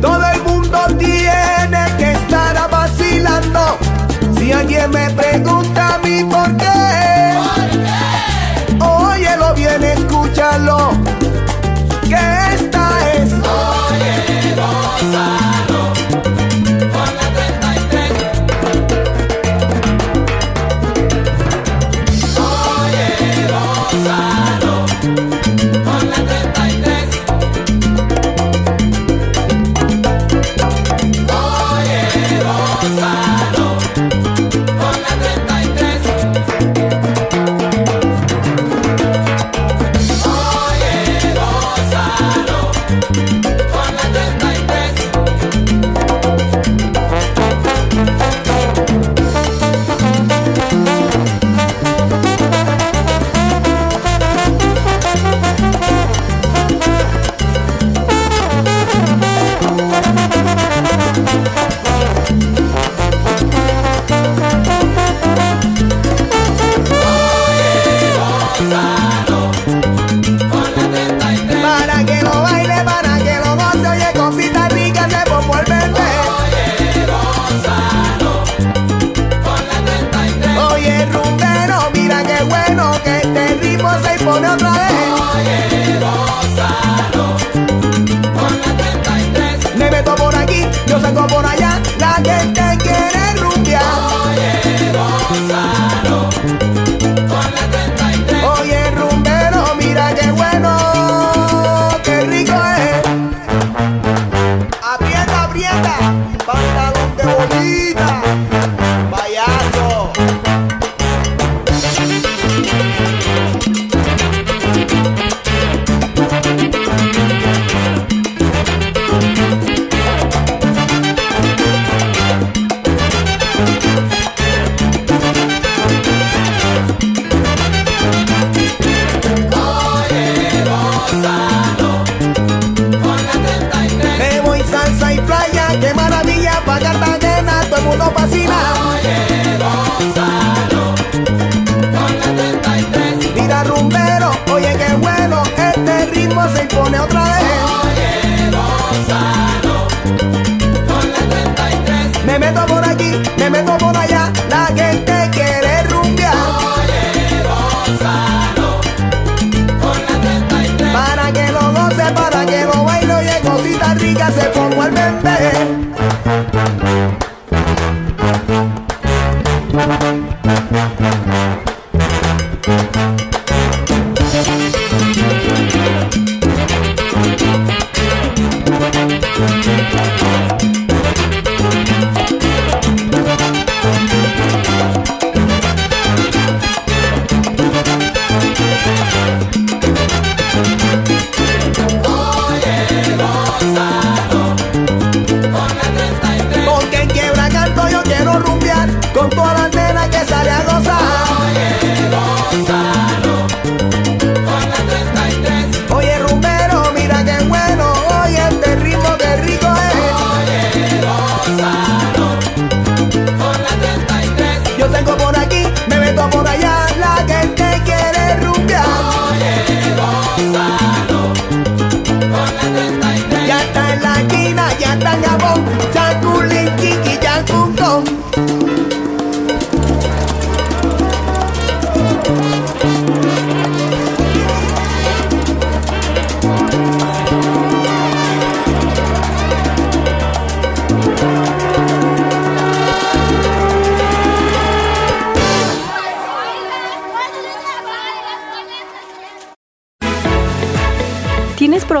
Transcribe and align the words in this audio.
Todo 0.00 0.22
el 0.32 0.42
mundo 0.44 0.78
tiene 0.96 1.86
que 1.98 2.12
estar 2.12 2.70
vacilando. 2.70 3.76
Si 4.38 4.52
alguien 4.52 4.90
me 4.90 5.10
pregunta 5.10 5.96
a 5.96 5.98
mí 5.98 6.22
por 6.22 6.56
qué, 6.56 7.34
¿Por 7.34 7.70
qué? 7.70 8.84
óyelo 8.84 9.54
bien, 9.54 9.82
escúchalo. 9.82 10.92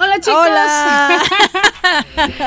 Hola 0.00 0.20
chicos. 0.20 0.46
Hola. 0.46 1.22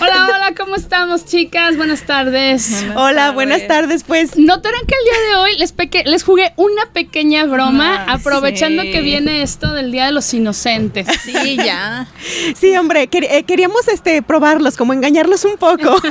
hola, 0.00 0.24
hola, 0.26 0.54
¿cómo 0.56 0.76
estamos 0.76 1.24
chicas? 1.26 1.76
Buenas 1.76 2.02
tardes. 2.02 2.84
Hola, 2.94 3.32
buenas 3.32 3.66
tardes, 3.66 4.04
pues. 4.04 4.36
Notarán 4.38 4.80
que 4.86 4.94
el 4.94 5.04
día 5.04 5.28
de 5.30 5.36
hoy 5.36 5.58
les, 5.58 5.72
peque- 5.72 6.04
les 6.04 6.22
jugué 6.22 6.52
una 6.56 6.86
pequeña 6.92 7.44
broma, 7.44 8.04
Ah, 8.06 8.12
aprovechando 8.14 8.82
sí. 8.82 8.92
que 8.92 9.00
viene 9.00 9.42
esto 9.42 9.72
del 9.72 9.90
Día 9.92 10.06
de 10.06 10.12
los 10.12 10.32
Inocentes. 10.32 11.06
Sí, 11.22 11.56
ya. 11.56 12.06
Sí, 12.56 12.76
hombre, 12.76 13.08
quer- 13.10 13.26
eh, 13.30 13.42
queríamos 13.44 13.88
este 13.88 14.22
probarlos, 14.22 14.76
como 14.76 14.92
engañarlos 14.92 15.44
un 15.44 15.56
poco. 15.56 15.96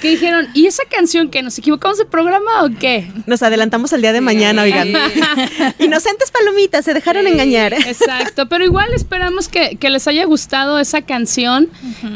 Que 0.00 0.10
dijeron, 0.10 0.48
¿y 0.52 0.66
esa 0.66 0.82
canción 0.90 1.30
que 1.30 1.40
nos 1.40 1.56
equivocamos 1.56 1.96
de 1.96 2.04
programa 2.04 2.64
o 2.64 2.68
qué? 2.78 3.10
Nos 3.24 3.42
adelantamos 3.42 3.90
al 3.94 4.02
día 4.02 4.12
de 4.12 4.20
mañana, 4.20 4.60
oigan. 4.62 4.88
Inocentes 5.78 6.30
palomitas, 6.30 6.84
se 6.84 6.92
dejaron 6.92 7.26
engañar. 7.26 7.72
Exacto, 7.72 8.46
pero 8.46 8.64
igual 8.64 8.92
esperamos 8.92 9.43
que, 9.48 9.76
que 9.76 9.90
les 9.90 10.06
haya 10.08 10.24
gustado 10.24 10.78
esa 10.78 11.02
canción, 11.02 11.68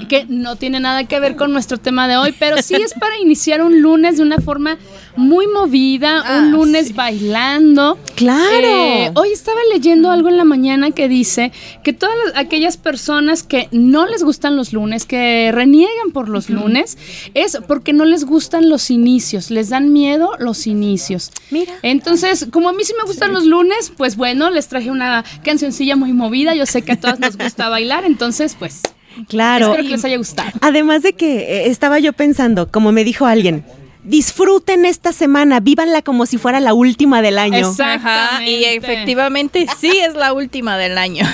que 0.08 0.26
no 0.28 0.56
tiene 0.56 0.80
nada 0.80 1.04
que 1.04 1.18
ver 1.20 1.36
con 1.36 1.52
nuestro 1.52 1.78
tema 1.78 2.08
de 2.08 2.16
hoy, 2.16 2.34
pero 2.38 2.60
sí 2.62 2.74
es 2.74 2.94
para 3.00 3.18
iniciar 3.18 3.62
un 3.62 3.80
lunes 3.82 4.16
de 4.18 4.22
una 4.22 4.38
forma 4.38 4.78
muy 5.16 5.46
movida, 5.48 6.22
Ah, 6.24 6.38
un 6.42 6.52
lunes 6.52 6.88
sí. 6.88 6.92
bailando. 6.92 7.98
Claro. 8.14 8.46
Eh, 8.66 9.10
hoy 9.14 9.30
estaba 9.32 9.58
leyendo 9.72 10.10
algo 10.10 10.28
en 10.28 10.36
la 10.36 10.44
mañana 10.44 10.90
que 10.92 11.08
dice 11.08 11.52
que 11.82 11.92
todas 11.92 12.14
las- 12.26 12.36
aquellas 12.36 12.76
personas 12.76 13.42
que 13.42 13.68
no 13.72 14.06
les 14.06 14.22
gustan 14.22 14.56
los 14.56 14.72
lunes, 14.72 15.04
que 15.06 15.50
reniegan 15.52 16.12
por 16.12 16.28
los 16.28 16.50
lunes, 16.50 16.98
es 17.34 17.58
porque 17.66 17.92
no 17.92 18.04
les 18.04 18.24
gustan 18.24 18.68
los 18.68 18.90
inicios, 18.90 19.50
les 19.50 19.70
dan 19.70 19.92
miedo 19.92 20.30
los 20.38 20.66
inicios. 20.66 21.30
Mira. 21.50 21.74
Entonces, 21.82 22.46
como 22.50 22.68
a 22.68 22.72
mí 22.72 22.84
sí 22.84 22.92
me 23.00 23.04
gustan 23.06 23.32
los 23.32 23.44
lunes, 23.44 23.92
pues 23.96 24.16
bueno, 24.16 24.50
les 24.50 24.68
traje 24.68 24.90
una 24.90 25.24
cancioncilla 25.44 25.96
muy 25.96 26.12
movida. 26.12 26.54
Yo 26.54 26.66
sé 26.66 26.82
que 26.82 26.92
a 26.92 27.00
todas 27.00 27.17
nos 27.18 27.36
gusta 27.36 27.68
bailar, 27.68 28.04
entonces, 28.04 28.56
pues, 28.58 28.82
Claro. 29.28 29.66
espero 29.66 29.82
que 29.84 29.90
les 29.90 30.04
haya 30.04 30.16
gustado. 30.16 30.50
Además 30.60 31.02
de 31.02 31.12
que 31.14 31.40
eh, 31.40 31.66
estaba 31.68 31.98
yo 31.98 32.12
pensando, 32.12 32.70
como 32.70 32.92
me 32.92 33.04
dijo 33.04 33.26
alguien, 33.26 33.64
disfruten 34.08 34.86
esta 34.86 35.12
semana, 35.12 35.60
vívanla 35.60 36.02
como 36.02 36.24
si 36.26 36.38
fuera 36.38 36.60
la 36.60 36.72
última 36.72 37.20
del 37.20 37.38
año. 37.38 37.68
Exacto. 37.68 38.08
Ajá, 38.08 38.44
y 38.44 38.64
efectivamente 38.64 39.66
sí 39.78 39.92
es 39.98 40.14
la 40.14 40.32
última 40.32 40.78
del 40.78 40.96
año. 40.96 41.26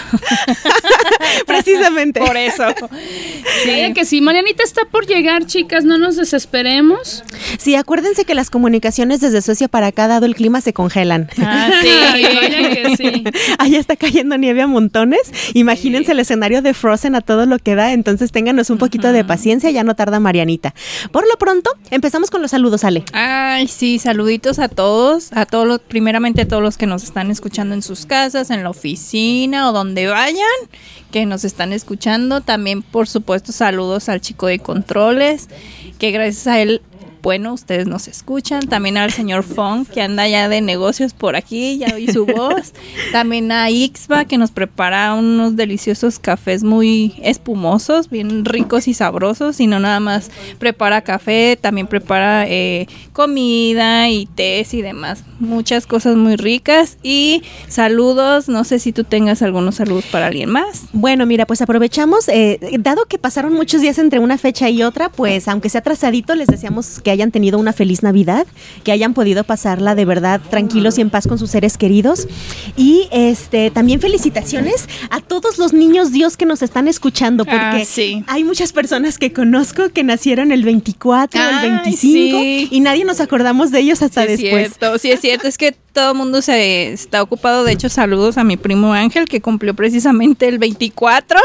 Precisamente. 1.46 2.20
Por 2.20 2.36
eso. 2.36 2.64
Vaya 3.66 3.92
que 3.94 4.04
sí, 4.04 4.20
Marianita 4.20 4.64
está 4.64 4.82
por 4.86 5.06
llegar, 5.06 5.46
chicas, 5.46 5.84
no 5.84 5.98
nos 5.98 6.16
desesperemos. 6.16 7.22
Sí, 7.58 7.76
acuérdense 7.76 8.24
que 8.24 8.34
las 8.34 8.50
comunicaciones 8.50 9.20
desde 9.20 9.40
Suecia 9.40 9.68
para 9.68 9.88
acá, 9.88 10.08
dado 10.08 10.26
el 10.26 10.34
clima, 10.34 10.60
se 10.60 10.72
congelan. 10.72 11.28
Ah, 11.38 11.70
Ay, 12.12 12.24
vaya 12.24 12.70
que 12.70 12.96
sí. 12.96 13.24
Allá 13.58 13.78
está 13.78 13.96
cayendo 13.96 14.36
nieve 14.36 14.62
a 14.62 14.66
montones. 14.66 15.20
Imagínense 15.54 16.12
el 16.12 16.20
escenario 16.20 16.60
de 16.60 16.74
Frozen 16.74 17.14
a 17.14 17.20
todo 17.20 17.46
lo 17.46 17.58
que 17.58 17.74
da. 17.76 17.92
Entonces 17.92 18.32
ténganos 18.32 18.70
un 18.70 18.78
poquito 18.78 19.12
de 19.12 19.24
paciencia, 19.24 19.70
ya 19.70 19.84
no 19.84 19.94
tarda 19.94 20.18
Marianita. 20.18 20.74
Por 21.12 21.28
lo 21.28 21.36
pronto, 21.38 21.70
empezamos 21.90 22.30
con 22.30 22.42
los 22.42 22.50
saludos, 22.50 22.63
Ale. 22.84 23.04
Ay, 23.12 23.68
sí, 23.68 23.98
saluditos 23.98 24.58
a 24.58 24.68
todos, 24.68 25.32
a 25.32 25.46
todos 25.46 25.66
los, 25.66 25.80
primeramente 25.80 26.42
a 26.42 26.48
todos 26.48 26.62
los 26.62 26.78
que 26.78 26.86
nos 26.86 27.02
están 27.04 27.30
escuchando 27.30 27.74
en 27.74 27.82
sus 27.82 28.06
casas, 28.06 28.50
en 28.50 28.62
la 28.62 28.70
oficina 28.70 29.68
o 29.68 29.72
donde 29.72 30.06
vayan, 30.06 30.38
que 31.10 31.26
nos 31.26 31.44
están 31.44 31.72
escuchando. 31.72 32.40
También, 32.40 32.82
por 32.82 33.06
supuesto, 33.06 33.52
saludos 33.52 34.08
al 34.08 34.20
chico 34.20 34.46
de 34.46 34.58
controles, 34.58 35.48
que 35.98 36.10
gracias 36.10 36.46
a 36.46 36.60
él, 36.60 36.82
bueno, 37.24 37.54
ustedes 37.54 37.86
nos 37.86 38.06
escuchan. 38.06 38.68
También 38.68 38.98
al 38.98 39.10
señor 39.10 39.44
Fong, 39.44 39.86
que 39.86 40.02
anda 40.02 40.28
ya 40.28 40.50
de 40.50 40.60
negocios 40.60 41.14
por 41.14 41.36
aquí, 41.36 41.78
ya 41.78 41.94
oí 41.94 42.06
su 42.06 42.26
voz. 42.26 42.74
También 43.12 43.50
a 43.50 43.70
Ixba, 43.70 44.26
que 44.26 44.36
nos 44.36 44.50
prepara 44.50 45.14
unos 45.14 45.56
deliciosos 45.56 46.18
cafés 46.18 46.64
muy 46.64 47.14
espumosos, 47.22 48.10
bien 48.10 48.44
ricos 48.44 48.88
y 48.88 48.94
sabrosos. 48.94 49.58
Y 49.58 49.66
no 49.66 49.80
nada 49.80 50.00
más 50.00 50.30
prepara 50.58 51.00
café, 51.00 51.58
también 51.58 51.86
prepara 51.86 52.44
eh, 52.46 52.88
comida 53.14 54.10
y 54.10 54.26
tés 54.26 54.74
y 54.74 54.82
demás. 54.82 55.24
Muchas 55.40 55.86
cosas 55.86 56.16
muy 56.16 56.36
ricas. 56.36 56.98
Y 57.02 57.42
saludos, 57.68 58.50
no 58.50 58.64
sé 58.64 58.78
si 58.78 58.92
tú 58.92 59.02
tengas 59.02 59.40
algunos 59.40 59.76
saludos 59.76 60.04
para 60.12 60.26
alguien 60.26 60.50
más. 60.50 60.82
Bueno, 60.92 61.24
mira, 61.24 61.46
pues 61.46 61.62
aprovechamos, 61.62 62.28
eh, 62.28 62.60
dado 62.80 63.06
que 63.06 63.16
pasaron 63.16 63.54
muchos 63.54 63.80
días 63.80 63.98
entre 63.98 64.18
una 64.18 64.36
fecha 64.36 64.68
y 64.68 64.82
otra, 64.82 65.08
pues 65.08 65.48
aunque 65.48 65.70
sea 65.70 65.80
atrasadito, 65.80 66.34
les 66.34 66.48
deseamos 66.48 67.00
que 67.00 67.13
hayan 67.14 67.30
tenido 67.30 67.58
una 67.58 67.72
feliz 67.72 68.02
Navidad, 68.02 68.46
que 68.82 68.92
hayan 68.92 69.14
podido 69.14 69.44
pasarla 69.44 69.94
de 69.94 70.04
verdad 70.04 70.40
tranquilos 70.50 70.98
y 70.98 71.00
en 71.00 71.10
paz 71.10 71.26
con 71.26 71.38
sus 71.38 71.50
seres 71.50 71.78
queridos. 71.78 72.26
Y 72.76 73.08
este 73.10 73.70
también 73.70 74.00
felicitaciones 74.00 74.88
a 75.10 75.20
todos 75.20 75.58
los 75.58 75.72
niños 75.72 76.12
Dios 76.12 76.36
que 76.36 76.46
nos 76.46 76.62
están 76.62 76.88
escuchando, 76.88 77.44
porque 77.44 77.58
Ah, 77.60 77.84
sí. 77.84 78.22
hay 78.26 78.44
muchas 78.44 78.72
personas 78.72 79.18
que 79.18 79.32
conozco 79.32 79.88
que 79.90 80.04
nacieron 80.04 80.52
el 80.52 80.64
24, 80.64 81.40
el 81.40 81.46
Ay, 81.56 81.68
25, 81.70 82.38
sí. 82.38 82.68
y 82.70 82.80
nadie 82.80 83.04
nos 83.04 83.20
acordamos 83.20 83.70
de 83.70 83.80
ellos 83.80 84.02
hasta 84.02 84.24
Sí, 84.26 84.32
es 84.32 84.40
después. 84.40 84.68
cierto, 84.68 84.98
sí 84.98 85.10
es 85.10 85.20
cierto, 85.20 85.48
es 85.48 85.58
que 85.58 85.74
todo 85.92 86.10
el 86.12 86.16
mundo 86.18 86.42
se 86.42 86.92
está 86.92 87.22
ocupado. 87.22 87.62
De 87.64 87.72
hecho, 87.72 87.88
saludos 87.88 88.36
a 88.36 88.44
mi 88.44 88.56
primo 88.56 88.92
Ángel, 88.92 89.26
que 89.26 89.40
cumplió 89.40 89.74
precisamente 89.74 90.48
el 90.48 90.58
24 90.58 91.38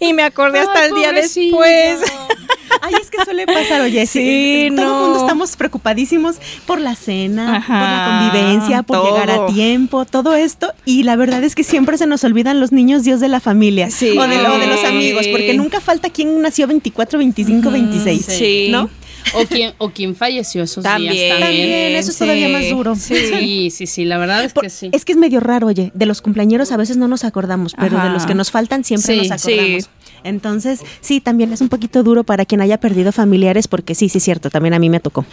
y 0.00 0.12
me 0.12 0.22
acordé 0.22 0.58
hasta 0.60 0.80
Ay, 0.80 0.88
el 0.90 0.94
día 0.94 1.12
después. 1.12 1.98
Ay, 2.82 2.94
es 3.00 3.10
que 3.10 3.24
suele 3.24 3.46
pasar, 3.46 3.80
oye, 3.80 4.06
sí. 4.06 4.20
Sí, 4.20 4.68
todo 4.76 4.84
no. 4.86 4.96
el 4.96 5.02
mundo 5.10 5.20
estamos 5.20 5.56
preocupadísimos 5.56 6.36
por 6.66 6.80
la 6.80 6.94
cena, 6.94 7.56
Ajá, 7.56 7.78
por 7.80 7.88
la 7.88 8.30
convivencia, 8.32 8.82
por 8.82 8.98
todo. 8.98 9.12
llegar 9.12 9.30
a 9.30 9.46
tiempo, 9.46 10.04
todo 10.04 10.34
esto. 10.34 10.72
Y 10.84 11.02
la 11.04 11.16
verdad 11.16 11.42
es 11.44 11.54
que 11.54 11.64
siempre 11.64 11.98
se 11.98 12.06
nos 12.06 12.24
olvidan 12.24 12.60
los 12.60 12.72
niños 12.72 13.04
Dios 13.04 13.20
de 13.20 13.28
la 13.28 13.40
familia 13.40 13.90
Sí. 13.90 14.16
o, 14.18 14.26
de, 14.26 14.40
o 14.40 14.58
de 14.58 14.66
los 14.66 14.84
amigos, 14.84 15.26
porque 15.28 15.54
nunca 15.54 15.80
falta 15.80 16.10
quien 16.10 16.40
nació 16.42 16.66
24, 16.66 17.18
25, 17.18 17.70
26. 17.70 18.24
sí. 18.26 18.68
¿No? 18.70 18.88
O 19.34 19.44
quien, 19.46 19.72
o 19.78 19.90
quien 19.90 20.14
falleció 20.14 20.62
esos 20.62 20.84
También. 20.84 21.12
días 21.12 21.38
también. 21.40 21.62
También, 21.70 21.96
eso 21.96 22.10
es 22.10 22.18
todavía 22.18 22.48
más 22.48 22.68
duro. 22.68 22.94
Sí, 22.96 23.70
sí, 23.70 23.86
sí, 23.86 24.04
la 24.04 24.18
verdad 24.18 24.44
es 24.44 24.52
Por- 24.52 24.64
que 24.64 24.70
sí. 24.70 24.90
Es 24.92 25.04
que 25.04 25.12
es 25.12 25.18
medio 25.18 25.40
raro, 25.40 25.66
oye, 25.68 25.90
de 25.94 26.06
los 26.06 26.20
cumpleañeros 26.20 26.72
a 26.72 26.76
veces 26.76 26.96
no 26.96 27.08
nos 27.08 27.24
acordamos, 27.24 27.74
pero 27.78 27.96
Ajá. 27.96 28.06
de 28.08 28.12
los 28.12 28.26
que 28.26 28.34
nos 28.34 28.50
faltan 28.50 28.84
siempre 28.84 29.14
Sí, 29.22 29.28
nos 29.28 29.40
sí. 29.40 29.52
acordamos. 29.52 29.90
Entonces, 30.24 30.80
sí, 31.02 31.20
también 31.20 31.52
es 31.52 31.60
un 31.60 31.68
poquito 31.68 32.02
duro 32.02 32.24
para 32.24 32.46
quien 32.46 32.62
haya 32.62 32.78
perdido 32.78 33.12
familiares, 33.12 33.68
porque 33.68 33.94
sí, 33.94 34.08
sí 34.08 34.18
es 34.18 34.24
cierto, 34.24 34.48
también 34.48 34.72
a 34.72 34.78
mí 34.78 34.88
me 34.88 34.98
tocó. 35.00 35.26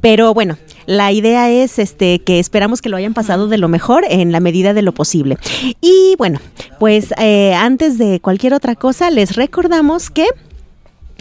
Pero 0.00 0.32
bueno, 0.34 0.56
la 0.86 1.10
idea 1.10 1.50
es 1.50 1.78
este 1.80 2.20
que 2.20 2.38
esperamos 2.38 2.80
que 2.80 2.88
lo 2.88 2.96
hayan 2.96 3.12
pasado 3.14 3.48
de 3.48 3.58
lo 3.58 3.66
mejor 3.68 4.04
en 4.08 4.30
la 4.30 4.38
medida 4.38 4.72
de 4.72 4.82
lo 4.82 4.92
posible. 4.92 5.36
Y 5.80 6.14
bueno, 6.16 6.38
pues 6.78 7.08
eh, 7.18 7.54
antes 7.54 7.98
de 7.98 8.20
cualquier 8.20 8.54
otra 8.54 8.76
cosa, 8.76 9.10
les 9.10 9.34
recordamos 9.34 10.10
que 10.10 10.26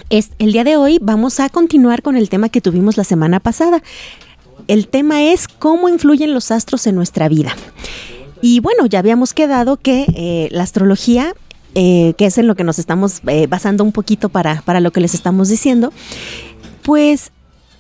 es, 0.10 0.32
el 0.40 0.52
día 0.52 0.64
de 0.64 0.78
hoy 0.78 1.00
vamos 1.02 1.40
a 1.40 1.50
continuar 1.50 2.02
con 2.02 2.16
el 2.18 2.30
tema 2.30 2.50
que 2.50 2.62
tuvimos 2.62 2.98
la 2.98 3.04
semana 3.04 3.40
pasada. 3.40 3.82
El 4.68 4.88
tema 4.88 5.24
es 5.24 5.48
cómo 5.48 5.90
influyen 5.90 6.34
los 6.34 6.52
astros 6.52 6.88
en 6.88 6.96
nuestra 6.96 7.28
vida. 7.30 7.56
Y 8.42 8.60
bueno, 8.60 8.86
ya 8.86 9.00
habíamos 9.00 9.34
quedado 9.34 9.78
que 9.78 10.06
eh, 10.16 10.50
la 10.52 10.64
astrología, 10.64 11.34
eh, 11.76 12.14
que 12.18 12.26
es 12.26 12.38
en 12.38 12.48
lo 12.48 12.56
que 12.56 12.64
nos 12.64 12.80
estamos 12.80 13.22
eh, 13.28 13.48
basando 13.48 13.84
un 13.84 13.92
poquito 13.92 14.30
para, 14.30 14.62
para 14.62 14.80
lo 14.80 14.92
que 14.92 15.02
les 15.02 15.14
estamos 15.14 15.50
diciendo, 15.50 15.92
pues 16.84 17.32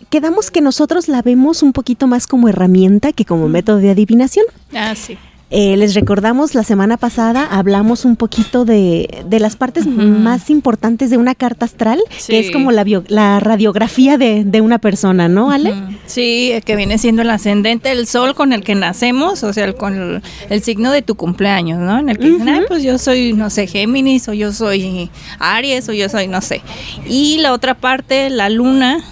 quedamos 0.09 0.51
que 0.51 0.61
nosotros 0.61 1.07
la 1.07 1.21
vemos 1.21 1.63
un 1.63 1.73
poquito 1.73 2.07
más 2.07 2.27
como 2.27 2.49
herramienta 2.49 3.13
que 3.13 3.25
como 3.25 3.47
método 3.47 3.77
de 3.77 3.91
adivinación. 3.91 4.45
Ah, 4.73 4.95
sí. 4.95 5.17
Eh, 5.51 5.75
les 5.77 5.95
recordamos, 5.95 6.53
la 6.53 6.63
semana 6.63 6.97
pasada 6.97 7.43
hablamos 7.49 8.05
un 8.05 8.15
poquito 8.15 8.65
de, 8.65 9.23
de 9.27 9.39
las 9.39 9.55
partes 9.55 9.87
más 9.87 10.49
importantes 10.51 11.09
de 11.09 11.17
una 11.17 11.33
carta 11.33 11.65
astral, 11.65 11.99
que 12.27 12.39
es 12.39 12.51
como 12.51 12.71
la, 12.71 12.83
bio- 12.83 13.03
la 13.07 13.39
radiografía 13.39 14.19
de, 14.19 14.43
de 14.43 14.61
una 14.61 14.77
persona, 14.77 15.27
¿no, 15.27 15.49
Ale? 15.49 15.71
Ujú. 15.71 15.81
Sí, 16.05 16.53
que 16.65 16.75
viene 16.75 16.99
siendo 16.99 17.23
el 17.23 17.29
ascendente, 17.31 17.91
el 17.91 18.05
sol 18.05 18.35
con 18.35 18.53
el 18.53 18.63
que 18.63 18.75
nacemos, 18.75 19.43
o 19.43 19.51
sea, 19.51 19.65
el, 19.65 19.73
con 19.75 19.95
el, 19.99 20.21
el 20.51 20.61
signo 20.61 20.91
de 20.91 21.01
tu 21.01 21.15
cumpleaños, 21.15 21.79
¿no? 21.79 21.97
En 21.97 22.09
el 22.09 22.19
que 22.19 22.29
dicen, 22.29 22.47
"Ay, 22.49 22.61
pues 22.67 22.83
yo 22.83 22.99
soy, 22.99 23.33
no 23.33 23.49
sé, 23.49 23.65
Géminis, 23.65 24.27
o 24.27 24.33
yo 24.33 24.53
soy 24.53 25.09
Aries, 25.39 25.89
o 25.89 25.93
yo 25.93 26.09
soy, 26.09 26.27
no 26.27 26.41
sé. 26.41 26.61
Y 27.07 27.39
la 27.39 27.53
otra 27.53 27.73
parte, 27.73 28.29
la 28.29 28.49
luna, 28.49 29.03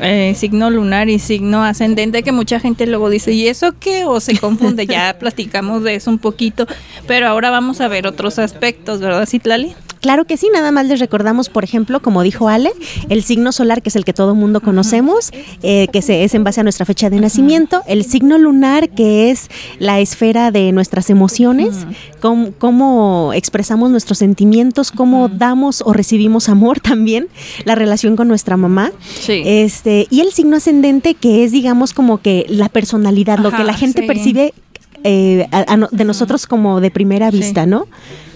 eh, 0.00 0.34
signo 0.36 0.70
lunar 0.70 1.08
y 1.08 1.18
signo 1.18 1.62
ascendente, 1.64 2.22
que 2.22 2.32
mucha 2.32 2.60
gente 2.60 2.86
luego 2.86 3.10
dice, 3.10 3.32
¿y 3.32 3.48
eso 3.48 3.74
qué? 3.78 4.04
O 4.04 4.20
se 4.20 4.38
confunde, 4.38 4.86
ya 4.86 5.16
platicamos 5.20 5.82
de 5.82 5.94
eso 5.96 6.10
un 6.10 6.18
poquito, 6.18 6.66
pero 7.06 7.28
ahora 7.28 7.50
vamos 7.50 7.80
a 7.80 7.88
ver 7.88 8.06
otros 8.06 8.38
aspectos, 8.38 9.00
¿verdad, 9.00 9.26
Citlali? 9.26 9.74
Claro 10.06 10.24
que 10.24 10.36
sí, 10.36 10.46
nada 10.54 10.70
más 10.70 10.86
les 10.86 11.00
recordamos, 11.00 11.48
por 11.48 11.64
ejemplo, 11.64 12.00
como 12.00 12.22
dijo 12.22 12.48
Ale, 12.48 12.70
el 13.08 13.24
signo 13.24 13.50
solar, 13.50 13.82
que 13.82 13.88
es 13.88 13.96
el 13.96 14.04
que 14.04 14.12
todo 14.12 14.36
mundo 14.36 14.60
conocemos, 14.60 15.32
eh, 15.64 15.88
que 15.92 16.00
se, 16.00 16.22
es 16.22 16.32
en 16.36 16.44
base 16.44 16.60
a 16.60 16.62
nuestra 16.62 16.86
fecha 16.86 17.10
de 17.10 17.18
nacimiento, 17.18 17.82
el 17.88 18.04
signo 18.04 18.38
lunar, 18.38 18.90
que 18.90 19.32
es 19.32 19.48
la 19.80 19.98
esfera 19.98 20.52
de 20.52 20.70
nuestras 20.70 21.10
emociones, 21.10 21.86
cómo, 22.20 22.52
cómo 22.56 23.32
expresamos 23.34 23.90
nuestros 23.90 24.18
sentimientos, 24.18 24.92
cómo 24.92 25.28
damos 25.28 25.82
o 25.84 25.92
recibimos 25.92 26.48
amor 26.48 26.78
también, 26.78 27.26
la 27.64 27.74
relación 27.74 28.14
con 28.14 28.28
nuestra 28.28 28.56
mamá. 28.56 28.92
Sí. 29.18 29.42
Este, 29.44 30.06
y 30.08 30.20
el 30.20 30.30
signo 30.30 30.56
ascendente, 30.58 31.14
que 31.14 31.42
es, 31.42 31.50
digamos, 31.50 31.92
como 31.92 32.18
que 32.18 32.46
la 32.48 32.68
personalidad, 32.68 33.40
lo 33.40 33.50
que 33.50 33.64
la 33.64 33.74
gente 33.74 34.02
sí. 34.02 34.06
percibe 34.06 34.54
eh, 35.02 35.46
a- 35.50 35.88
de 35.90 36.04
nosotros 36.04 36.46
como 36.46 36.80
de 36.80 36.90
primera 36.92 37.30
Sí. 37.32 37.38
vista, 37.38 37.66
¿no? 37.66 37.86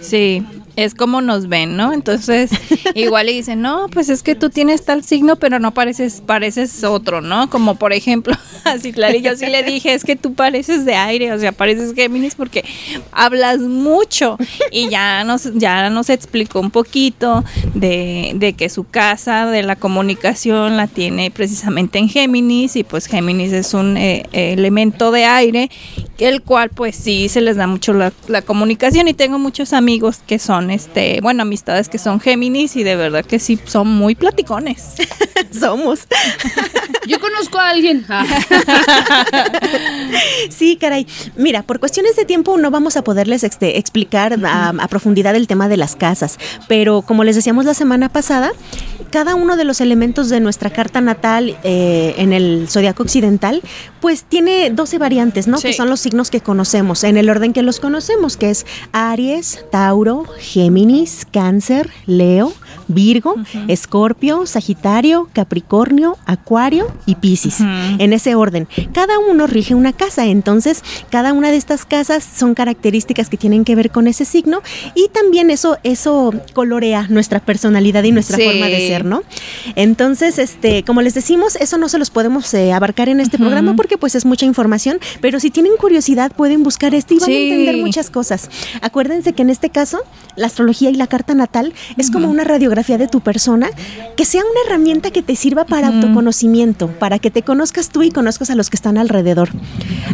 Sí, 0.00 0.43
es 0.77 0.95
como 0.95 1.21
nos 1.21 1.49
ven, 1.49 1.77
¿no? 1.77 1.93
Entonces, 1.93 2.50
igual 2.95 3.27
le 3.27 3.33
dicen, 3.33 3.61
no, 3.61 3.87
pues 3.93 4.09
es 4.09 4.23
que 4.23 4.35
tú 4.35 4.50
tienes 4.50 4.85
tal 4.85 5.05
signo, 5.05 5.37
pero 5.37 5.59
no 5.59 5.73
pareces, 5.73 6.23
pareces 6.25 6.85
otro, 6.85 7.21
¿no? 7.21 7.50
Como 7.50 7.77
por 7.77 7.93
ejemplo, 7.93 8.35
así 8.65 8.93
claro, 8.93 9.19
yo 9.19 9.37
sí 9.37 9.47
le 9.47 9.62
dije, 9.62 9.95
es 9.95 10.05
que 10.05 10.17
tú 10.17 10.35
pareces 10.35 10.85
de 10.85 10.95
aire, 10.95 11.33
o 11.33 11.39
sea, 11.39 11.53
pareces 11.53 11.95
Géminis 11.95 12.35
porque 12.35 12.65
hablas 13.12 13.61
mucho. 13.61 14.37
Y 14.71 14.89
ya 14.89 15.25
nos, 15.25 15.53
ya 15.55 15.91
nos 15.91 16.11
explicó 16.11 16.61
un 16.61 16.71
poquito 16.71 17.45
de, 17.75 18.33
de 18.37 18.53
que 18.55 18.69
su 18.69 18.85
casa 18.85 19.47
de 19.47 19.62
la 19.62 19.77
comunicación 19.77 20.77
la 20.77 20.87
tiene 20.87 21.31
precisamente 21.31 21.99
en 21.99 22.09
Géminis, 22.09 22.77
y 22.77 22.85
pues 22.85 23.07
Géminis 23.07 23.53
es 23.53 23.75
un 23.75 23.97
eh, 23.97 24.27
elemento 24.33 25.11
de 25.11 25.25
aire, 25.25 25.71
el 26.19 26.43
cual 26.43 26.71
pues 26.71 26.97
sí 26.97 27.29
se 27.29 27.41
les 27.41 27.57
da 27.57 27.67
mucho 27.67 27.93
la, 27.93 28.12
la 28.29 28.43
comunicación 28.43 29.09
y 29.09 29.15
tengo 29.15 29.39
muchos 29.39 29.73
amigos 29.73 30.21
que 30.27 30.39
son 30.39 30.70
este, 30.71 31.21
bueno, 31.21 31.43
amistades 31.43 31.89
que 31.89 31.99
son 31.99 32.21
Géminis 32.21 32.77
y 32.77 32.85
de 32.85 32.97
verdad 32.97 33.25
que 33.25 33.39
sí 33.39 33.59
son 33.65 33.89
muy 33.89 34.15
platicones. 34.15 34.95
Somos. 35.59 36.00
Yo 37.07 37.21
conozco 37.21 37.59
a 37.59 37.71
alguien. 37.71 38.05
Ah. 38.09 38.27
Sí, 40.50 40.77
caray. 40.77 41.07
Mira, 41.37 41.62
por 41.62 41.81
cuestiones 41.81 42.17
de 42.17 42.25
tiempo 42.25 42.57
no 42.59 42.71
vamos 42.71 42.97
a 42.97 43.05
poderles 43.05 43.45
este, 43.45 43.79
explicar 43.79 44.39
a, 44.45 44.69
a 44.69 44.89
profundidad 44.89 45.35
el 45.37 45.47
tema 45.47 45.69
de 45.69 45.77
las 45.77 45.97
casas, 45.97 46.39
pero 46.69 47.03
como 47.03 47.25
les 47.25 47.37
decíamos 47.37 47.65
la 47.65 47.75
semana 47.75 48.09
pasada, 48.09 48.53
cada 49.11 49.35
uno 49.35 49.57
de 49.57 49.65
los 49.65 49.81
elementos 49.81 50.29
de 50.29 50.41
nuestra 50.41 50.71
carta 50.71 51.00
natal 51.00 51.57
eh, 51.65 52.15
en 52.17 52.33
el 52.33 52.67
zodiaco 52.69 53.03
occidental, 53.03 53.62
pues 54.00 54.25
tiene 54.25 54.71
12 54.71 54.99
variantes, 54.99 55.49
¿no? 55.49 55.59
Sí. 55.59 55.69
Que 55.69 55.73
son 55.75 55.91
los 55.91 56.00
signos 56.00 56.31
que 56.31 56.41
conocemos, 56.41 57.05
en 57.05 57.17
el 57.17 57.29
orden 57.29 57.53
que 57.53 57.62
los 57.62 57.81
conocemos, 57.81 58.37
que 58.37 58.50
es 58.50 58.67
Aries, 58.93 59.65
Tauro, 59.71 60.25
Géminis, 60.52 61.26
Cáncer, 61.33 61.90
Leo, 62.07 62.52
Virgo, 62.88 63.37
Escorpio, 63.69 64.47
Sagitario, 64.47 65.28
Capricornio, 65.33 66.16
Acuario 66.26 66.88
y 67.07 67.14
Piscis. 67.14 67.61
En 67.61 68.12
ese 68.12 68.35
orden. 68.35 68.66
Cada 68.92 69.19
uno 69.19 69.47
rige 69.47 69.75
una 69.76 69.92
casa, 69.92 70.26
entonces 70.26 70.83
cada 71.11 71.33
una 71.33 71.50
de 71.50 71.57
estas 71.57 71.85
casas 71.85 72.25
son 72.25 72.54
características 72.54 73.28
que 73.28 73.37
tienen 73.37 73.64
que 73.64 73.76
ver 73.76 73.90
con 73.90 74.09
ese 74.09 74.25
signo 74.25 74.61
y 74.95 75.09
también 75.09 75.50
eso 75.50 75.78
eso 75.85 76.33
colorea 76.52 77.07
nuestra 77.09 77.38
personalidad 77.40 78.02
y 78.04 78.12
nuestra 78.12 78.37
Sí. 78.37 78.42
forma 78.45 78.66
de 78.66 78.88
ser, 78.88 79.04
¿no? 79.04 79.23
Entonces, 79.76 80.38
este, 80.38 80.83
como 80.83 81.02
les 81.02 81.14
decimos, 81.14 81.57
eso 81.57 81.78
no 81.78 81.88
se 81.88 81.99
los 81.99 82.11
podemos 82.11 82.52
eh, 82.54 82.73
abarcar 82.73 83.09
en 83.09 83.21
este 83.21 83.38
programa 83.38 83.76
porque 83.76 83.99
pues 83.99 84.14
es 84.14 84.25
mucha 84.25 84.47
información, 84.47 84.99
pero 85.21 85.38
si 85.40 85.50
tienen 85.50 85.73
curiosidad 85.78 86.33
pueden 86.33 86.62
buscar 86.62 86.95
esto 86.95 87.14
y 87.14 87.19
van 87.19 87.30
a 87.30 87.35
entender 87.35 87.76
muchas 87.76 88.11
cosas. 88.11 88.49
Acuérdense 88.83 89.33
que 89.33 89.42
en 89.42 89.50
este 89.50 89.71
caso 89.71 90.00
la 90.40 90.47
astrología 90.47 90.90
y 90.90 90.94
la 90.94 91.06
carta 91.06 91.35
natal 91.35 91.73
es 91.97 92.11
como 92.11 92.28
una 92.28 92.42
radiografía 92.44 92.99
de 92.99 93.06
tu 93.09 93.20
persona 93.20 93.68
que 94.16 94.25
sea 94.25 94.40
una 94.42 94.61
herramienta 94.66 95.11
que 95.11 95.23
te 95.23 95.37
sirva 95.37 95.64
para 95.64 95.88
autoconocimiento, 95.88 96.88
para 96.88 97.18
que 97.18 97.30
te 97.30 97.42
conozcas 97.42 97.90
tú 97.90 98.02
y 98.02 98.11
conozcas 98.11 98.50
a 98.50 98.54
los 98.54 98.70
que 98.70 98.76
están 98.76 98.99
alrededor. 98.99 99.50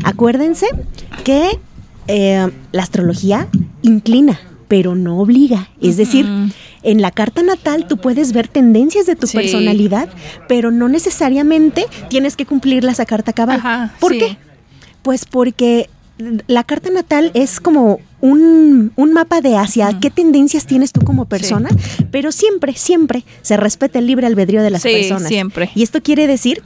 Acuérdense 0.05 0.67
que 1.25 1.59
eh, 2.09 2.49
la 2.73 2.83
astrología 2.83 3.49
inclina, 3.83 4.39
pero 4.69 4.95
no 4.95 5.19
obliga. 5.19 5.69
Es 5.81 5.97
decir, 5.97 6.27
en 6.83 7.01
la 7.03 7.11
carta 7.11 7.43
natal 7.43 7.87
tú 7.89 7.97
puedes 7.99 8.33
ver 8.33 8.49
tendencias 8.49 9.07
de 9.07 9.17
tu 9.17 9.27
Sí. 9.27 9.37
personalidad, 9.37 10.09
pero 10.49 10.71
no 10.71 10.89
necesariamente 10.89 11.87
tienes 12.09 12.37
que 12.37 12.47
cumplirlas 12.47 13.01
a 13.01 13.07
carta 13.07 13.33
cabal. 13.33 13.59
Ajá, 13.59 13.95
¿Por 14.01 14.13
sí. 14.13 14.19
qué? 14.19 14.39
Pues 15.03 15.25
porque 15.25 15.89
la 16.47 16.65
carta 16.65 16.91
natal 16.91 17.31
es 17.35 17.61
como 17.61 18.01
un, 18.21 18.93
un 18.97 19.13
mapa 19.13 19.41
de 19.41 19.57
hacia 19.57 19.99
qué 20.01 20.11
tendencias 20.11 20.67
tienes 20.67 20.93
tú 20.93 21.01
como 21.03 21.27
persona, 21.27 21.69
pero 22.11 22.33
siempre, 22.33 22.73
siempre 22.75 23.25
se 23.43 23.57
respeta 23.57 23.99
el 23.99 24.07
libre 24.07 24.27
albedrío 24.27 24.63
de 24.63 24.71
las 24.71 24.83
Sí, 24.83 24.91
personas. 24.93 25.29
siempre. 25.29 25.71
Y 25.75 25.83
esto 25.83 26.03
quiere 26.03 26.27
decir 26.27 26.63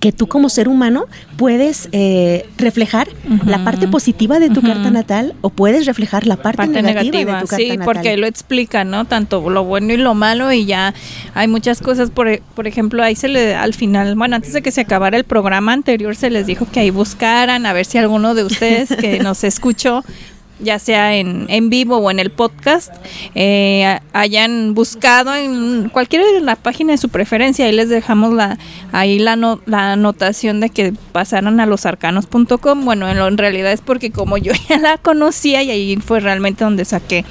que 0.00 0.12
tú 0.12 0.26
como 0.26 0.48
ser 0.48 0.66
humano 0.66 1.04
puedes 1.36 1.88
eh, 1.92 2.46
reflejar 2.56 3.06
la 3.46 3.64
parte 3.64 3.86
positiva 3.86 4.40
de 4.40 4.48
tu 4.48 4.62
carta 4.62 4.90
natal 4.90 5.34
o 5.42 5.50
puedes 5.50 5.86
reflejar 5.86 6.26
la 6.26 6.36
parte, 6.36 6.56
parte 6.56 6.82
negativa, 6.82 7.12
negativa, 7.18 7.34
de 7.36 7.40
tu 7.42 7.46
carta 7.46 7.56
sí, 7.62 7.68
natal. 7.68 7.84
porque 7.84 8.08
ahí 8.08 8.16
lo 8.16 8.26
explica, 8.26 8.82
¿no? 8.84 9.04
Tanto 9.04 9.48
lo 9.50 9.62
bueno 9.62 9.92
y 9.92 9.98
lo 9.98 10.14
malo 10.14 10.50
y 10.52 10.64
ya 10.64 10.94
hay 11.34 11.48
muchas 11.48 11.80
cosas, 11.80 12.10
por, 12.10 12.40
por 12.54 12.66
ejemplo, 12.66 13.02
ahí 13.04 13.14
se 13.14 13.28
le, 13.28 13.54
al 13.54 13.74
final, 13.74 14.16
bueno, 14.16 14.34
antes 14.36 14.54
de 14.54 14.62
que 14.62 14.72
se 14.72 14.80
acabara 14.80 15.16
el 15.18 15.24
programa 15.24 15.72
anterior 15.74 16.16
se 16.16 16.30
les 16.30 16.46
dijo 16.46 16.66
que 16.72 16.80
ahí 16.80 16.90
buscaran, 16.90 17.66
a 17.66 17.72
ver 17.74 17.84
si 17.84 17.98
alguno 17.98 18.34
de 18.34 18.42
ustedes 18.44 18.88
que 18.88 19.18
nos 19.22 19.44
escuchó 19.44 20.02
ya 20.60 20.78
sea 20.78 21.16
en, 21.16 21.46
en 21.48 21.68
vivo 21.70 21.96
o 21.98 22.10
en 22.10 22.18
el 22.18 22.30
podcast, 22.30 22.92
eh, 23.34 23.98
hayan 24.12 24.74
buscado 24.74 25.34
en 25.34 25.88
cualquiera 25.88 26.24
de 26.32 26.40
la 26.40 26.56
página 26.56 26.92
de 26.92 26.98
su 26.98 27.08
preferencia. 27.08 27.66
Ahí 27.66 27.72
les 27.72 27.88
dejamos 27.88 28.32
la, 28.34 28.58
ahí 28.92 29.18
la, 29.18 29.36
no- 29.36 29.60
la 29.66 29.92
anotación 29.92 30.60
de 30.60 30.70
que 30.70 30.92
pasaran 31.12 31.60
a 31.60 31.66
losarcanos.com. 31.66 32.84
Bueno, 32.84 33.08
en, 33.08 33.18
lo- 33.18 33.28
en 33.28 33.38
realidad 33.38 33.72
es 33.72 33.80
porque 33.80 34.10
como 34.10 34.36
yo 34.38 34.52
ya 34.68 34.78
la 34.78 34.98
conocía 34.98 35.62
y 35.62 35.70
ahí 35.70 35.96
fue 35.96 36.20
realmente 36.20 36.64
donde 36.64 36.84
saqué 36.84 37.24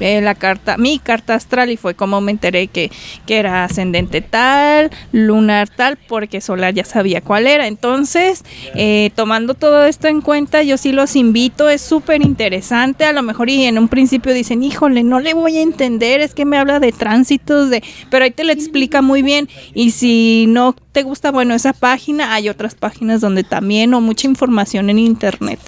eh, 0.00 0.20
la 0.20 0.34
carta, 0.34 0.76
mi 0.76 0.98
carta 0.98 1.34
astral 1.34 1.70
y 1.70 1.76
fue 1.76 1.94
como 1.94 2.20
me 2.20 2.32
enteré 2.32 2.66
que, 2.68 2.90
que 3.26 3.38
era 3.38 3.64
ascendente 3.64 4.20
tal, 4.20 4.90
lunar 5.12 5.68
tal, 5.68 5.96
porque 5.96 6.40
solar 6.40 6.74
ya 6.74 6.84
sabía 6.84 7.20
cuál 7.20 7.46
era. 7.46 7.66
Entonces, 7.66 8.44
eh, 8.74 9.10
tomando 9.14 9.54
todo 9.54 9.84
esto 9.84 10.08
en 10.08 10.20
cuenta, 10.20 10.62
yo 10.62 10.76
sí 10.76 10.92
los 10.92 11.16
invito, 11.16 11.68
es 11.68 11.80
súper 11.80 12.22
interesante. 12.22 13.04
A 13.04 13.12
lo 13.12 13.22
mejor 13.22 13.50
y 13.50 13.64
en 13.64 13.78
un 13.78 13.88
principio 13.88 14.32
dicen, 14.32 14.62
híjole, 14.62 15.02
no 15.02 15.20
le 15.20 15.34
voy 15.34 15.58
a 15.58 15.62
entender, 15.62 16.20
es 16.20 16.34
que 16.34 16.44
me 16.44 16.56
habla 16.56 16.80
de 16.80 16.92
tránsitos, 16.92 17.70
de, 17.70 17.82
pero 18.10 18.24
ahí 18.24 18.30
te 18.30 18.44
lo 18.44 18.52
explica 18.52 19.02
muy 19.02 19.22
bien. 19.22 19.48
Y 19.74 19.90
si 19.92 20.46
no 20.48 20.74
te 20.92 21.02
gusta, 21.02 21.30
bueno, 21.30 21.54
esa 21.54 21.72
página, 21.72 22.34
hay 22.34 22.48
otras 22.48 22.74
páginas 22.74 23.20
donde 23.20 23.44
también 23.44 23.94
o 23.94 24.00
mucha 24.00 24.26
información 24.26 24.90
en 24.90 24.98
internet. 24.98 25.60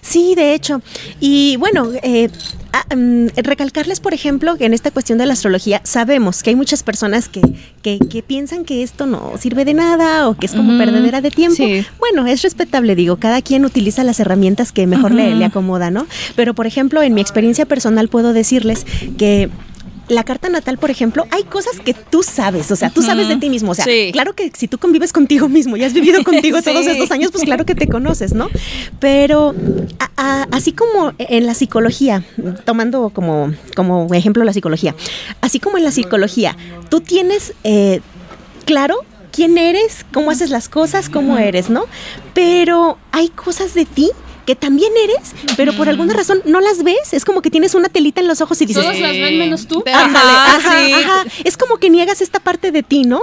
Sí, 0.00 0.34
de 0.34 0.54
hecho. 0.54 0.80
Y 1.20 1.56
bueno, 1.56 1.90
eh, 2.02 2.28
ah, 2.72 2.94
mm, 2.94 3.28
recalcarles, 3.42 4.00
por 4.00 4.14
ejemplo, 4.14 4.56
que 4.56 4.64
en 4.66 4.74
esta 4.74 4.90
cuestión 4.90 5.18
de 5.18 5.26
la 5.26 5.32
astrología 5.34 5.80
sabemos 5.84 6.42
que 6.42 6.50
hay 6.50 6.56
muchas 6.56 6.82
personas 6.82 7.28
que, 7.28 7.40
que, 7.82 7.98
que 7.98 8.22
piensan 8.22 8.64
que 8.64 8.82
esto 8.82 9.06
no 9.06 9.32
sirve 9.38 9.64
de 9.64 9.74
nada 9.74 10.28
o 10.28 10.36
que 10.36 10.46
es 10.46 10.52
como 10.52 10.70
Ujú, 10.70 10.78
perdedera 10.78 11.20
de 11.20 11.30
tiempo. 11.30 11.56
sí. 11.56 11.84
Bueno, 11.98 12.26
es 12.26 12.42
respetable, 12.42 12.94
digo, 12.94 13.16
cada 13.16 13.42
quien 13.42 13.64
utiliza 13.64 14.04
las 14.04 14.20
herramientas 14.20 14.72
que 14.72 14.86
mejor 14.86 15.12
le, 15.12 15.34
le 15.34 15.44
acomoda, 15.44 15.90
¿no? 15.90 16.06
Pero, 16.36 16.54
por 16.54 16.66
ejemplo, 16.66 17.02
en 17.02 17.14
mi 17.14 17.20
experiencia 17.20 17.66
personal 17.66 18.08
puedo 18.08 18.32
decirles 18.32 18.86
que... 19.18 19.48
La 20.12 20.24
carta 20.24 20.48
natal, 20.48 20.76
por 20.78 20.90
ejemplo, 20.90 21.26
hay 21.30 21.44
cosas 21.44 21.80
que 21.80 21.94
tú 21.94 22.22
sabes, 22.22 22.70
o 22.70 22.76
sea, 22.76 22.90
tú 22.90 23.02
sabes 23.02 23.28
de 23.28 23.36
ti 23.36 23.48
mismo, 23.48 23.70
o 23.72 23.74
sea, 23.74 23.84
Sí. 23.86 24.10
claro 24.12 24.34
que 24.34 24.52
si 24.54 24.68
tú 24.68 24.76
convives 24.78 25.12
contigo 25.12 25.48
mismo 25.48 25.76
y 25.76 25.84
has 25.84 25.92
vivido 25.94 26.22
contigo 26.24 26.60
todos 26.62 26.86
estos 26.86 27.10
años, 27.10 27.30
pues 27.32 27.44
claro 27.44 27.64
que 27.64 27.74
te 27.74 27.88
conoces, 27.88 28.34
¿no? 28.34 28.48
Pero 29.00 29.54
a- 29.98 30.10
a- 30.42 30.46
así 30.52 30.72
como 30.72 31.12
en 31.18 31.46
la 31.46 31.54
psicología, 31.54 32.24
tomando 32.64 33.10
como, 33.10 33.52
como 33.74 34.12
ejemplo 34.14 34.44
la 34.44 34.52
psicología, 34.52 34.94
así 35.40 35.58
como 35.60 35.78
en 35.78 35.84
la 35.84 35.90
psicología, 35.92 36.56
tú 36.90 37.00
tienes 37.00 37.54
eh, 37.64 38.00
claro 38.66 38.96
quién 39.32 39.56
eres, 39.56 40.04
cómo 40.12 40.30
haces 40.30 40.50
las 40.50 40.68
cosas, 40.68 41.08
cómo 41.08 41.38
eres, 41.38 41.70
¿no? 41.70 41.84
Pero 42.34 42.98
hay 43.12 43.28
cosas 43.30 43.72
de 43.74 43.86
ti 43.86 44.10
que 44.46 44.56
también 44.56 44.92
eres, 45.04 45.32
pero 45.56 45.72
por 45.74 45.88
alguna 45.88 46.14
razón 46.14 46.42
no 46.44 46.60
las 46.60 46.82
ves. 46.82 47.12
Es 47.12 47.24
como 47.24 47.42
que 47.42 47.50
tienes 47.50 47.74
una 47.74 47.88
telita 47.88 48.20
en 48.20 48.28
los 48.28 48.40
ojos 48.40 48.60
y 48.62 48.66
dices, 48.66 48.82
Todos 48.84 48.98
las 48.98 49.12
ven 49.12 49.38
menos 49.38 49.66
tú. 49.66 49.82
Ándale, 49.92 50.30
Ajá, 50.30 50.56
ajá, 50.56 50.78
sí. 50.86 50.92
ajá. 50.92 51.24
Es 51.44 51.56
como 51.56 51.76
que 51.76 51.90
niegas 51.90 52.20
esta 52.20 52.40
parte 52.40 52.72
de 52.72 52.82
ti, 52.82 53.02
¿no? 53.04 53.22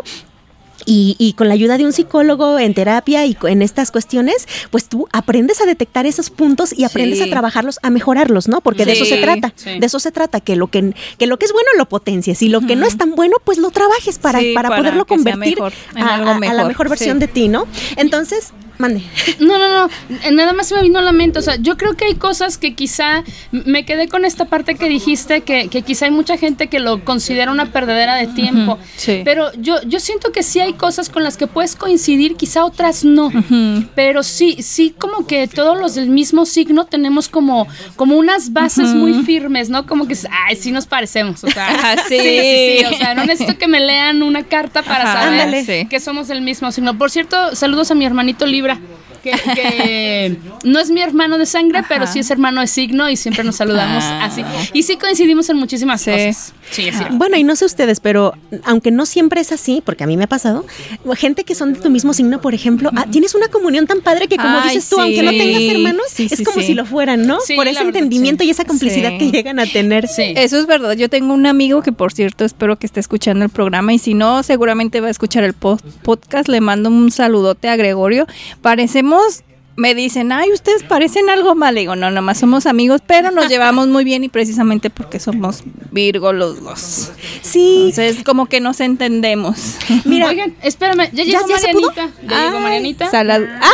Y, 0.85 1.17
y 1.19 1.33
con 1.33 1.49
la 1.49 1.53
ayuda 1.55 1.77
de 1.77 1.83
un 1.85 1.91
psicólogo 1.91 2.57
en 2.57 2.73
terapia 2.73 3.25
y 3.25 3.35
co- 3.35 3.49
en 3.49 3.61
estas 3.61 3.91
cuestiones, 3.91 4.47
pues 4.71 4.87
tú 4.87 5.07
aprendes 5.11 5.59
a 5.61 5.65
detectar 5.65 6.05
esos 6.05 6.29
puntos 6.29 6.73
y 6.75 6.85
aprendes 6.85 7.19
Sí. 7.19 7.25
a 7.25 7.29
trabajarlos, 7.29 7.79
a 7.83 7.89
mejorarlos, 7.89 8.47
¿no? 8.47 8.61
Porque 8.61 8.85
de 8.85 8.93
eso 8.93 9.03
se 9.03 9.17
trata. 9.17 9.51
sí. 9.55 9.77
De 9.77 9.85
eso 9.85 9.99
se 9.99 10.11
trata, 10.11 10.39
que 10.39 10.55
lo 10.55 10.67
que, 10.67 10.93
que 11.17 11.27
lo 11.27 11.37
que 11.37 11.45
es 11.45 11.51
bueno 11.53 11.67
lo 11.77 11.85
potencies 11.87 12.41
y 12.41 12.47
lo 12.47 12.61
que 12.61 12.77
no 12.77 12.87
es 12.87 12.97
tan 12.97 13.11
bueno, 13.13 13.35
pues 13.43 13.57
lo 13.57 13.71
trabajes 13.71 14.17
para, 14.19 14.39
Sí, 14.39 14.53
para, 14.55 14.69
para 14.69 14.79
poderlo 14.81 15.05
convertir 15.05 15.55
mejor, 15.57 15.73
a, 15.95 16.15
algo 16.15 16.29
a- 16.29 16.49
a 16.49 16.53
la 16.53 16.65
mejor, 16.65 16.87
versión 16.87 17.17
sí. 17.17 17.19
de 17.19 17.27
ti, 17.27 17.49
¿no? 17.49 17.67
Entonces, 17.97 18.51
mande. 18.79 19.03
No, 19.39 19.57
no, 19.57 19.87
no. 19.87 19.89
eh, 20.23 20.31
Nada 20.31 20.53
más 20.53 20.67
se 20.67 20.75
me 20.75 20.81
vino 20.81 20.99
a 20.99 21.01
la 21.01 21.11
mente. 21.11 21.37
O 21.39 21.41
sea, 21.41 21.55
yo 21.57 21.77
creo 21.77 21.95
que 21.95 22.05
hay 22.05 22.15
cosas 22.15 22.57
que 22.57 22.73
quizá 22.75 23.23
me 23.51 23.85
quedé 23.85 24.07
con 24.07 24.25
esta 24.25 24.45
parte 24.45 24.75
que 24.75 24.87
dijiste, 24.89 25.41
que, 25.41 25.67
que 25.67 25.81
quizá 25.83 26.05
hay 26.05 26.11
mucha 26.11 26.37
gente 26.37 26.67
que 26.67 26.79
lo 26.79 27.03
considera 27.03 27.51
una 27.51 27.67
perdedera 27.71 28.15
de 28.15 28.27
tiempo. 28.27 28.79
sí. 28.95 29.21
Pero 29.25 29.51
yo, 29.53 29.81
yo 29.83 29.99
siento 29.99 30.31
que 30.31 30.43
sí 30.43 30.59
hay 30.59 30.73
cosas 30.73 31.09
con 31.09 31.23
las 31.23 31.37
que 31.37 31.45
puedes 31.45 31.75
coincidir, 31.75 32.35
quizá 32.35 32.63
otras 32.65 33.03
no. 33.03 33.31
Pero 33.95 34.23
sí, 34.23 34.57
sí, 34.61 34.95
como 34.97 35.27
que 35.27 35.47
todos 35.47 35.77
los 35.77 35.95
del 35.95 36.09
mismo 36.09 36.45
signo 36.45 36.85
tenemos 36.85 37.27
como, 37.29 37.67
como 37.95 38.15
unas 38.17 38.53
bases 38.53 38.89
muy 38.95 39.13
firmes, 39.25 39.69
¿no? 39.69 39.85
Como 39.85 40.07
que, 40.07 40.15
ay, 40.47 40.55
sí 40.55 40.71
nos 40.71 40.85
parecemos. 40.87 41.43
O 41.43 41.49
sea, 41.51 41.97
sí. 42.07 42.17
sí, 42.17 42.19
sí, 42.19 42.77
sí. 42.79 42.85
O 42.95 42.97
sea, 42.97 43.13
no 43.13 43.25
necesito 43.25 43.57
que 43.57 43.67
me 43.67 43.79
lean 43.79 44.23
una 44.23 44.43
carta 44.43 44.81
para 44.83 45.03
Ajá, 45.03 45.23
saber 45.23 45.41
ándale. 45.41 45.87
Que 45.89 45.99
somos 45.99 46.27
del 46.27 46.41
mismo 46.41 46.71
signo. 46.71 46.97
Por 46.97 47.11
cierto, 47.11 47.55
saludos 47.55 47.91
a 47.91 47.95
mi 47.95 48.05
hermanito 48.05 48.45
Libra. 48.75 49.08
Que, 49.23 49.31
que 49.31 50.37
no 50.63 50.79
es 50.79 50.89
mi 50.89 51.01
hermano 51.01 51.37
de 51.37 51.45
sangre, 51.45 51.83
pero 51.87 52.07
sí 52.07 52.19
es 52.19 52.29
hermano 52.31 52.61
de 52.61 52.67
signo 52.67 53.09
y 53.09 53.15
siempre 53.15 53.43
nos 53.43 53.57
saludamos 53.57 54.03
Ah. 54.03 54.25
así. 54.25 54.43
Y 54.73 54.83
sí 54.83 54.97
coincidimos 54.97 55.49
en 55.49 55.57
muchísimas 55.57 56.01
Sí. 56.01 56.11
cosas. 56.11 56.53
Sí. 56.71 56.89
Bueno, 57.11 57.35
y 57.37 57.43
no 57.43 57.55
sé 57.55 57.65
ustedes, 57.65 57.99
pero 57.99 58.33
aunque 58.63 58.91
no 58.91 59.05
siempre 59.05 59.41
es 59.41 59.51
así, 59.51 59.81
porque 59.83 60.03
a 60.03 60.07
mí 60.07 60.17
me 60.17 60.25
ha 60.25 60.27
pasado, 60.27 60.65
gente 61.15 61.43
que 61.43 61.55
son 61.55 61.73
de 61.73 61.79
tu 61.79 61.89
mismo 61.89 62.13
signo, 62.13 62.41
por 62.41 62.53
ejemplo, 62.53 62.91
ah, 62.95 63.05
tienes 63.09 63.33
una 63.35 63.47
comunión 63.47 63.87
tan 63.87 64.01
padre 64.01 64.27
que 64.27 64.37
como 64.37 64.57
Ay, 64.59 64.69
dices 64.69 64.89
tú, 64.89 64.95
sí. 64.97 65.01
aunque 65.01 65.23
no 65.23 65.31
tengas 65.31 65.61
hermanos, 65.63 66.03
Sí, 66.09 66.27
es 66.29 66.41
como 66.43 66.59
sí. 66.61 66.67
si 66.67 66.73
lo 66.75 66.85
fueran, 66.85 67.25
¿no? 67.25 67.39
Sí, 67.41 67.55
por 67.55 67.67
ese 67.67 67.79
verdad, 67.83 67.95
entendimiento 67.95 68.43
sí. 68.43 68.47
y 68.47 68.51
esa 68.51 68.65
complicidad 68.65 69.09
Sí. 69.11 69.17
que 69.17 69.31
llegan 69.31 69.59
a 69.59 69.65
tener. 69.65 70.07
Sí. 70.07 70.33
Eso 70.35 70.59
es 70.59 70.67
verdad. 70.67 70.93
Yo 70.93 71.09
tengo 71.09 71.33
un 71.33 71.45
amigo 71.47 71.81
que, 71.81 71.91
por 71.91 72.13
cierto, 72.13 72.45
espero 72.45 72.77
que 72.77 72.85
esté 72.85 72.99
escuchando 72.99 73.43
el 73.45 73.49
programa 73.49 73.93
y 73.93 73.97
si 73.99 74.13
no, 74.13 74.43
seguramente 74.43 75.01
va 75.01 75.07
a 75.07 75.11
escuchar 75.11 75.43
el 75.43 75.53
po- 75.53 75.79
podcast. 76.03 76.47
Le 76.49 76.61
mando 76.61 76.89
un 76.89 77.09
saludote 77.11 77.67
a 77.69 77.75
Gregorio. 77.75 78.27
Parecemos, 78.61 79.08
me 79.75 79.95
dicen, 79.95 80.31
ay, 80.33 80.51
ustedes 80.51 80.83
parecen 80.83 81.29
algo 81.29 81.55
mal. 81.55 81.73
Le 81.75 81.81
digo, 81.81 81.95
no, 81.95 82.11
nomás 82.11 82.37
somos 82.37 82.65
amigos, 82.65 83.01
pero 83.07 83.31
nos 83.31 83.47
llevamos 83.47 83.87
muy 83.87 84.03
bien 84.03 84.23
y 84.25 84.29
precisamente 84.29 84.89
porque 84.89 85.19
somos 85.21 85.63
Virgo 85.91 86.33
los 86.33 86.61
dos. 86.61 87.11
Sí, 87.41 87.89
Entonces, 87.89 88.23
como 88.25 88.47
que 88.47 88.59
nos 88.59 88.81
entendemos. 88.81 89.77
mira, 90.05 90.27
Oigan, 90.27 90.53
espérame, 90.61 91.09
ya 91.13 91.23
¿Ya- 91.23 91.39
llegó 91.39 91.47
ya 91.47 91.57
se 91.59 91.71
pudo? 91.71 91.87
Marianita. 91.91 92.27
Ya 92.27 92.45
llegó 92.45 92.59
Marianita. 92.59 93.09
salad- 93.09 93.47
¡Ah! 93.61 93.69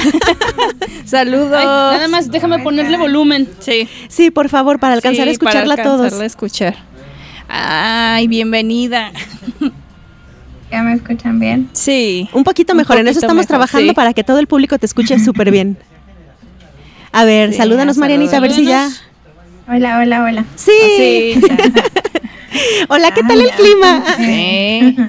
Saludos. 1.06 1.52
Ay, 1.56 1.64
nada 1.66 2.08
más 2.08 2.30
déjame 2.30 2.58
ponerle 2.60 2.96
volumen. 2.98 3.48
Sí. 3.60 3.88
sí, 4.08 4.30
por 4.30 4.48
favor, 4.48 4.78
para 4.78 4.94
alcanzar 4.94 5.22
a 5.22 5.24
para 5.24 5.30
escucharla 5.32 5.74
a 5.74 5.76
todos. 5.82 5.94
alcanzarla 5.96 6.24
a 6.24 6.26
escuchar. 6.26 6.76
Ay, 7.48 8.28
bienvenida. 8.28 9.10
¿Ya 10.70 10.82
me 10.82 10.94
escuchan 10.94 11.38
bien? 11.40 11.68
Sí. 11.72 12.28
Un 12.32 12.44
poquito 12.44 12.72
Un 12.72 12.78
mejor, 12.78 12.98
en 12.98 13.08
eso 13.08 13.18
estamos 13.18 13.36
mejor, 13.36 13.46
trabajando 13.48 13.88
sí. 13.90 13.94
para 13.94 14.12
que 14.14 14.22
todo 14.24 14.38
el 14.38 14.46
público 14.46 14.78
te 14.78 14.86
escuche 14.86 15.18
súper 15.18 15.50
bien. 15.50 15.76
A 17.12 17.24
ver, 17.24 17.50
Sí, 17.50 17.56
salúdanos, 17.58 17.96
Marianita, 17.96 18.36
a 18.36 18.40
ver 18.40 18.52
si 18.52 18.64
ya. 18.64 18.88
Hola, 19.68 19.98
hola, 19.98 20.22
hola. 20.22 20.44
Sí. 20.54 20.70
Sí. 20.96 21.40
Hola, 22.88 23.12
¿qué 23.12 23.20
Ah, 23.24 23.28
tal 23.28 23.40
el 23.40 23.46
ya. 23.48 23.56
clima? 23.56 24.04
Sí. 24.16 24.96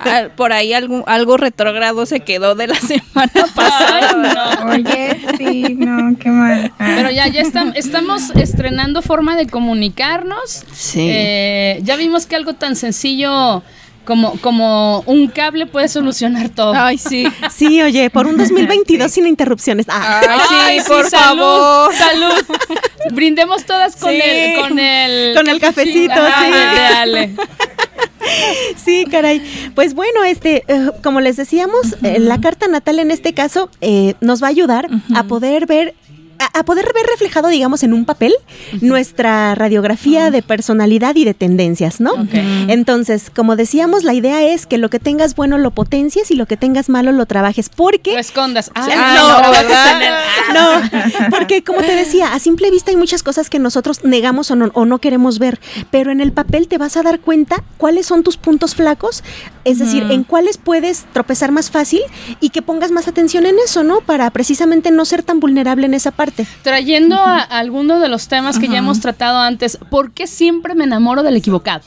Ah, 0.00 0.28
Por 0.34 0.52
ahí 0.54 0.72
algo, 0.72 1.04
algo 1.06 1.36
retrógrado 1.36 2.06
se 2.06 2.20
quedó 2.20 2.54
de 2.54 2.68
la 2.68 2.74
semana 2.76 3.30
pasada. 3.54 4.14
Ay, 4.14 4.64
no. 4.64 4.70
Oye, 4.72 5.20
sí, 5.36 5.74
no, 5.76 6.16
qué 6.18 6.30
mal. 6.30 6.72
Ah, 6.78 6.92
Pero 6.96 7.10
ya, 7.10 7.28
ya 7.28 7.42
estam- 7.42 7.72
estamos 7.76 8.30
estrenando 8.30 9.02
forma 9.02 9.36
de 9.36 9.46
comunicarnos. 9.46 10.64
Sí. 10.72 11.06
Eh, 11.10 11.80
ya 11.82 11.96
vimos 11.96 12.24
que 12.24 12.34
algo 12.36 12.54
tan 12.54 12.76
sencillo 12.76 13.62
como, 14.04 14.38
como 14.40 15.00
un 15.06 15.28
cable 15.28 15.66
puede 15.66 15.88
solucionar 15.88 16.48
todo. 16.48 16.74
Ay, 16.74 16.98
sí. 16.98 17.26
Sí, 17.50 17.80
oye, 17.82 18.10
por 18.10 18.26
un 18.26 18.36
2022 18.36 19.10
sin 19.10 19.26
interrupciones. 19.26 19.86
Ah. 19.88 20.20
Ay, 20.28 20.80
sí, 20.80 20.86
por 20.88 21.08
salud, 21.08 21.38
favor. 21.40 21.94
Salud. 21.94 22.44
Brindemos 23.12 23.64
todas 23.64 23.96
con 23.96 24.10
Sí. 24.10 24.20
el 24.22 24.60
con 24.60 24.78
el 24.78 25.34
Con 25.36 25.48
el 25.48 25.60
cafecito, 25.60 26.14
sí. 26.14 26.50
de 26.50 26.86
Ale. 26.96 27.34
Sí, 28.82 29.04
caray. 29.10 29.42
Pues 29.74 29.94
bueno, 29.94 30.24
este, 30.24 30.64
eh, 30.68 30.90
como 31.02 31.20
les 31.20 31.36
decíamos, 31.36 31.96
eh, 32.02 32.18
la 32.18 32.40
carta 32.40 32.66
natal 32.68 32.98
en 32.98 33.10
este 33.10 33.34
caso 33.34 33.68
eh, 33.80 34.14
nos 34.20 34.42
va 34.42 34.46
a 34.46 34.50
ayudar 34.50 34.88
a 35.14 35.24
poder 35.24 35.66
ver 35.66 35.94
a, 36.38 36.58
a 36.58 36.64
poder 36.64 36.90
ver 36.94 37.06
reflejado, 37.06 37.48
digamos, 37.48 37.82
en 37.82 37.92
un 37.92 38.04
papel 38.04 38.34
nuestra 38.80 39.54
radiografía 39.54 40.30
de 40.30 40.42
personalidad 40.42 41.16
y 41.16 41.24
de 41.24 41.34
tendencias, 41.34 42.00
¿no? 42.00 42.12
Entonces, 42.68 43.30
como 43.34 43.56
decíamos, 43.56 44.04
la 44.04 44.14
idea 44.14 44.42
es 44.42 44.66
que 44.66 44.78
lo 44.78 44.90
que 44.90 44.98
tengas 44.98 45.34
bueno 45.34 45.58
lo 45.58 45.70
potencies 45.70 46.30
y 46.30 46.34
lo 46.34 46.46
que 46.46 46.56
tengas 46.56 46.88
malo 46.88 47.12
lo 47.12 47.26
trabajes, 47.26 47.68
porque 47.68 48.14
Lo 48.14 48.18
escondas. 48.18 48.70
Ah, 48.74 49.52
no, 50.52 50.54
no, 50.54 50.80
No, 50.80 51.30
porque 51.30 51.62
como 51.62 51.80
te 51.80 51.94
decía, 51.94 52.34
a 52.34 52.38
simple 52.38 52.70
vista 52.70 52.90
hay 52.90 52.96
muchas 52.96 53.22
cosas 53.22 53.50
que 53.50 53.58
nosotros 53.58 54.04
negamos 54.04 54.50
o 54.50 54.56
no, 54.56 54.70
o 54.74 54.84
no 54.84 54.98
queremos 54.98 55.38
ver, 55.38 55.60
pero 55.90 56.10
en 56.10 56.20
el 56.20 56.32
papel 56.32 56.68
te 56.68 56.78
vas 56.78 56.96
a 56.96 57.02
dar 57.02 57.20
cuenta 57.20 57.62
cuáles 57.76 58.06
son 58.06 58.22
tus 58.22 58.36
puntos 58.36 58.74
flacos, 58.74 59.22
es 59.64 59.78
decir, 59.78 60.04
en 60.10 60.24
cuáles 60.24 60.58
puedes 60.58 61.04
tropezar 61.12 61.50
más 61.50 61.70
fácil 61.70 62.02
y 62.40 62.50
que 62.50 62.62
pongas 62.62 62.90
más 62.90 63.08
atención 63.08 63.46
en 63.46 63.56
eso, 63.64 63.82
¿no? 63.82 64.00
Para 64.00 64.30
precisamente 64.30 64.90
no 64.90 65.04
ser 65.04 65.22
tan 65.22 65.40
vulnerable 65.40 65.86
en 65.86 65.94
esa 65.94 66.10
parte. 66.10 66.23
Trayendo 66.62 67.16
a, 67.16 67.38
a 67.38 67.58
alguno 67.58 68.00
de 68.00 68.08
los 68.08 68.28
temas 68.28 68.58
que 68.58 68.68
ya 68.68 68.78
hemos 68.78 69.00
tratado 69.00 69.38
antes, 69.38 69.78
¿por 69.90 70.12
qué 70.12 70.26
siempre 70.26 70.74
me 70.74 70.84
enamoro 70.84 71.22
del 71.22 71.36
equivocado? 71.36 71.82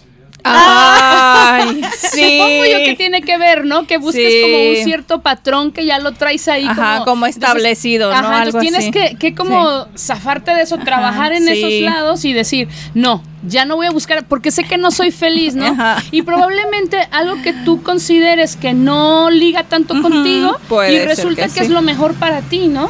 Ay, 0.56 1.82
sí. 1.98 2.40
Supongo 2.40 2.66
yo 2.66 2.78
que 2.86 2.96
tiene 2.98 3.22
que 3.22 3.38
ver, 3.38 3.66
¿no? 3.66 3.86
Que 3.86 3.98
busques 3.98 4.18
Sí. 4.32 4.42
como 4.42 4.70
un 4.70 4.76
cierto 4.84 5.22
patrón 5.22 5.72
que 5.72 5.86
ya 5.86 6.00
lo 6.00 6.14
traes 6.14 6.48
ahí. 6.48 6.66
Ajá, 6.66 7.04
como 7.06 7.26
establecido, 7.26 8.12
¿no? 8.12 8.18
Ajá, 8.18 8.42
Algo 8.42 8.60
tienes 8.60 8.82
así. 8.82 8.92
que, 8.92 9.16
que 9.18 9.36
como 9.36 9.88
zafarte 9.98 10.52
de 10.54 10.62
eso, 10.64 10.78
trabajar 10.78 11.32
en 11.34 11.46
sí. 11.46 11.52
esos 11.52 11.94
lados 11.94 12.26
y 12.26 12.34
decir, 12.34 12.68
no, 12.94 13.24
ya 13.48 13.66
no 13.66 13.76
voy 13.76 13.88
a 13.88 13.92
buscar, 13.92 14.26
porque 14.28 14.52
sé 14.52 14.64
que 14.64 14.78
no 14.78 14.92
soy 14.92 15.12
feliz, 15.12 15.56
¿no? 15.56 15.68
Ajá. 15.68 16.04
Y 16.12 16.24
probablemente 16.24 17.08
algo 17.12 17.42
que 17.42 17.54
tú 17.54 17.84
consideres 17.84 18.56
que 18.56 18.74
no 18.74 19.30
liga 19.30 19.64
tanto 19.64 20.02
contigo 20.02 20.58
y 20.90 21.00
resulta 21.00 21.48
que 21.48 21.54
que, 21.58 21.60
es 21.62 21.70
lo 21.70 21.82
mejor 21.82 22.14
para 22.16 22.42
ti, 22.42 22.68
¿no? 22.68 22.90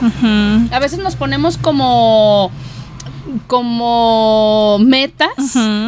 A 0.71 0.79
veces 0.79 0.99
nos 0.99 1.15
ponemos 1.15 1.57
como 1.57 2.51
como 3.47 4.77
metas 4.79 5.29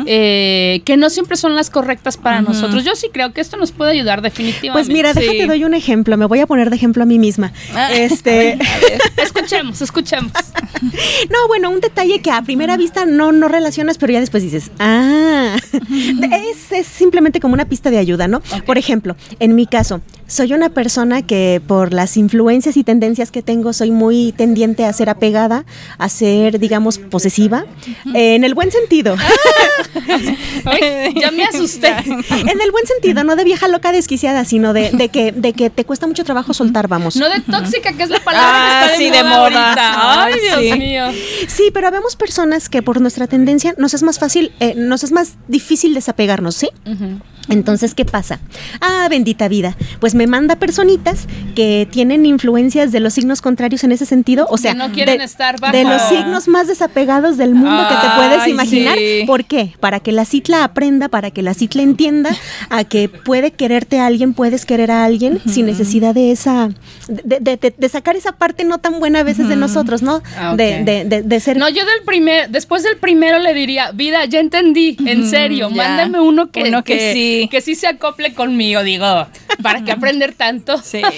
eh, 0.05 0.81
que 0.85 0.97
no 0.97 1.09
siempre 1.09 1.37
son 1.37 1.55
las 1.55 1.69
correctas 1.69 2.17
para 2.17 2.41
nosotros. 2.41 2.83
Yo 2.83 2.95
sí 2.95 3.07
creo 3.11 3.33
que 3.33 3.41
esto 3.41 3.57
nos 3.57 3.71
puede 3.71 3.91
ayudar 3.91 4.21
definitivamente. 4.21 4.71
Pues 4.73 4.87
mira, 4.89 5.13
Sí. 5.13 5.19
déjate 5.21 5.47
doy 5.47 5.63
un 5.63 5.73
ejemplo, 5.73 6.15
me 6.17 6.25
voy 6.25 6.39
a 6.39 6.47
poner 6.47 6.69
de 6.69 6.75
ejemplo 6.75 7.03
a 7.03 7.05
mí 7.05 7.19
misma. 7.19 7.51
Ah, 7.73 7.91
Este, 7.93 8.57
escuchemos, 9.17 9.81
escuchemos. 9.81 10.31
No, 11.29 11.47
bueno, 11.47 11.69
un 11.69 11.81
detalle 11.81 12.21
que 12.21 12.31
a 12.31 12.41
primera 12.41 12.77
vista 12.77 13.05
no, 13.05 13.31
no 13.33 13.47
relacionas, 13.49 13.97
pero 13.97 14.13
ya 14.13 14.19
después 14.21 14.43
dices, 14.43 14.71
ah, 14.79 15.55
es, 16.31 16.71
es 16.71 16.87
simplemente 16.87 17.39
como 17.41 17.53
una 17.53 17.65
pista 17.65 17.89
de 17.89 17.97
ayuda, 17.97 18.27
¿no? 18.29 18.41
Por 18.65 18.77
ejemplo, 18.77 19.15
en 19.39 19.55
mi 19.55 19.65
caso, 19.65 20.01
soy 20.29 20.53
una 20.53 20.69
persona 20.69 21.21
que 21.23 21.59
por 21.67 21.91
las 21.91 22.15
influencias 22.15 22.77
y 22.77 22.83
tendencias 22.85 23.31
que 23.31 23.41
tengo, 23.41 23.73
soy 23.73 23.91
muy 23.91 24.31
tendiente 24.31 24.85
a 24.85 24.93
ser 24.93 25.09
apegada, 25.09 25.65
a 25.97 26.07
ser, 26.07 26.59
digamos, 26.59 26.99
posesiva, 26.99 27.65
eh, 28.13 28.35
en 28.35 28.43
el 28.45 28.53
buen 28.53 28.71
sentido. 28.71 29.17
Ay, 30.65 31.13
ya 31.19 31.31
me 31.31 31.43
asusté. 31.45 31.89
en 32.07 32.61
el 32.61 32.71
buen 32.71 32.85
sentido, 32.85 33.23
no 33.23 33.35
de 33.35 33.43
vieja 33.43 33.67
loca 33.67 33.91
desquiciada, 33.91 34.45
sino 34.45 34.71
de, 34.73 34.91
de 34.91 35.09
que, 35.09 35.31
de 35.31 35.53
que 35.53 35.69
te 35.69 35.83
cuesta 35.83 36.07
mucho 36.07 36.23
trabajo 36.23 36.53
soltar, 36.53 36.87
vamos. 36.87 37.15
No 37.15 37.27
de 37.27 37.41
tóxica, 37.41 37.93
que 37.93 38.03
es 38.03 38.09
la 38.09 38.19
palabra 38.19 38.49
Ah, 38.51 38.85
que 38.85 38.85
está 38.85 38.97
de 38.97 39.03
sí, 39.03 39.09
moda, 39.09 39.17
de 39.17 39.29
moda. 39.29 39.43
ahorita. 39.65 40.23
Ay, 40.23 40.33
Dios 40.41 40.59
sí. 40.73 40.79
mío. 40.79 41.03
Sí, 41.47 41.63
pero 41.73 41.87
habemos 41.87 42.15
personas 42.15 42.69
que 42.69 42.81
por 42.81 43.01
nuestra 43.01 43.27
tendencia 43.27 43.73
nos 43.77 43.93
es 43.93 44.03
más 44.03 44.19
fácil, 44.19 44.51
eh, 44.59 44.73
nos 44.75 45.03
es 45.03 45.11
más 45.11 45.33
difícil 45.47 45.93
desapegarnos, 45.93 46.55
¿sí? 46.55 46.69
Entonces, 47.49 47.95
¿qué 47.95 48.05
pasa? 48.05 48.39
Ah, 48.79 49.07
bendita 49.09 49.47
vida. 49.47 49.75
Pues 49.99 50.13
me 50.19 50.27
manda 50.27 50.57
personitas 50.57 51.27
que 51.55 51.87
tienen 51.89 52.25
influencias 52.25 52.91
de 52.91 52.99
los 52.99 53.13
signos 53.13 53.41
contrarios 53.41 53.85
en 53.85 53.93
ese 53.93 54.05
sentido. 54.05 54.47
O 54.49 54.57
sea, 54.57 54.73
no 54.73 54.91
quieren 54.91 55.19
de, 55.19 55.23
estar 55.23 55.57
bajo. 55.61 55.71
de 55.75 55.85
los 55.85 56.01
signos 56.09 56.49
más 56.49 56.67
desapegados 56.67 57.37
del 57.37 57.55
mundo 57.55 57.85
que 57.87 57.95
te 57.95 58.13
puedes 58.17 58.45
imaginar. 58.47 58.97
sí. 58.97 59.23
¿Por 59.25 59.45
qué? 59.45 59.73
Para 59.79 60.01
que 60.01 60.11
la 60.11 60.25
citla 60.25 60.65
aprenda, 60.65 61.07
para 61.07 61.31
que 61.31 61.41
la 61.41 61.53
citla 61.53 61.83
entienda 61.83 62.31
a 62.69 62.83
que 62.83 63.07
puede 63.07 63.51
quererte 63.51 63.99
a 63.99 64.07
alguien, 64.07 64.33
puedes 64.33 64.65
querer 64.65 64.91
a 64.91 65.05
alguien 65.05 65.39
sin 65.47 65.65
necesidad 65.67 66.13
de 66.13 66.31
esa, 66.31 66.69
de, 67.07 67.39
de- 67.39 67.55
de- 67.55 67.73
de 67.77 67.89
sacar 67.89 68.17
esa 68.17 68.33
parte 68.33 68.65
no 68.65 68.79
tan 68.79 68.99
buena 68.99 69.19
a 69.19 69.23
veces 69.23 69.47
de 69.47 69.55
nosotros, 69.55 70.01
¿no? 70.01 70.21
Ah, 70.37 70.53
de, 70.57 70.83
de- 70.83 71.05
de- 71.05 71.21
de 71.23 71.39
ser 71.39 71.55
No, 71.55 71.69
yo 71.69 71.85
del 71.85 72.03
primer, 72.05 72.49
después 72.49 72.83
del 72.83 72.97
primero 72.97 73.39
le 73.39 73.53
diría, 73.53 73.91
vida, 73.93 74.25
ya 74.25 74.41
entendí, 74.41 74.97
en 75.05 75.29
serio, 75.29 75.69
ya. 75.69 75.75
mándame 75.87 76.19
uno 76.19 76.51
que, 76.51 76.63
Uno 76.63 76.83
que 76.83 77.13
sí. 77.13 77.47
que 77.49 77.61
sí 77.61 77.75
se 77.75 77.87
acople 77.87 78.33
conmigo, 78.33 78.83
digo, 78.83 79.27
¿para 79.61 79.83
qué 79.83 79.91
aprender 79.91 80.33
tanto? 80.33 80.81
Sí. 80.83 81.01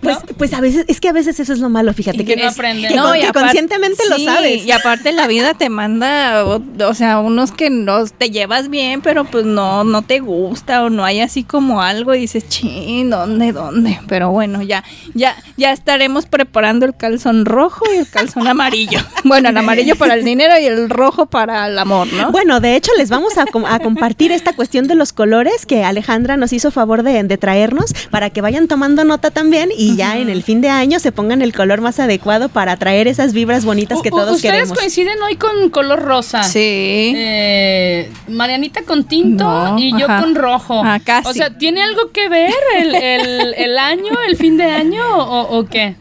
Pues, 0.00 0.18
pues 0.38 0.52
a 0.54 0.60
veces, 0.60 0.84
es 0.88 1.00
que 1.00 1.08
a 1.08 1.12
veces 1.12 1.38
eso 1.40 1.52
es 1.52 1.58
lo 1.58 1.68
malo, 1.68 1.92
fíjate 1.92 2.22
Y 2.22 2.24
que 2.24 2.36
no 2.36 2.44
es- 2.48 2.54
aprende. 2.54 2.88
que 2.88 2.94
No, 2.94 3.12
que 3.12 3.30
conscientemente 3.32 4.02
lo 4.08 4.18
sabes. 4.18 4.64
Y 4.64 4.70
aparte 4.72 5.12
la 5.12 5.26
vida 5.26 5.54
te 5.54 5.68
manda, 5.68 6.44
o, 6.46 6.62
o 6.86 6.94
sea, 6.94 7.18
unos 7.18 7.52
que 7.52 7.68
no 7.70 8.04
te 8.06 8.30
llevas 8.30 8.68
bien, 8.70 9.00
pero 9.02 9.24
pues 9.24 9.44
no, 9.44 9.84
no 9.84 10.02
te 10.02 10.20
gusta 10.20 10.84
o 10.84 10.90
no 10.90 11.04
hay 11.04 11.20
así 11.20 11.42
como 11.44 11.82
algo 11.82 12.14
y 12.14 12.20
dices, 12.20 12.48
chin, 12.48 13.10
¿dónde, 13.10 13.52
dónde? 13.52 14.00
Pero 14.08 14.30
bueno, 14.30 14.62
ya, 14.62 14.84
ya, 15.14 15.36
ya 15.56 15.72
estaremos 15.72 16.26
preparando 16.26 16.86
el 16.86 16.96
calzón 16.96 17.44
rojo 17.44 17.84
y 17.92 17.96
el 17.98 18.08
calzón 18.08 18.46
amarillo. 18.48 19.00
Bueno, 19.22 19.50
el 19.50 19.56
amarillo 19.58 19.96
para 19.96 20.14
el 20.14 20.24
dinero 20.24 20.58
y 20.58 20.64
el 20.64 20.88
rojo 20.88 21.26
para 21.26 21.66
el 21.68 21.78
amor, 21.78 22.10
¿no? 22.14 22.32
Bueno, 22.32 22.58
de 22.60 22.74
hecho, 22.74 22.90
les 22.96 23.10
vamos 23.10 23.36
a, 23.38 23.44
com- 23.46 23.66
a 23.66 23.78
compartir 23.78 24.32
esta 24.32 24.54
cuestión 24.54 24.86
de 24.88 24.94
los 24.94 25.12
colores 25.12 25.66
que 25.66 25.84
Alejandra 25.84 26.36
nos 26.38 26.52
hizo 26.54 26.70
favor 26.70 27.02
de, 27.02 27.22
de 27.22 27.38
traernos 27.38 27.79
para 28.10 28.30
que 28.30 28.40
vayan 28.40 28.68
tomando 28.68 29.04
nota 29.04 29.30
también 29.30 29.70
y 29.76 29.96
ya 29.96 30.18
en 30.18 30.28
el 30.28 30.42
fin 30.42 30.60
de 30.60 30.68
año 30.68 30.98
se 31.00 31.12
pongan 31.12 31.42
el 31.42 31.52
color 31.52 31.80
más 31.80 31.98
adecuado 32.00 32.48
para 32.48 32.76
traer 32.76 33.08
esas 33.08 33.32
vibras 33.32 33.64
bonitas 33.64 34.00
que 34.02 34.10
todos 34.10 34.36
Ustedes 34.36 34.52
queremos. 34.54 34.78
coinciden 34.78 35.20
hoy 35.22 35.36
con 35.36 35.70
color 35.70 36.00
rosa. 36.02 36.42
Sí. 36.42 37.12
Eh, 37.16 38.10
Marianita 38.28 38.82
con 38.82 39.04
tinto 39.04 39.44
No, 39.44 39.78
y 39.78 39.90
yo 39.98 40.06
ajá. 40.06 40.20
con 40.20 40.34
rojo. 40.34 40.82
Ah, 40.84 40.98
casi. 41.04 41.28
O 41.28 41.32
sea, 41.32 41.56
¿tiene 41.56 41.82
algo 41.82 42.10
que 42.12 42.28
ver 42.28 42.52
el, 42.78 42.94
el- 42.94 43.54
el 43.54 43.78
año, 43.78 44.12
el 44.26 44.36
fin 44.36 44.56
de 44.56 44.64
año 44.64 45.02
o, 45.16 45.58
o 45.58 45.66
qué? 45.66 45.96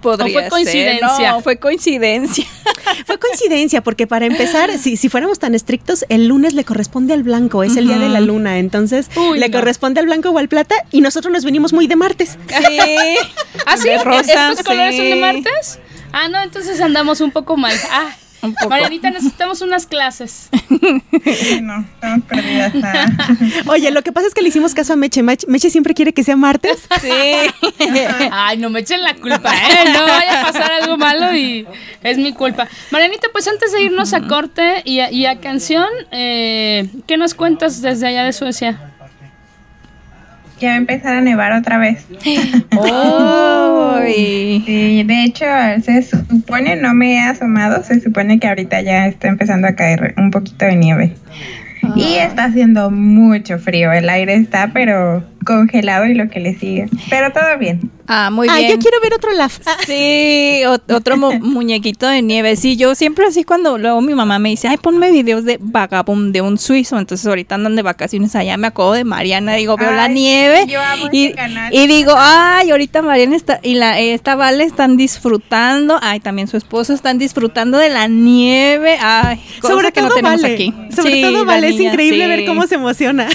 Podría 0.00 0.32
fue 0.32 0.42
ser. 0.42 0.50
coincidencia? 0.50 1.32
No, 1.32 1.40
fue 1.40 1.58
coincidencia. 1.58 2.44
Fue 3.06 3.18
coincidencia, 3.18 3.82
porque 3.82 4.06
para 4.06 4.26
empezar, 4.26 4.76
si, 4.78 4.96
si 4.96 5.08
fuéramos 5.08 5.38
tan 5.38 5.54
estrictos, 5.54 6.04
el 6.08 6.26
lunes 6.26 6.54
le 6.54 6.64
corresponde 6.64 7.12
al 7.12 7.22
blanco, 7.22 7.62
es 7.62 7.76
el 7.76 7.86
día 7.86 7.98
de 7.98 8.08
la 8.08 8.20
luna, 8.20 8.58
entonces 8.58 9.10
Uy, 9.16 9.38
le 9.38 9.48
no. 9.48 9.58
corresponde 9.58 10.00
al 10.00 10.06
blanco 10.06 10.30
o 10.30 10.38
al 10.38 10.48
plata 10.48 10.74
y 10.90 11.00
nosotros 11.00 11.32
nos 11.32 11.44
venimos 11.44 11.72
muy 11.72 11.86
de 11.86 11.96
martes. 11.96 12.38
Sí. 12.48 12.78
¿Ah, 13.66 13.76
sí? 13.76 13.88
Rosa, 14.04 14.50
¿Estos 14.50 14.64
colores 14.66 14.96
son 14.96 15.10
de 15.10 15.16
martes? 15.16 15.78
Ah, 16.12 16.28
no, 16.28 16.42
entonces 16.42 16.80
andamos 16.80 17.20
un 17.20 17.30
poco 17.30 17.56
mal. 17.56 17.74
Ah, 17.90 18.10
Un 18.42 18.54
poco. 18.54 18.70
Marianita, 18.70 19.10
necesitamos 19.10 19.60
unas 19.62 19.86
clases. 19.86 20.48
Sí, 21.24 21.60
no, 21.60 21.80
estamos 21.80 22.24
perdidas. 22.26 22.72
Oye, 23.66 23.90
lo 23.90 24.02
que 24.02 24.12
pasa 24.12 24.28
es 24.28 24.34
que 24.34 24.42
le 24.42 24.48
hicimos 24.48 24.74
caso 24.74 24.92
a 24.92 24.96
Meche. 24.96 25.22
Meche 25.22 25.70
siempre 25.70 25.94
quiere 25.94 26.12
que 26.12 26.22
sea 26.22 26.36
martes. 26.36 26.86
Sí. 27.00 27.10
Ay, 28.32 28.58
no 28.58 28.70
me 28.70 28.80
echen 28.80 29.00
la 29.02 29.14
culpa, 29.14 29.52
¿eh? 29.54 29.90
No 29.92 30.02
vaya 30.02 30.42
a 30.42 30.52
pasar 30.52 30.72
algo 30.72 30.96
malo 30.96 31.34
y 31.34 31.66
es 32.02 32.18
mi 32.18 32.32
culpa. 32.32 32.66
Marianita, 32.90 33.28
pues 33.32 33.46
antes 33.46 33.72
de 33.72 33.82
irnos 33.82 34.12
a 34.12 34.26
corte 34.26 34.82
y 34.84 35.00
a, 35.00 35.10
y 35.12 35.26
a 35.26 35.40
canción, 35.40 35.86
eh, 36.10 36.88
¿qué 37.06 37.16
nos 37.16 37.34
cuentas 37.34 37.80
desde 37.80 38.08
allá 38.08 38.24
de 38.24 38.32
Suecia? 38.32 38.87
Ya 40.60 40.70
va 40.70 40.74
a 40.74 40.78
empezar 40.78 41.14
a 41.14 41.20
nevar 41.20 41.52
otra 41.52 41.78
vez. 41.78 42.06
Ay. 42.70 44.62
Sí, 44.64 45.02
de 45.04 45.24
hecho, 45.24 45.44
se 45.82 46.02
supone, 46.02 46.76
no 46.76 46.94
me 46.94 47.14
he 47.14 47.20
asomado, 47.20 47.82
se 47.82 48.00
supone 48.00 48.38
que 48.38 48.48
ahorita 48.48 48.80
ya 48.80 49.06
está 49.06 49.28
empezando 49.28 49.68
a 49.68 49.74
caer 49.74 50.14
un 50.16 50.30
poquito 50.30 50.64
de 50.64 50.76
nieve. 50.76 51.14
Y 51.94 52.16
está 52.16 52.44
haciendo 52.44 52.90
mucho 52.90 53.58
frío, 53.58 53.92
el 53.92 54.08
aire 54.08 54.34
está 54.34 54.70
pero 54.72 55.24
congelado 55.44 56.06
y 56.06 56.14
lo 56.14 56.28
que 56.28 56.40
le 56.40 56.54
sigue. 56.54 56.88
Pero 57.08 57.32
todo 57.32 57.56
bien. 57.58 57.90
Ah, 58.10 58.30
muy 58.30 58.48
Ay, 58.50 58.64
bien. 58.64 58.76
yo 58.76 58.82
quiero 58.82 59.00
ver 59.02 59.12
otro 59.14 59.32
laugh. 59.34 59.52
Sí, 59.86 60.62
ot- 60.64 60.90
otro 60.94 61.16
mu- 61.18 61.38
muñequito 61.40 62.06
de 62.06 62.22
nieve. 62.22 62.56
Sí, 62.56 62.76
yo 62.76 62.94
siempre 62.94 63.26
así 63.26 63.44
cuando 63.44 63.76
luego 63.76 64.00
mi 64.00 64.14
mamá 64.14 64.38
me 64.38 64.48
dice, 64.48 64.66
ay, 64.66 64.78
ponme 64.78 65.10
videos 65.10 65.44
de 65.44 65.58
vagabund 65.60 66.32
de 66.32 66.40
un 66.40 66.56
suizo. 66.58 66.98
Entonces 66.98 67.26
ahorita 67.26 67.56
andan 67.56 67.76
de 67.76 67.82
vacaciones 67.82 68.34
allá, 68.34 68.56
me 68.56 68.66
acuerdo 68.68 68.92
de 68.94 69.04
Mariana, 69.04 69.54
digo, 69.54 69.76
veo 69.76 69.92
la 69.92 70.08
nieve. 70.08 70.66
yo 70.66 70.80
amo 70.80 71.08
y, 71.12 71.26
ese 71.26 71.34
canal. 71.34 71.74
y 71.74 71.86
digo, 71.86 72.12
ay, 72.16 72.70
ahorita 72.70 73.02
Mariana 73.02 73.36
está, 73.36 73.60
y 73.62 73.74
la, 73.74 73.98
esta 73.98 74.34
Vale 74.36 74.64
están 74.64 74.96
disfrutando, 74.96 75.98
ay, 76.00 76.20
también 76.20 76.48
su 76.48 76.56
esposo 76.56 76.94
están 76.94 77.18
disfrutando 77.18 77.76
de 77.76 77.90
la 77.90 78.08
nieve. 78.08 78.96
Ay, 79.02 79.38
cosa 79.60 79.74
Sobre 79.74 79.92
que 79.92 80.00
todo 80.00 80.08
no 80.08 80.14
tenemos 80.14 80.40
vale. 80.42 80.54
aquí. 80.54 80.74
Sobre 80.96 81.12
Sí, 81.14 81.22
todo 81.22 81.44
vale, 81.44 81.68
es 81.68 81.78
increíble 81.80 82.24
sí. 82.24 82.28
ver 82.30 82.44
cómo 82.46 82.66
se 82.66 82.76
emociona. 82.76 83.28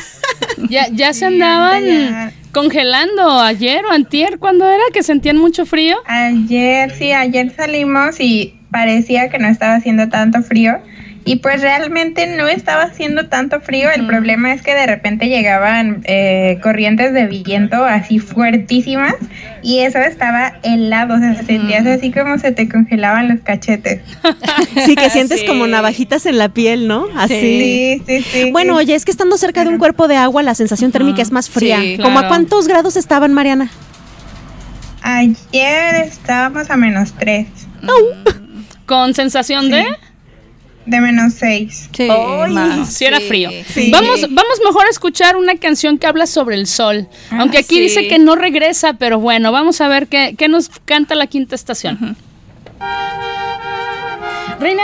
Ya, 0.69 0.87
ya 0.91 1.13
se 1.13 1.25
andaban 1.25 1.85
ya. 1.85 2.33
Congelando 2.53 3.41
ayer 3.41 3.83
o 3.85 3.91
antier, 3.91 4.39
¿cuándo 4.39 4.65
era? 4.65 4.83
Que 4.93 5.03
sentían 5.03 5.37
mucho 5.37 5.65
frío. 5.65 5.97
Ayer, 6.05 6.91
sí, 6.91 7.11
ayer 7.11 7.53
salimos 7.53 8.19
y 8.19 8.55
parecía 8.71 9.29
que 9.29 9.39
no 9.39 9.47
estaba 9.47 9.75
haciendo 9.75 10.07
tanto 10.07 10.41
frío. 10.43 10.79
Y 11.25 11.37
pues 11.37 11.61
realmente 11.61 12.27
no 12.35 12.47
estaba 12.49 12.83
haciendo 12.83 13.27
tanto 13.27 13.61
frío. 13.61 13.89
El 13.89 14.05
problema 14.05 14.51
es 14.53 14.61
que 14.61 14.73
de 14.75 14.85
repente 14.85 15.29
llegaban 15.29 16.01
eh, 16.03 16.59
corrientes 16.61 17.13
de 17.13 17.27
viento 17.27 17.83
así 17.85 18.19
fuertísimas 18.19 19.15
y 19.61 19.79
eso 19.79 19.99
estaba 19.99 20.55
helado. 20.63 21.15
O 21.15 21.19
sea, 21.19 21.35
sentías 21.43 21.85
así 21.85 22.11
como 22.11 22.37
se 22.39 22.51
te 22.51 22.67
congelaban 22.67 23.29
los 23.29 23.39
cachetes. 23.41 24.01
Sí, 24.85 24.95
que 24.95 25.09
sientes 25.09 25.41
Sí. 25.41 25.45
como 25.45 25.65
navajitas 25.67 26.25
en 26.25 26.37
la 26.37 26.49
piel, 26.49 26.87
¿no? 26.87 27.05
Así. 27.15 27.35
Sí, 27.35 28.03
sí, 28.05 28.21
sí. 28.23 28.51
Bueno, 28.51 28.73
sí. 28.73 28.79
oye, 28.79 28.95
es 28.95 29.05
que 29.05 29.11
estando 29.11 29.37
cerca 29.37 29.63
de 29.63 29.69
un 29.69 29.77
cuerpo 29.77 30.07
de 30.07 30.17
agua, 30.17 30.43
la 30.43 30.55
sensación 30.55 30.91
térmica 30.91 31.21
es 31.21 31.31
más 31.31 31.49
fría. 31.49 31.79
Sí, 31.79 31.97
¿Cómo 31.97 32.17
a 32.17 32.21
claro. 32.23 32.27
cuántos 32.27 32.67
grados 32.67 32.97
estaban, 32.97 33.33
Mariana? 33.33 33.69
Ayer 35.01 35.95
estábamos 36.05 36.69
a 36.69 36.77
menos 36.77 37.13
3, 37.19 37.47
Con 38.85 39.13
sensación 39.13 39.69
de... 39.69 39.85
de 40.85 40.99
menos 40.99 41.33
6. 41.35 41.89
Sí, 41.93 42.07
Sí, 42.87 43.05
era 43.05 43.19
frío. 43.21 43.49
Sí. 43.73 43.89
Vamos, 43.91 44.21
vamos 44.21 44.59
mejor 44.65 44.85
a 44.85 44.89
escuchar 44.89 45.35
una 45.37 45.55
canción 45.55 45.97
que 45.97 46.07
habla 46.07 46.27
sobre 46.27 46.55
el 46.55 46.67
sol. 46.67 47.07
Ah, 47.31 47.37
Aunque 47.39 47.57
aquí 47.59 47.75
sí. 47.75 47.81
dice 47.81 48.07
que 48.07 48.19
no 48.19 48.35
regresa, 48.35 48.93
pero 48.93 49.19
bueno, 49.19 49.51
vamos 49.51 49.79
a 49.81 49.87
ver 49.87 50.07
qué, 50.07 50.35
qué 50.37 50.47
nos 50.47 50.69
canta 50.85 51.15
la 51.15 51.27
quinta 51.27 51.55
estación. 51.55 52.17
Reina. 54.59 54.83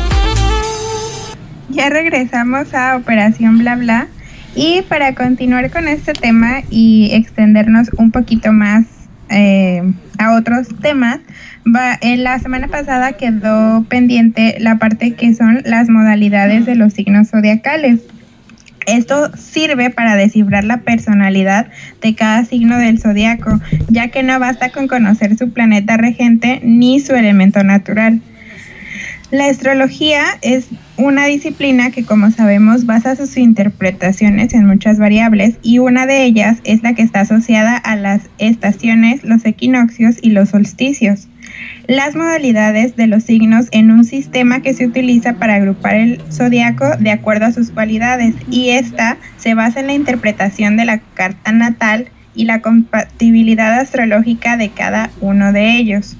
Ya 1.71 1.89
regresamos 1.89 2.73
a 2.73 2.97
Operación 2.97 3.59
Bla 3.59 3.75
Bla 3.77 4.07
y 4.55 4.81
para 4.81 5.15
continuar 5.15 5.71
con 5.71 5.87
este 5.87 6.11
tema 6.11 6.63
y 6.69 7.09
extendernos 7.13 7.89
un 7.97 8.11
poquito 8.11 8.51
más 8.51 8.85
eh, 9.29 9.81
a 10.17 10.33
otros 10.33 10.67
temas, 10.81 11.19
en 12.01 12.23
la 12.25 12.39
semana 12.39 12.67
pasada 12.67 13.13
quedó 13.13 13.85
pendiente 13.85 14.57
la 14.59 14.79
parte 14.79 15.13
que 15.13 15.33
son 15.33 15.61
las 15.63 15.87
modalidades 15.87 16.65
de 16.65 16.75
los 16.75 16.91
signos 16.93 17.29
zodiacales. 17.29 18.01
Esto 18.85 19.31
sirve 19.37 19.91
para 19.91 20.15
descifrar 20.15 20.65
la 20.65 20.81
personalidad 20.81 21.67
de 22.01 22.15
cada 22.15 22.43
signo 22.43 22.77
del 22.77 22.99
zodiaco, 22.99 23.61
ya 23.87 24.09
que 24.09 24.23
no 24.23 24.37
basta 24.39 24.71
con 24.71 24.89
conocer 24.89 25.37
su 25.37 25.53
planeta 25.53 25.95
regente 25.95 26.59
ni 26.63 26.99
su 26.99 27.13
elemento 27.15 27.63
natural. 27.63 28.19
La 29.31 29.45
astrología 29.45 30.25
es 30.41 30.67
una 31.01 31.25
disciplina 31.25 31.89
que, 31.89 32.05
como 32.05 32.29
sabemos, 32.29 32.85
basa 32.85 33.15
sus 33.15 33.35
interpretaciones 33.37 34.53
en 34.53 34.67
muchas 34.67 34.99
variables 34.99 35.55
y 35.63 35.79
una 35.79 36.05
de 36.05 36.23
ellas 36.23 36.59
es 36.63 36.83
la 36.83 36.93
que 36.93 37.01
está 37.01 37.21
asociada 37.21 37.75
a 37.75 37.95
las 37.95 38.29
estaciones, 38.37 39.23
los 39.23 39.43
equinoccios 39.45 40.17
y 40.21 40.29
los 40.29 40.49
solsticios. 40.49 41.27
Las 41.87 42.15
modalidades 42.15 42.95
de 42.95 43.07
los 43.07 43.23
signos 43.23 43.67
en 43.71 43.89
un 43.91 44.05
sistema 44.05 44.61
que 44.61 44.73
se 44.73 44.85
utiliza 44.85 45.33
para 45.33 45.55
agrupar 45.55 45.95
el 45.95 46.21
zodiaco 46.31 46.95
de 46.97 47.11
acuerdo 47.11 47.45
a 47.45 47.51
sus 47.51 47.71
cualidades 47.71 48.35
y 48.49 48.69
esta 48.69 49.17
se 49.37 49.55
basa 49.55 49.79
en 49.79 49.87
la 49.87 49.93
interpretación 49.93 50.77
de 50.77 50.85
la 50.85 50.99
carta 51.15 51.51
natal 51.51 52.09
y 52.35 52.45
la 52.45 52.61
compatibilidad 52.61 53.79
astrológica 53.79 54.55
de 54.55 54.69
cada 54.69 55.09
uno 55.19 55.51
de 55.51 55.75
ellos 55.77 56.15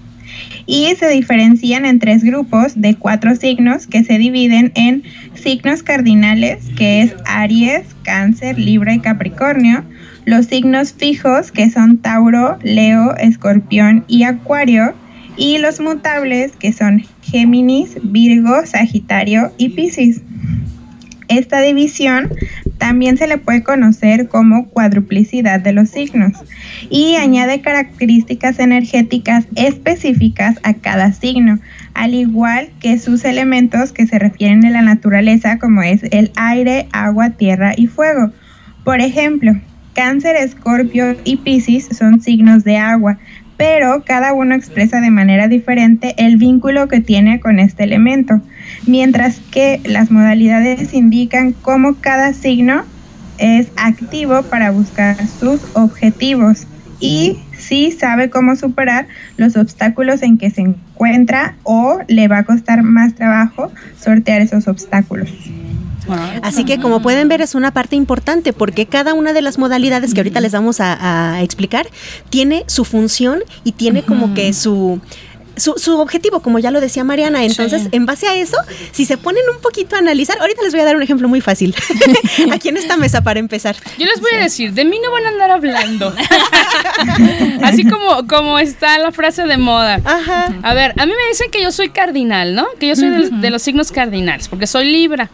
y 0.65 0.93
se 0.95 1.09
diferencian 1.09 1.85
en 1.85 1.99
tres 1.99 2.23
grupos 2.23 2.79
de 2.79 2.95
cuatro 2.95 3.35
signos 3.35 3.87
que 3.87 4.03
se 4.03 4.17
dividen 4.17 4.71
en 4.75 5.03
signos 5.33 5.83
cardinales, 5.83 6.63
que 6.77 7.01
es 7.01 7.15
Aries, 7.25 7.83
Cáncer, 8.03 8.57
Libra 8.57 8.93
y 8.93 8.99
Capricornio, 8.99 9.83
los 10.25 10.45
signos 10.45 10.93
fijos, 10.93 11.51
que 11.51 11.69
son 11.69 11.97
Tauro, 11.97 12.59
Leo, 12.63 13.15
Escorpión 13.17 14.05
y 14.07 14.23
Acuario, 14.23 14.93
y 15.37 15.57
los 15.57 15.79
mutables, 15.79 16.51
que 16.57 16.73
son 16.73 17.03
Géminis, 17.21 17.97
Virgo, 18.03 18.65
Sagitario 18.65 19.51
y 19.57 19.69
Piscis. 19.69 20.21
Esta 21.31 21.61
división 21.61 22.29
también 22.77 23.15
se 23.15 23.25
le 23.25 23.37
puede 23.37 23.63
conocer 23.63 24.27
como 24.27 24.67
cuadruplicidad 24.67 25.61
de 25.61 25.71
los 25.71 25.89
signos 25.89 26.33
y 26.89 27.15
añade 27.15 27.61
características 27.61 28.59
energéticas 28.59 29.45
específicas 29.55 30.59
a 30.63 30.73
cada 30.73 31.13
signo, 31.13 31.59
al 31.93 32.15
igual 32.15 32.69
que 32.81 32.99
sus 32.99 33.23
elementos 33.23 33.93
que 33.93 34.07
se 34.07 34.19
refieren 34.19 34.65
a 34.65 34.71
la 34.71 34.81
naturaleza 34.81 35.57
como 35.57 35.81
es 35.83 36.03
el 36.11 36.33
aire, 36.35 36.89
agua, 36.91 37.29
tierra 37.29 37.71
y 37.77 37.87
fuego. 37.87 38.33
Por 38.83 38.99
ejemplo, 38.99 39.55
Cáncer, 39.93 40.35
Escorpio 40.35 41.15
y 41.23 41.37
Piscis 41.37 41.87
son 41.97 42.21
signos 42.21 42.65
de 42.65 42.75
agua, 42.75 43.19
pero 43.55 44.03
cada 44.03 44.33
uno 44.33 44.53
expresa 44.53 44.99
de 44.99 45.11
manera 45.11 45.47
diferente 45.47 46.13
el 46.17 46.35
vínculo 46.35 46.89
que 46.89 46.99
tiene 46.99 47.39
con 47.39 47.57
este 47.57 47.85
elemento 47.85 48.41
mientras 48.85 49.39
que 49.51 49.81
las 49.85 50.11
modalidades 50.11 50.93
indican 50.93 51.53
cómo 51.53 51.95
cada 51.99 52.33
signo 52.33 52.83
es 53.37 53.67
activo 53.75 54.43
para 54.43 54.71
buscar 54.71 55.17
sus 55.39 55.61
objetivos 55.73 56.67
y 56.99 57.39
si 57.57 57.91
sabe 57.91 58.29
cómo 58.29 58.55
superar 58.55 59.07
los 59.37 59.57
obstáculos 59.57 60.21
en 60.21 60.37
que 60.37 60.51
se 60.51 60.61
encuentra 60.61 61.55
o 61.63 61.99
le 62.07 62.27
va 62.27 62.39
a 62.39 62.43
costar 62.43 62.83
más 62.83 63.15
trabajo 63.15 63.71
sortear 63.99 64.41
esos 64.41 64.67
obstáculos. 64.67 65.29
Así 66.41 66.65
que 66.65 66.79
como 66.79 67.01
pueden 67.01 67.27
ver 67.27 67.41
es 67.41 67.55
una 67.55 67.71
parte 67.71 67.95
importante 67.95 68.53
porque 68.53 68.85
cada 68.85 69.13
una 69.13 69.33
de 69.33 69.41
las 69.41 69.57
modalidades 69.57 70.13
que 70.13 70.19
ahorita 70.19 70.41
les 70.41 70.51
vamos 70.51 70.79
a, 70.81 71.35
a 71.35 71.41
explicar 71.41 71.87
tiene 72.29 72.63
su 72.67 72.85
función 72.85 73.39
y 73.63 73.73
tiene 73.73 74.03
como 74.03 74.33
que 74.33 74.51
su 74.53 74.99
su, 75.61 75.75
su, 75.77 75.99
objetivo, 75.99 76.41
como 76.41 76.57
ya 76.57 76.71
lo 76.71 76.81
decía 76.81 77.03
Mariana. 77.03 77.43
Entonces, 77.43 77.83
en 77.91 78.07
base 78.07 78.27
a 78.27 78.35
eso, 78.35 78.57
si 78.91 79.05
se 79.05 79.17
ponen 79.17 79.43
un 79.53 79.61
poquito 79.61 79.95
a 79.95 79.99
analizar, 79.99 80.39
ahorita 80.39 80.63
les 80.63 80.73
voy 80.73 80.81
a 80.81 80.85
dar 80.85 80.95
un 80.95 81.03
ejemplo 81.03 81.27
muy 81.27 81.39
fácil. 81.39 81.75
Aquí 82.51 82.69
en 82.69 82.77
esta 82.77 82.97
mesa 82.97 83.21
para 83.21 83.39
empezar. 83.39 83.75
Yo 83.99 84.07
les 84.07 84.19
voy 84.21 84.31
a 84.33 84.39
decir, 84.39 84.73
de 84.73 84.85
mí 84.85 84.99
no 85.03 85.11
van 85.11 85.25
a 85.25 85.29
andar 85.29 85.51
hablando. 85.51 86.13
Así 87.63 87.87
como, 87.87 88.25
como 88.27 88.57
está 88.57 88.97
la 88.97 89.11
frase 89.11 89.43
de 89.43 89.57
moda. 89.57 90.01
Ajá. 90.03 90.51
A 90.63 90.73
ver, 90.73 90.93
a 90.97 91.05
mí 91.05 91.11
me 91.11 91.29
dicen 91.29 91.51
que 91.51 91.61
yo 91.61 91.71
soy 91.71 91.89
cardinal, 91.89 92.55
¿no? 92.55 92.65
Que 92.79 92.87
yo 92.87 92.95
soy 92.95 93.09
de, 93.09 93.29
de 93.29 93.49
los 93.51 93.61
signos 93.61 93.91
cardinales, 93.91 94.47
porque 94.47 94.65
soy 94.65 94.91
Libra. 94.91 95.29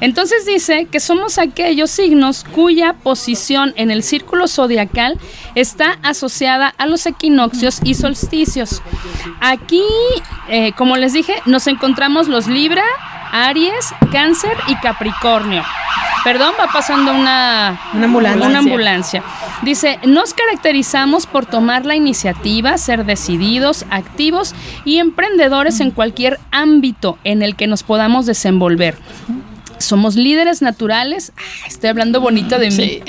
Entonces 0.00 0.46
dice 0.46 0.86
que 0.90 1.00
somos 1.00 1.38
aquellos 1.38 1.90
signos 1.90 2.44
cuya 2.54 2.92
posición 2.92 3.72
en 3.76 3.90
el 3.90 4.02
círculo 4.02 4.46
zodiacal 4.46 5.18
está 5.54 5.98
asociada 6.02 6.72
a 6.78 6.86
los 6.86 7.06
equinoccios 7.06 7.80
y 7.82 7.94
solsticios. 7.94 8.82
Aquí, 9.40 9.82
eh, 10.48 10.72
como 10.72 10.96
les 10.96 11.12
dije, 11.12 11.34
nos 11.46 11.66
encontramos 11.66 12.28
los 12.28 12.46
Libra, 12.46 12.84
Aries, 13.32 13.92
Cáncer 14.12 14.56
y 14.68 14.76
Capricornio. 14.76 15.64
Perdón, 16.24 16.54
va 16.60 16.66
pasando 16.66 17.12
una, 17.12 17.80
una, 17.94 18.04
ambulancia. 18.04 18.46
una 18.46 18.58
ambulancia. 18.58 19.22
Dice, 19.62 19.98
nos 20.04 20.34
caracterizamos 20.34 21.26
por 21.26 21.46
tomar 21.46 21.86
la 21.86 21.94
iniciativa, 21.94 22.76
ser 22.76 23.04
decididos, 23.04 23.86
activos 23.90 24.54
y 24.84 24.98
emprendedores 24.98 25.80
en 25.80 25.90
cualquier 25.90 26.38
ámbito 26.50 27.18
en 27.24 27.42
el 27.42 27.56
que 27.56 27.66
nos 27.66 27.82
podamos 27.82 28.26
desenvolver 28.26 28.96
somos 29.78 30.16
líderes 30.16 30.62
naturales. 30.62 31.32
estoy 31.66 31.90
hablando 31.90 32.20
bonito 32.20 32.58
de 32.58 32.70
mí. 32.70 33.00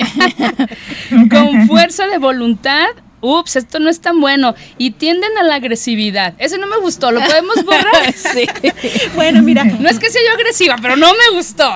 Con 1.30 1.66
fuerza 1.66 2.06
de 2.06 2.18
voluntad. 2.18 2.86
Ups, 3.22 3.56
esto 3.56 3.78
no 3.80 3.90
es 3.90 4.00
tan 4.00 4.20
bueno. 4.20 4.54
Y 4.78 4.92
tienden 4.92 5.36
a 5.38 5.42
la 5.42 5.56
agresividad. 5.56 6.34
Ese 6.38 6.56
no 6.56 6.66
me 6.66 6.78
gustó. 6.78 7.10
¿Lo 7.12 7.20
podemos 7.20 7.64
borrar? 7.64 8.12
sí. 8.14 8.46
Bueno, 9.14 9.42
mira. 9.42 9.64
No 9.64 9.88
es 9.88 9.98
que 9.98 10.10
sea 10.10 10.22
yo 10.26 10.34
agresiva, 10.34 10.76
pero 10.80 10.96
no 10.96 11.08
me 11.08 11.36
gustó. 11.36 11.70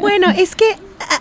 bueno, 0.00 0.30
es 0.30 0.54
que 0.54 0.64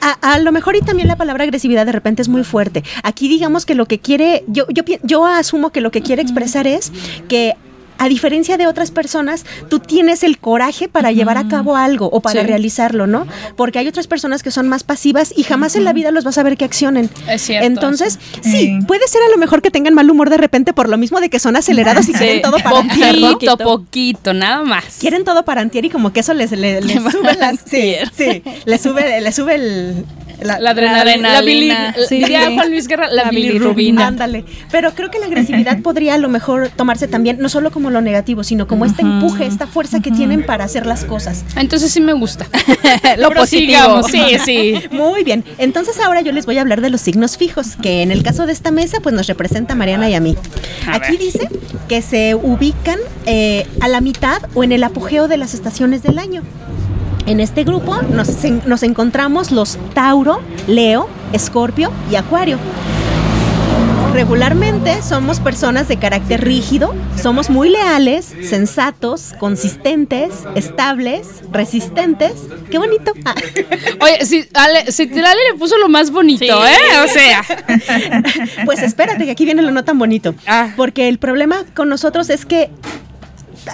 a, 0.01 0.33
a, 0.33 0.39
lo 0.39 0.51
mejor 0.51 0.75
y 0.75 0.81
también 0.81 1.07
la 1.07 1.15
palabra 1.15 1.43
agresividad 1.45 1.85
de 1.85 1.91
repente 1.91 2.21
es 2.21 2.27
muy 2.27 2.43
fuerte. 2.43 2.83
Aquí 3.03 3.27
digamos 3.27 3.65
que 3.65 3.73
lo 3.73 3.87
que 3.87 3.99
quiere, 3.99 4.43
yo, 4.47 4.65
yo, 4.69 4.83
yo 5.03 5.25
asumo 5.25 5.71
que 5.71 5.81
lo 5.81 5.91
que 5.91 6.01
quiere 6.01 6.21
expresar 6.21 6.67
es 6.67 6.91
que 7.27 7.55
a 7.97 8.09
diferencia 8.09 8.57
de 8.57 8.67
otras 8.67 8.91
personas, 8.91 9.45
tú 9.69 9.79
tienes 9.79 10.23
el 10.23 10.37
coraje 10.37 10.87
para 10.87 11.09
uh 11.09 11.11
-huh. 11.11 11.15
llevar 11.15 11.37
a 11.37 11.47
cabo 11.47 11.75
algo 11.75 12.09
o 12.11 12.21
para 12.21 12.41
sí. 12.41 12.47
realizarlo, 12.47 13.07
¿no? 13.07 13.27
Porque 13.55 13.79
hay 13.79 13.87
otras 13.87 14.07
personas 14.07 14.43
que 14.43 14.51
son 14.51 14.67
más 14.67 14.83
pasivas 14.83 15.33
y 15.35 15.43
jamás 15.43 15.73
uh 15.73 15.75
-huh. 15.75 15.79
en 15.79 15.85
la 15.85 15.93
vida 15.93 16.11
los 16.11 16.23
vas 16.23 16.37
a 16.37 16.43
ver 16.43 16.57
que 16.57 16.65
accionen. 16.65 17.09
Es 17.29 17.43
cierto. 17.43 17.65
Entonces, 17.65 18.19
sí. 18.41 18.51
sí. 18.51 18.79
puede 18.87 19.07
ser 19.07 19.21
a 19.23 19.29
lo 19.29 19.37
mejor 19.37 19.61
que 19.61 19.71
tengan 19.71 19.93
mal 19.93 20.09
humor 20.09 20.29
de 20.29 20.37
repente 20.37 20.73
por 20.73 20.89
lo 20.89 20.97
mismo 20.97 21.19
de 21.19 21.29
que 21.29 21.39
son 21.39 21.55
acelerados 21.55 22.07
y 22.09 22.13
sí. 22.13 22.17
quieren 22.17 22.41
todo 22.41 22.57
para 22.59 22.79
antier. 22.79 23.15
Poquito, 23.19 23.57
poquito, 23.57 24.33
nada 24.33 24.63
más. 24.63 24.97
Quieren 24.99 25.23
todo 25.23 25.43
para 25.45 25.61
antier 25.61 25.85
y 25.85 25.89
como 25.89 26.13
que 26.13 26.21
eso 26.21 26.33
les, 26.33 26.51
les, 26.51 26.83
les 26.89 27.03
sube 27.11 27.33
las, 27.35 27.59
sí, 27.65 27.95
sí, 28.15 28.43
les 28.65 28.81
sube, 28.81 29.21
les 29.21 29.35
sube 29.35 29.55
el, 29.55 30.05
la, 30.41 30.59
la 30.59 30.71
adrenalina. 30.71 31.33
La, 31.33 31.41
bili, 31.41 31.73
sí. 32.07 32.19
Diría 32.19 32.51
Juan 32.51 32.69
Luis 32.69 32.87
Guerra, 32.87 33.07
la, 33.09 33.25
la 33.25 33.29
bilirrubina. 33.31 34.07
Ándale. 34.07 34.45
Pero 34.71 34.93
creo 34.93 35.09
que 35.09 35.19
la 35.19 35.25
agresividad 35.25 35.79
podría 35.83 36.15
a 36.15 36.17
lo 36.17 36.29
mejor 36.29 36.69
tomarse 36.69 37.07
también, 37.07 37.37
no 37.39 37.49
solo 37.49 37.71
como 37.71 37.86
lo 37.89 38.01
negativo, 38.01 38.43
sino 38.43 38.67
como 38.67 38.83
uh 38.83 38.87
-huh. 38.87 38.91
este 38.91 39.01
empuje, 39.01 39.45
esta 39.45 39.67
fuerza 39.67 39.97
uh 39.97 39.99
-huh. 39.99 40.03
que 40.03 40.11
tienen 40.11 40.45
para 40.45 40.65
hacer 40.65 40.85
las 40.85 41.05
cosas. 41.05 41.43
Entonces 41.55 41.91
sí 41.91 42.01
me 42.01 42.13
gusta. 42.13 42.47
lo 43.17 43.31
positivo. 43.31 44.03
Sí, 44.03 44.21
sí. 44.43 44.75
Muy 44.91 45.23
bien. 45.23 45.43
Entonces 45.57 45.99
ahora 45.99 46.21
yo 46.21 46.31
les 46.31 46.45
voy 46.45 46.57
a 46.57 46.61
hablar 46.61 46.81
de 46.81 46.89
los 46.89 47.01
signos 47.01 47.37
fijos, 47.37 47.75
que 47.81 48.01
en 48.01 48.11
el 48.11 48.23
caso 48.23 48.45
de 48.45 48.53
esta 48.53 48.71
mesa, 48.71 48.99
pues 49.01 49.15
nos 49.15 49.27
representa 49.27 49.75
Mariana 49.75 50.09
y 50.09 50.15
a 50.15 50.19
mí. 50.19 50.35
Aquí 50.91 51.17
dice 51.17 51.49
que 51.87 52.01
se 52.01 52.35
ubican 52.35 52.99
eh, 53.25 53.67
a 53.79 53.87
la 53.87 54.01
mitad 54.01 54.41
o 54.53 54.63
en 54.63 54.71
el 54.71 54.83
apogeo 54.83 55.27
de 55.27 55.37
las 55.37 55.53
estaciones 55.53 56.03
del 56.03 56.19
año. 56.19 56.43
En 57.25 57.41
este 57.41 57.65
grupo 57.65 58.01
nos, 58.03 58.29
nos, 58.65 58.83
encontramos 58.83 59.51
los 59.51 59.77
Tauro, 59.93 60.39
Leo, 60.65 61.09
Escorpio 61.33 61.91
y 62.09 62.15
Acuario. 62.15 62.57
Regularmente 64.17 65.03
somos 65.03 65.39
personas 65.39 65.87
de 65.87 65.97
carácter 65.97 66.43
rígido, 66.43 66.95
somos 67.21 67.51
muy 67.51 67.69
leales, 67.69 68.33
sensatos, 68.41 69.35
consistentes, 69.37 70.43
estables, 70.55 71.43
resistentes. 71.51 72.31
Qué 72.71 72.79
bonito. 72.79 73.13
Ah. 73.25 73.35
Oye, 74.01 74.25
si, 74.25 74.43
Ale, 74.55 74.91
si 74.91 75.03
Ale 75.03 75.51
le 75.51 75.59
puso 75.59 75.77
lo 75.77 75.87
más 75.87 76.09
bonito, 76.09 76.45
¿eh? 76.45 77.03
O 77.05 77.07
sea. 77.07 77.43
Pues 78.65 78.81
espérate, 78.81 79.25
que 79.25 79.31
aquí 79.31 79.45
viene 79.45 79.61
lo 79.61 79.69
no 79.69 79.83
tan 79.83 79.99
bonito. 79.99 80.33
Ah. 80.47 80.73
Porque 80.75 81.07
el 81.09 81.19
problema 81.19 81.63
con 81.75 81.87
nosotros 81.87 82.31
es 82.31 82.45
que 82.47 82.71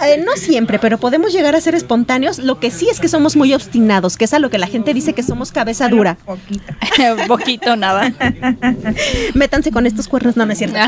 eh, 0.02 0.22
no 0.24 0.36
siempre, 0.36 0.78
pero 0.78 0.98
podemos 0.98 1.32
llegar 1.32 1.54
a 1.54 1.60
ser 1.60 1.74
espontáneos. 1.74 2.38
Lo 2.38 2.60
que 2.60 2.70
sí 2.70 2.88
es 2.90 3.00
que 3.00 3.08
somos 3.08 3.36
muy 3.36 3.54
obstinados, 3.54 4.16
que 4.16 4.24
es 4.24 4.34
a 4.34 4.38
lo 4.38 4.50
que 4.50 4.58
la 4.58 4.66
gente 4.66 4.94
dice 4.94 5.12
que 5.12 5.22
somos 5.22 5.52
cabeza 5.52 5.88
dura. 5.88 6.16
Poquito. 6.24 6.74
Poquito, 7.28 7.76
nada. 7.76 8.12
Métanse 9.34 9.70
con 9.70 9.86
estos 9.86 10.08
cuernos, 10.08 10.36
no, 10.36 10.46
no 10.46 10.52
es 10.52 10.58
cierto. 10.58 10.78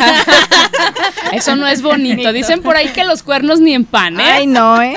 Eso 1.33 1.57
no 1.57 1.67
es 1.67 1.83
bonito. 1.83 2.33
Dicen 2.33 2.63
por 2.63 2.77
ahí 2.77 2.89
que 2.89 3.05
los 3.05 3.23
cuernos 3.23 3.61
ni 3.61 3.75
en 3.75 3.85
pan, 3.85 4.21
¿eh? 4.21 4.25
Ay, 4.25 4.47
no, 4.47 4.81
¿eh? 4.81 4.95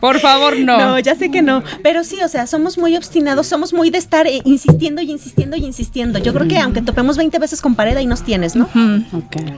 Por 0.00 0.20
favor, 0.20 0.58
no. 0.58 0.78
No, 0.78 0.98
ya 0.98 1.14
sé 1.14 1.30
que 1.30 1.42
no. 1.42 1.62
Pero 1.82 2.04
sí, 2.04 2.18
o 2.22 2.28
sea, 2.28 2.46
somos 2.46 2.78
muy 2.78 2.96
obstinados, 2.96 3.46
somos 3.46 3.72
muy 3.72 3.90
de 3.90 3.98
estar 3.98 4.26
eh, 4.26 4.40
insistiendo 4.44 5.00
y 5.02 5.10
insistiendo 5.10 5.56
y 5.56 5.64
insistiendo. 5.64 6.18
Yo 6.18 6.32
creo 6.34 6.48
que 6.48 6.58
aunque 6.58 6.82
topemos 6.82 7.16
20 7.16 7.38
veces 7.38 7.60
con 7.60 7.74
pared, 7.74 7.96
ahí 7.96 8.06
nos 8.06 8.22
tienes, 8.22 8.56
¿no? 8.56 8.68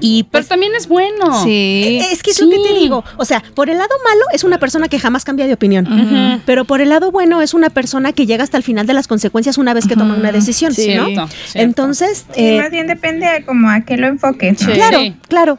Y 0.00 0.24
Pero 0.24 0.30
pues. 0.42 0.48
también 0.48 0.74
es 0.74 0.87
bueno. 0.87 1.42
Sí. 1.42 1.98
Es 2.11 2.22
que 2.22 2.30
es 2.30 2.40
lo 2.40 2.50
que 2.50 2.59
te 2.59 2.74
digo. 2.74 3.04
O 3.16 3.24
sea, 3.24 3.42
por 3.54 3.70
el 3.70 3.80
lado 3.84 4.02
malo 4.04 4.24
es 4.32 4.44
una 4.44 4.58
persona 4.58 4.88
que 4.88 4.98
jamás 4.98 5.24
cambia 5.24 5.46
de 5.46 5.54
opinión. 5.54 6.42
Pero 6.46 6.64
por 6.64 6.80
el 6.80 6.88
lado 6.88 7.10
bueno 7.10 7.42
es 7.42 7.54
una 7.54 7.70
persona 7.70 8.12
que 8.12 8.26
llega 8.26 8.44
hasta 8.44 8.56
el 8.56 8.62
final 8.62 8.86
de 8.86 8.94
las 8.94 9.06
consecuencias 9.06 9.58
una 9.58 9.74
vez 9.74 9.86
que 9.86 9.96
toma 9.96 10.14
una 10.14 10.32
decisión. 10.32 10.72
Sí, 10.74 10.94
¿no? 10.94 11.06
cierto, 11.06 11.28
cierto. 11.28 11.58
Entonces, 11.58 12.24
Sí, 12.34 12.46
eh, 12.46 12.60
más 12.60 12.70
bien 12.70 12.86
depende 12.86 13.26
de 13.26 13.44
como 13.44 13.68
a 13.68 13.80
qué 13.82 13.96
lo. 13.96 14.14
Sí. 14.14 14.66
Claro, 14.72 14.98
claro. 15.28 15.58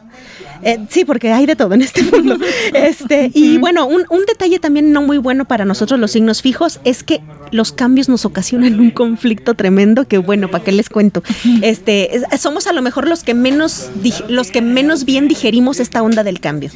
Eh, 0.62 0.78
sí, 0.88 1.04
porque 1.04 1.32
hay 1.32 1.46
de 1.46 1.54
todo 1.56 1.74
en 1.74 1.82
este 1.82 2.02
mundo. 2.02 2.38
Este, 2.72 3.30
y 3.34 3.58
bueno, 3.58 3.86
un, 3.86 4.04
un 4.08 4.24
detalle 4.26 4.58
también 4.58 4.92
no 4.92 5.02
muy 5.02 5.18
bueno 5.18 5.44
para 5.44 5.64
nosotros 5.64 6.00
los 6.00 6.10
signos 6.10 6.42
fijos 6.42 6.80
es 6.84 7.02
que 7.02 7.20
los 7.52 7.72
cambios 7.72 8.08
nos 8.08 8.24
ocasionan 8.24 8.78
un 8.80 8.90
conflicto 8.90 9.54
tremendo 9.54 10.06
que 10.06 10.18
bueno, 10.18 10.50
¿para 10.50 10.64
qué 10.64 10.72
les 10.72 10.88
cuento? 10.88 11.22
Este, 11.62 12.16
es- 12.16 12.24
somos 12.40 12.66
a 12.66 12.72
lo 12.72 12.82
mejor 12.82 13.06
los 13.08 13.22
que 13.22 13.34
menos 13.34 13.88
los 14.28 14.50
que 14.50 14.62
menos 14.62 15.04
bien 15.04 15.28
digerimos 15.28 15.80
esta 15.80 16.02
onda 16.02 16.22
del 16.24 16.40
cambio. 16.40 16.70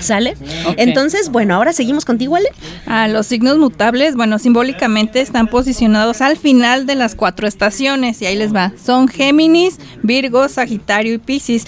¿Sale? 0.00 0.34
Ok. 0.66 0.74
Entonces, 0.78 1.30
bueno, 1.30 1.54
ahora 1.54 1.72
seguimos 1.72 2.04
contigo, 2.04 2.36
Ale. 2.36 2.48
Ah, 2.86 3.08
los 3.08 3.26
signos 3.26 3.58
mutables, 3.58 4.14
bueno, 4.16 4.38
simbólicamente 4.38 5.20
están 5.20 5.46
posicionados 5.48 6.20
al 6.20 6.36
final 6.36 6.86
de 6.86 6.94
las 6.94 7.14
cuatro 7.14 7.46
estaciones 7.46 8.20
y 8.22 8.26
ahí 8.26 8.36
les 8.36 8.54
va. 8.54 8.72
Son 8.82 9.08
Géminis, 9.08 9.78
Virgo, 10.02 10.48
Sagitario 10.48 11.14
y 11.14 11.18
Piscis. 11.18 11.64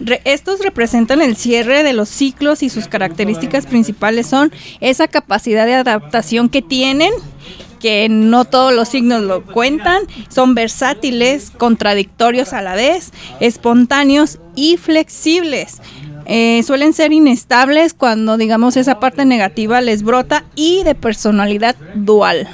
Re- 0.00 0.20
estos 0.24 0.60
representan 0.60 1.22
el 1.22 1.36
cierre 1.36 1.82
de 1.82 1.92
los 1.92 2.08
ciclos 2.08 2.62
y 2.62 2.68
sus 2.68 2.86
características 2.88 3.66
principales 3.66 4.26
son 4.26 4.52
esa 4.80 5.08
capacidad 5.08 5.64
de 5.66 5.74
adaptación 5.74 6.48
que 6.48 6.62
tienen 6.62 7.12
que 7.80 8.08
no 8.08 8.44
todos 8.46 8.72
los 8.72 8.88
signos 8.88 9.22
lo 9.22 9.44
cuentan, 9.44 10.02
son 10.28 10.54
versátiles, 10.54 11.50
contradictorios 11.50 12.52
a 12.54 12.62
la 12.62 12.74
vez, 12.74 13.12
espontáneos 13.38 14.38
y 14.54 14.76
flexibles. 14.78 15.82
Eh, 16.24 16.62
suelen 16.66 16.92
ser 16.94 17.12
inestables 17.12 17.94
cuando, 17.94 18.36
digamos, 18.38 18.76
esa 18.76 18.98
parte 18.98 19.24
negativa 19.24 19.80
les 19.82 20.02
brota 20.02 20.44
y 20.56 20.82
de 20.84 20.94
personalidad 20.94 21.76
dual. 21.94 22.48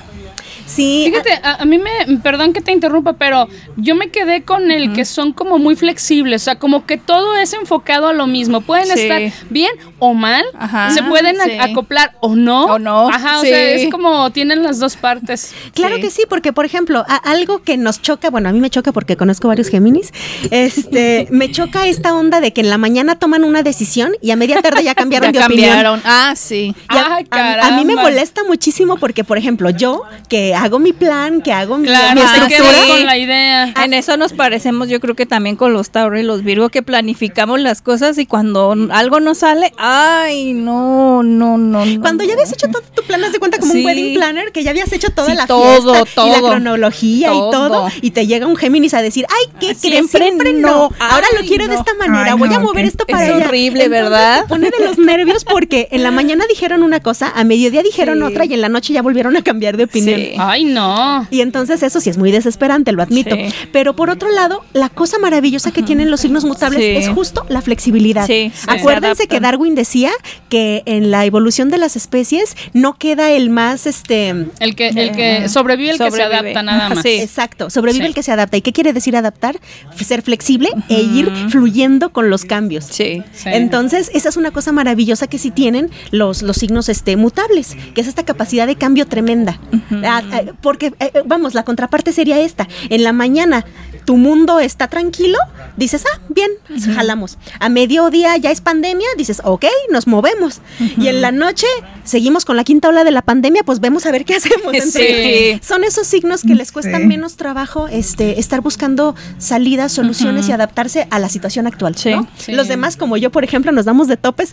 Sí, 0.75 1.05
Fíjate, 1.11 1.33
a, 1.43 1.57
a 1.63 1.65
mí 1.65 1.79
me, 1.79 2.19
perdón 2.19 2.53
que 2.53 2.61
te 2.61 2.73
interrumpa, 2.73 3.15
pero 3.15 3.49
yo 3.77 3.95
me 3.95 4.09
quedé 4.11 4.43
con 4.43 4.71
el 4.71 4.93
que 4.93 5.05
son 5.05 5.33
como 5.33 5.59
muy 5.59 5.77
flexibles, 5.77 6.43
o 6.43 6.45
sea, 6.45 6.59
como 6.59 6.87
que 6.87 6.97
todo 6.97 7.37
es 7.37 7.53
enfocado 7.53 8.09
a 8.09 8.13
lo 8.13 8.27
mismo. 8.27 8.61
Pueden 8.63 8.87
Sí. 8.87 9.01
estar 9.03 9.21
bien 9.51 9.71
o 9.99 10.15
mal, 10.15 10.45
Ajá, 10.59 10.91
se 10.91 11.03
pueden 11.03 11.37
sí. 11.45 11.51
acoplar 11.61 12.13
o 12.21 12.35
no. 12.35 12.65
O 12.67 12.79
no, 12.79 13.09
Ajá, 13.09 13.39
o 13.41 13.43
sea, 13.43 13.71
es 13.73 13.91
como 13.91 14.31
tienen 14.31 14.63
las 14.63 14.79
dos 14.79 14.97
partes. 14.97 15.55
Claro 15.75 15.97
que 16.01 16.11
sí, 16.11 16.23
porque 16.29 16.53
por 16.53 16.65
ejemplo, 16.65 17.05
a- 17.09 17.17
algo 17.17 17.63
que 17.63 17.77
nos 17.77 18.01
choca, 18.01 18.31
bueno, 18.31 18.49
a 18.49 18.53
mí 18.53 18.61
me 18.61 18.71
choca 18.71 18.93
porque 18.93 19.17
conozco 19.17 19.49
varios 19.49 19.69
Géminis, 19.69 20.13
este, 20.51 21.27
me 21.31 21.51
choca 21.51 21.87
esta 21.87 22.15
onda 22.15 22.41
de 22.41 22.53
que 22.53 22.61
en 22.61 22.71
la 22.71 22.79
mañana 22.79 23.17
toman 23.19 23.45
una 23.45 23.63
decisión 23.63 24.13
y 24.21 24.31
a 24.31 24.37
media 24.37 24.61
tarde 24.63 24.83
ya 24.85 24.95
cambiaron 25.03 25.33
Ya 25.33 25.41
de 25.41 25.47
opinión. 25.47 25.69
cambiaron. 25.71 26.03
Ah, 26.05 26.35
sí. 26.37 26.75
Y 26.93 26.97
a- 26.97 27.17
Ay, 27.17 27.27
a, 27.31 27.67
a 27.67 27.71
mí 27.73 27.85
me 27.85 27.95
molesta 27.97 28.43
muchísimo 28.45 28.97
porque, 28.97 29.25
por 29.25 29.39
ejemplo, 29.39 29.71
yo 29.71 30.03
que 30.29 30.55
hago 30.63 30.79
mi 30.79 30.93
plan, 30.93 31.43
que 31.43 31.53
hago 31.53 31.79
mi, 31.79 31.87
Claro, 31.89 32.15
mi 32.15 32.21
estructura, 32.27 32.79
con 32.89 33.07
la 33.07 33.19
idea. 33.19 33.75
En 33.85 33.93
eso 33.95 34.17
nos 34.17 34.33
parecemos, 34.33 34.89
yo 34.89 35.01
creo 35.01 35.15
que 35.15 35.27
también 35.27 35.57
con 35.57 35.73
los 35.73 35.91
Tauro 35.91 36.19
y 36.19 36.23
los 36.23 36.43
Virgo, 36.43 36.69
que 36.69 36.83
planificamos 36.83 37.61
las 37.61 37.83
cosas 37.83 38.17
y 38.19 38.27
cuando 38.27 38.75
algo 38.91 39.21
no 39.21 39.35
sale, 39.35 39.73
ay, 39.79 40.53
no, 40.55 41.23
no, 41.23 41.59
no. 41.59 41.85
no, 41.85 42.01
Cuando 42.01 42.25
ya 42.25 42.35
habías 42.35 42.53
hecho 42.53 42.69
todo 42.69 42.83
tu 42.95 43.03
plan, 43.03 43.23
haz 43.25 43.33
de 43.33 43.39
cuenta 43.39 43.59
como 43.59 43.73
Sí. 43.73 43.81
un 43.81 43.87
wedding 43.87 44.15
planner, 44.15 44.53
que 44.53 44.63
ya 44.63 44.71
habías 44.71 44.93
hecho 44.93 45.09
toda 45.11 45.29
Sí, 45.31 45.35
la 45.37 45.47
todo, 45.47 45.93
fiesta 46.05 46.27
y 46.27 46.31
la 46.31 46.39
todo. 46.39 46.49
cronología 46.51 47.29
y 47.29 47.37
Todo. 47.39 47.51
todo, 47.51 47.89
y 48.01 48.11
te 48.13 48.27
llega 48.27 48.47
un 48.47 48.57
Géminis 48.57 48.95
a 48.95 49.03
decir, 49.03 49.27
ay, 49.29 49.53
¿qué 49.61 49.67
crees? 49.69 49.79
Siempre 49.81 50.23
Siempre 50.23 50.53
no. 50.53 50.69
no. 50.69 50.91
Ahora 51.01 51.27
lo 51.41 51.47
quiero 51.47 51.67
de 51.69 51.75
esta 51.75 51.95
manera, 51.95 52.33
Ay, 52.33 52.39
voy 52.39 52.53
a 52.55 52.59
mover 52.61 52.85
esto 52.85 53.05
es 53.07 53.13
para 53.13 53.25
allá. 53.35 53.47
horrible, 53.49 53.85
Entonces, 53.85 53.91
¿verdad? 54.11 54.43
te 54.43 54.49
pone 54.49 54.71
de 54.71 54.85
los 54.85 54.99
nervios 54.99 55.45
porque 55.45 55.89
en 55.91 56.03
la 56.03 56.11
mañana 56.23 56.45
dijeron 56.49 56.83
una 56.83 57.01
cosa, 57.01 57.33
a 57.35 57.45
mediodía 57.45 57.83
dijeron 57.83 58.19
Sí. 58.19 58.25
otra 58.25 58.45
y 58.45 58.55
en 58.55 58.61
la 58.61 58.69
noche 58.69 58.93
ya 58.93 59.03
volvieron 59.03 59.37
a 59.37 59.43
cambiar 59.43 59.77
de 59.77 59.85
opinión. 59.85 60.21
Ay, 60.53 60.65
no. 60.65 61.27
Y 61.31 61.41
entonces 61.41 61.83
eso 61.83 62.01
sí 62.01 62.11
es 62.11 62.19
muy 62.19 62.31
desesperante, 62.31 62.93
lo 62.93 63.03
admito. 63.03 63.35
Sí. 63.35 63.47
Pero 63.73 63.97
por 63.97 64.11
otro 64.11 64.31
lado, 64.31 64.63
la 64.75 64.89
cosa 64.91 65.19
maravillosa 65.19 65.71
que 65.71 65.83
tienen 65.83 66.11
los 66.11 66.21
signos 66.21 66.45
mutables 66.45 66.81
Sí. 66.81 66.87
es 66.97 67.09
justo 67.09 67.47
la 67.49 67.63
flexibilidad. 67.63 68.27
Sí, 68.27 68.53
sí. 68.55 68.67
Acuérdense 68.69 69.23
Se 69.23 69.29
que. 69.29 69.41
Darwin 69.41 69.75
decía 69.75 70.11
que 70.49 70.83
en 70.87 71.11
la 71.11 71.25
evolución 71.25 71.71
de 71.71 71.79
las 71.79 71.97
especies 71.97 72.55
no 72.75 72.95
queda 72.99 73.31
el 73.31 73.49
más 73.51 73.87
este 73.87 74.29
El 74.61 74.75
que, 74.77 74.89
el 74.89 75.13
que 75.13 75.49
sobrevive, 75.49 75.91
el 75.93 75.99
que 75.99 76.11
se 76.11 76.23
adapta 76.23 76.63
nada 76.63 76.89
más. 76.91 77.03
Sí. 77.03 77.21
Exacto, 77.21 77.71
sobrevive 77.71 78.05
Sí. 78.05 78.09
el 78.09 78.15
que 78.15 78.23
se 78.23 78.33
adapta. 78.33 78.57
¿Y 78.59 78.61
qué 78.63 78.73
quiere 78.73 78.93
decir 78.93 79.17
adaptar? 79.17 79.59
Ser 79.97 80.23
flexible 80.23 80.69
e 80.91 81.01
ir 81.01 81.31
fluyendo 81.49 82.13
con 82.13 82.29
los 82.29 82.45
cambios. 82.45 82.85
Sí. 82.85 83.23
Sí. 83.33 83.49
Entonces, 83.53 84.11
esa 84.15 84.29
es 84.29 84.37
una 84.37 84.51
cosa 84.51 84.73
maravillosa 84.73 85.27
que 85.27 85.39
sí 85.39 85.51
tienen 85.51 85.91
los, 86.11 86.43
los 86.43 86.57
signos 86.59 86.89
este, 86.89 87.17
mutables, 87.17 87.77
que 87.95 88.01
es 88.03 88.07
esta 88.09 88.25
capacidad 88.25 88.67
de 88.67 88.77
cambio 88.77 89.07
tremenda. 89.07 89.59
Ah, 90.05 90.23
ah, 90.33 90.43
porque, 90.61 90.87
eh, 90.99 91.11
eh, 91.15 91.23
vamos, 91.25 91.55
la 91.55 91.63
contraparte 91.65 92.13
sería 92.13 92.39
esta. 92.41 92.69
En 92.91 93.05
la 93.05 93.13
mañana 93.13 93.65
tu 94.05 94.17
mundo 94.17 94.59
está 94.59 94.89
tranquilo, 94.89 95.39
dices, 95.77 96.05
ah, 96.13 96.19
bien, 96.29 96.51
jalamos. 96.95 97.39
A 97.61 97.69
mediodía 97.69 98.37
ya 98.37 98.51
es 98.51 98.61
pandemia, 98.61 99.07
dices, 99.17 99.41
ok, 99.45 99.65
nos 99.91 100.07
movemos. 100.07 100.61
Y 100.99 101.07
en 101.09 101.21
la 101.21 101.31
noche 101.31 101.67
seguimos 102.05 102.45
con 102.45 102.57
la 102.57 102.65
quinta 102.65 102.89
ola 102.89 103.05
de 103.05 103.11
la 103.13 103.23
pandemia, 103.23 103.63
pues 103.63 103.79
vemos 103.81 104.05
a 104.07 104.11
ver 104.11 104.25
qué 104.25 104.35
hacemos. 104.37 104.73
Sí. 104.73 104.79
Entonces, 104.79 105.67
Son 105.67 105.85
esos 105.85 106.07
signos 106.07 106.43
que 106.43 106.55
les 106.55 106.73
cuesta 106.73 106.99
Sí. 106.99 107.05
menos 107.07 107.37
trabajo 107.37 107.89
este, 107.89 108.39
estar 108.41 108.61
buscando 108.61 109.15
salidas, 109.39 109.93
soluciones 109.93 110.49
y 110.49 110.53
adaptarse 110.53 111.07
a 111.11 111.19
la 111.19 111.29
situación 111.29 111.67
actual. 111.67 111.95
Sí. 111.97 112.11
¿no? 112.11 112.27
Sí. 112.37 112.53
Los 112.53 112.69
demás, 112.69 112.97
como 112.97 113.17
yo, 113.17 113.31
por 113.31 113.45
ejemplo, 113.45 113.71
nos 113.73 113.85
damos 113.85 114.09
de 114.09 114.17
topes. 114.17 114.53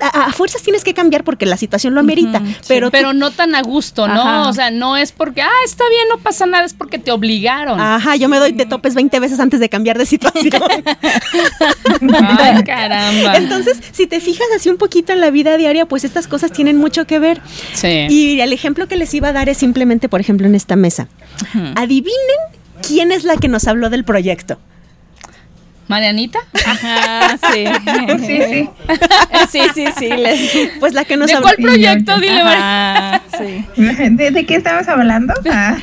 A, 0.00 0.06
a- 0.06 0.24
a 0.26 0.32
fuerzas 0.32 0.62
tienes 0.62 0.82
que 0.84 0.94
cambiar 0.94 1.24
porque 1.24 1.46
la 1.46 1.56
situación 1.56 1.94
lo 1.94 2.00
amerita. 2.00 2.42
Pero, 2.68 2.88
tú- 2.88 2.92
Pero 2.92 3.12
no 3.12 3.30
tan 3.30 3.54
a 3.54 3.62
gusto, 3.62 4.08
¿no? 4.08 4.20
Ajá. 4.20 4.48
O 4.48 4.52
sea, 4.52 4.70
no 4.70 4.96
es 4.96 5.09
porque, 5.12 5.42
ah, 5.42 5.48
está 5.64 5.84
bien, 5.88 6.08
no 6.08 6.18
pasa 6.18 6.46
nada, 6.46 6.64
es 6.64 6.74
porque 6.74 6.98
te 6.98 7.10
obligaron. 7.12 7.80
Ajá, 7.80 8.16
yo 8.16 8.28
me 8.28 8.38
doy 8.38 8.52
de 8.52 8.66
topes 8.66 8.94
20 8.94 9.20
veces 9.20 9.40
antes 9.40 9.60
de 9.60 9.68
cambiar 9.68 9.98
de 9.98 10.06
situación. 10.06 10.62
Ay, 12.12 12.62
caramba. 12.64 13.36
Entonces, 13.36 13.78
si 13.92 14.06
te 14.06 14.20
fijas 14.20 14.46
así 14.56 14.68
un 14.68 14.76
poquito 14.76 15.12
en 15.12 15.20
la 15.20 15.30
vida 15.30 15.56
diaria, 15.56 15.86
pues 15.86 16.04
estas 16.04 16.26
cosas 16.26 16.52
tienen 16.52 16.76
mucho 16.76 17.06
que 17.06 17.18
ver. 17.18 17.40
sí. 17.74 18.06
Y 18.08 18.40
el 18.40 18.52
ejemplo 18.52 18.88
que 18.88 18.96
les 18.96 19.12
iba 19.14 19.28
a 19.28 19.32
dar 19.32 19.48
es 19.48 19.58
simplemente, 19.58 20.08
por 20.08 20.20
ejemplo, 20.20 20.46
en 20.46 20.54
esta 20.54 20.76
mesa. 20.76 21.08
Adivinen 21.76 22.38
quién 22.86 23.12
es 23.12 23.24
la 23.24 23.36
que 23.36 23.48
nos 23.48 23.66
habló 23.66 23.90
del 23.90 24.04
proyecto. 24.04 24.58
Marianita. 25.90 26.38
Ajá, 26.64 27.36
sí. 27.52 27.64
Sí, 28.26 28.40
sí. 28.48 28.68
sí, 29.50 29.60
sí, 29.74 29.84
sí. 29.98 30.08
les- 30.08 30.70
Pues 30.78 30.94
la 30.94 31.04
que 31.04 31.16
nos 31.16 31.26
¿De 31.26 31.34
habló. 31.34 31.42
cuál 31.48 31.56
proyecto? 31.56 32.18
Dile. 32.20 32.40
Ajá, 32.40 33.22
sí. 33.36 33.64
¿De, 33.76 34.30
de 34.30 34.46
qué 34.46 34.54
estamos 34.56 34.88
hablando? 34.88 35.34
Ah. 35.52 35.76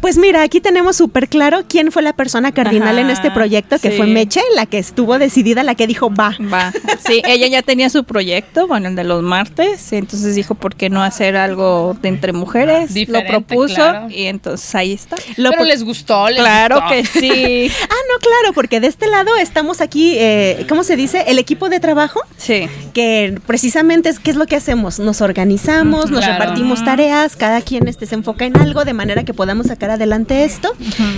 Pues 0.00 0.18
mira, 0.18 0.42
aquí 0.42 0.60
tenemos 0.60 0.96
súper 0.96 1.28
claro 1.28 1.64
quién 1.68 1.92
fue 1.92 2.02
la 2.02 2.12
persona 2.12 2.50
cardinal 2.52 2.98
en 2.98 3.08
este 3.10 3.30
proyecto, 3.30 3.78
que 3.78 3.90
sí. 3.92 3.96
fue 3.96 4.06
Meche, 4.06 4.40
la 4.56 4.66
que 4.66 4.78
estuvo 4.78 5.18
decidida, 5.18 5.62
la 5.62 5.74
que 5.76 5.86
dijo 5.86 6.12
va. 6.12 6.34
Va. 6.52 6.72
Sí, 7.06 7.22
ella 7.24 7.46
ya 7.46 7.62
tenía 7.62 7.88
su 7.88 8.02
proyecto, 8.04 8.66
bueno, 8.66 8.88
el 8.88 8.96
de 8.96 9.04
los 9.04 9.22
martes, 9.22 9.92
y 9.92 9.96
entonces 9.96 10.34
dijo, 10.34 10.54
¿por 10.56 10.74
qué 10.74 10.90
no 10.90 11.02
hacer 11.04 11.36
algo 11.36 11.96
de 12.02 12.08
entre 12.08 12.32
mujeres? 12.32 12.92
Diferente, 12.94 13.30
Lo 13.32 13.38
propuso 13.38 13.74
claro. 13.76 14.08
y 14.10 14.24
entonces 14.24 14.74
ahí 14.74 14.92
está. 14.92 15.16
Lo 15.36 15.50
Pero 15.50 15.64
les 15.64 15.84
gustó, 15.84 16.28
les 16.28 16.38
Claro 16.40 16.80
gustó. 16.80 16.90
que 16.90 17.04
sí. 17.06 17.70
Ah, 17.82 17.94
no, 18.12 18.18
claro, 18.18 18.52
porque 18.54 18.80
de 18.80 18.88
este 18.88 19.06
lado 19.06 19.35
estamos 19.36 19.80
aquí, 19.80 20.14
eh, 20.18 20.64
¿cómo 20.68 20.82
se 20.84 20.96
dice? 20.96 21.24
El 21.28 21.38
equipo 21.38 21.68
de 21.68 21.80
trabajo. 21.80 22.20
Sí. 22.36 22.68
que 22.92 23.38
precisamente 23.46 24.08
es 24.08 24.18
qué 24.20 24.30
es 24.30 24.36
lo 24.36 24.46
que 24.46 24.56
hacemos, 24.56 24.98
nos 25.00 25.20
organizamos, 25.20 26.10
nos 26.10 26.20
Claro. 26.24 26.38
repartimos 26.40 26.84
tareas, 26.84 27.34
cada 27.36 27.60
quien 27.60 27.88
este, 27.88 28.06
se 28.06 28.14
enfoca 28.14 28.44
en 28.46 28.56
algo 28.56 28.84
de 28.84 28.92
manera 28.94 29.24
que 29.24 29.34
podamos 29.34 29.66
sacar 29.66 29.90
adelante 29.90 30.44
esto. 30.44 30.72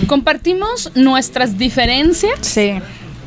Compartimos 0.07 0.91
nuestras 0.95 1.57
diferencias, 1.57 2.39
Sí. 2.41 2.73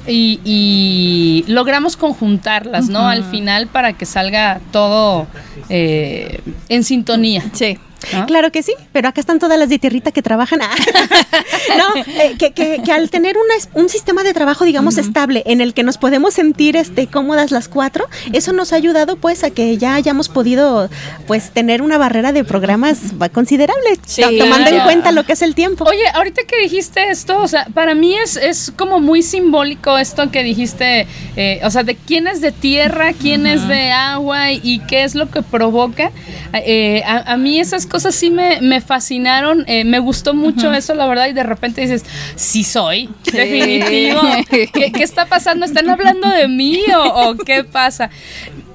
y, 0.06 0.40
y 0.44 1.44
logramos 1.46 1.96
conjuntarlas, 1.96 2.88
¿no? 2.88 3.06
Al 3.08 3.24
final 3.24 3.68
para 3.68 3.92
que 3.92 4.04
salga 4.04 4.60
todo 4.72 5.26
eh, 5.68 6.40
en 6.68 6.84
sintonía. 6.84 7.44
Sí. 7.52 7.78
¿No? 8.12 8.26
Claro 8.26 8.50
que 8.52 8.62
sí, 8.62 8.72
pero 8.92 9.08
acá 9.08 9.20
están 9.20 9.38
todas 9.38 9.58
las 9.58 9.68
de 9.68 9.78
tierrita 9.78 10.12
que 10.12 10.22
trabajan. 10.22 10.60
Ah. 10.62 10.70
no, 11.78 12.02
eh, 12.20 12.36
que, 12.38 12.52
que- 12.52 12.80
que 12.84 12.92
al 12.92 13.10
tener 13.10 13.36
una 13.36 13.54
un 13.82 13.88
sistema 13.88 14.22
de 14.22 14.32
trabajo, 14.34 14.64
digamos, 14.64 14.98
estable, 14.98 15.42
en 15.46 15.60
el 15.60 15.74
que 15.74 15.82
nos 15.82 15.98
podemos 15.98 16.34
sentir 16.34 16.76
este, 16.76 17.06
cómodas 17.06 17.50
las 17.50 17.68
cuatro, 17.68 18.08
eso 18.32 18.52
nos 18.52 18.72
ha 18.72 18.76
ayudado 18.76 19.16
pues 19.16 19.44
a 19.44 19.50
que 19.50 19.76
ya 19.78 19.94
hayamos 19.94 20.28
podido 20.28 20.88
pues 21.26 21.50
tener 21.50 21.82
una 21.82 21.98
barrera 21.98 22.32
de 22.32 22.44
programas 22.44 22.98
considerable, 23.32 23.98
Sí, 24.06 24.22
to- 24.22 24.30
tomando 24.38 24.68
en 24.68 24.74
claro. 24.74 24.84
cuenta 24.84 25.12
lo 25.12 25.24
que 25.24 25.32
es 25.34 25.42
el 25.42 25.54
tiempo. 25.54 25.84
Oye, 25.84 26.02
ahorita 26.14 26.42
que 26.46 26.58
dijiste 26.60 27.10
esto, 27.10 27.38
o 27.40 27.48
sea, 27.48 27.66
para 27.74 27.94
mí 27.94 28.14
es, 28.16 28.36
es 28.36 28.72
como 28.76 29.00
muy 29.00 29.22
simbólico 29.22 29.98
esto 29.98 30.30
que 30.30 30.42
dijiste, 30.42 31.06
eh, 31.36 31.60
o 31.64 31.70
sea, 31.70 31.82
de 31.82 31.94
quién 31.96 32.26
es 32.26 32.40
de 32.40 32.52
tierra, 32.52 33.12
quién 33.12 33.46
es 33.46 33.66
de 33.68 33.90
agua 33.92 34.52
y, 34.52 34.60
y 34.62 34.78
qué 34.80 35.04
es 35.04 35.14
lo 35.14 35.30
que 35.30 35.42
provoca. 35.42 36.10
Eh, 36.54 37.02
a, 37.06 37.32
a 37.32 37.36
mí 37.36 37.58
esas 37.60 37.86
cosas 37.92 38.14
sí 38.14 38.30
me, 38.30 38.58
me 38.62 38.80
fascinaron, 38.80 39.64
eh, 39.66 39.84
me 39.84 39.98
gustó 39.98 40.32
mucho 40.32 40.72
eso, 40.72 40.94
la 40.94 41.06
verdad, 41.06 41.26
y 41.26 41.34
de 41.34 41.42
repente 41.42 41.82
dices, 41.82 42.06
sí 42.36 42.64
soy, 42.64 43.10
definitivo. 43.30 44.22
¿Qué, 44.48 44.90
qué 44.90 45.02
está 45.02 45.26
pasando? 45.26 45.66
¿Están 45.66 45.90
hablando 45.90 46.26
de 46.30 46.48
mí 46.48 46.80
o, 46.96 47.28
o 47.28 47.36
qué 47.36 47.64
pasa? 47.64 48.08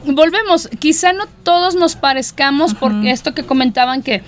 Volvemos, 0.05 0.69
quizá 0.77 1.13
no 1.13 1.25
todos 1.41 1.73
nos 1.73 1.95
parezcamos 1.95 2.75
porque 2.75 3.09
esto 3.09 3.33
que 3.33 3.43
comentaban 3.43 4.03
que 4.03 4.21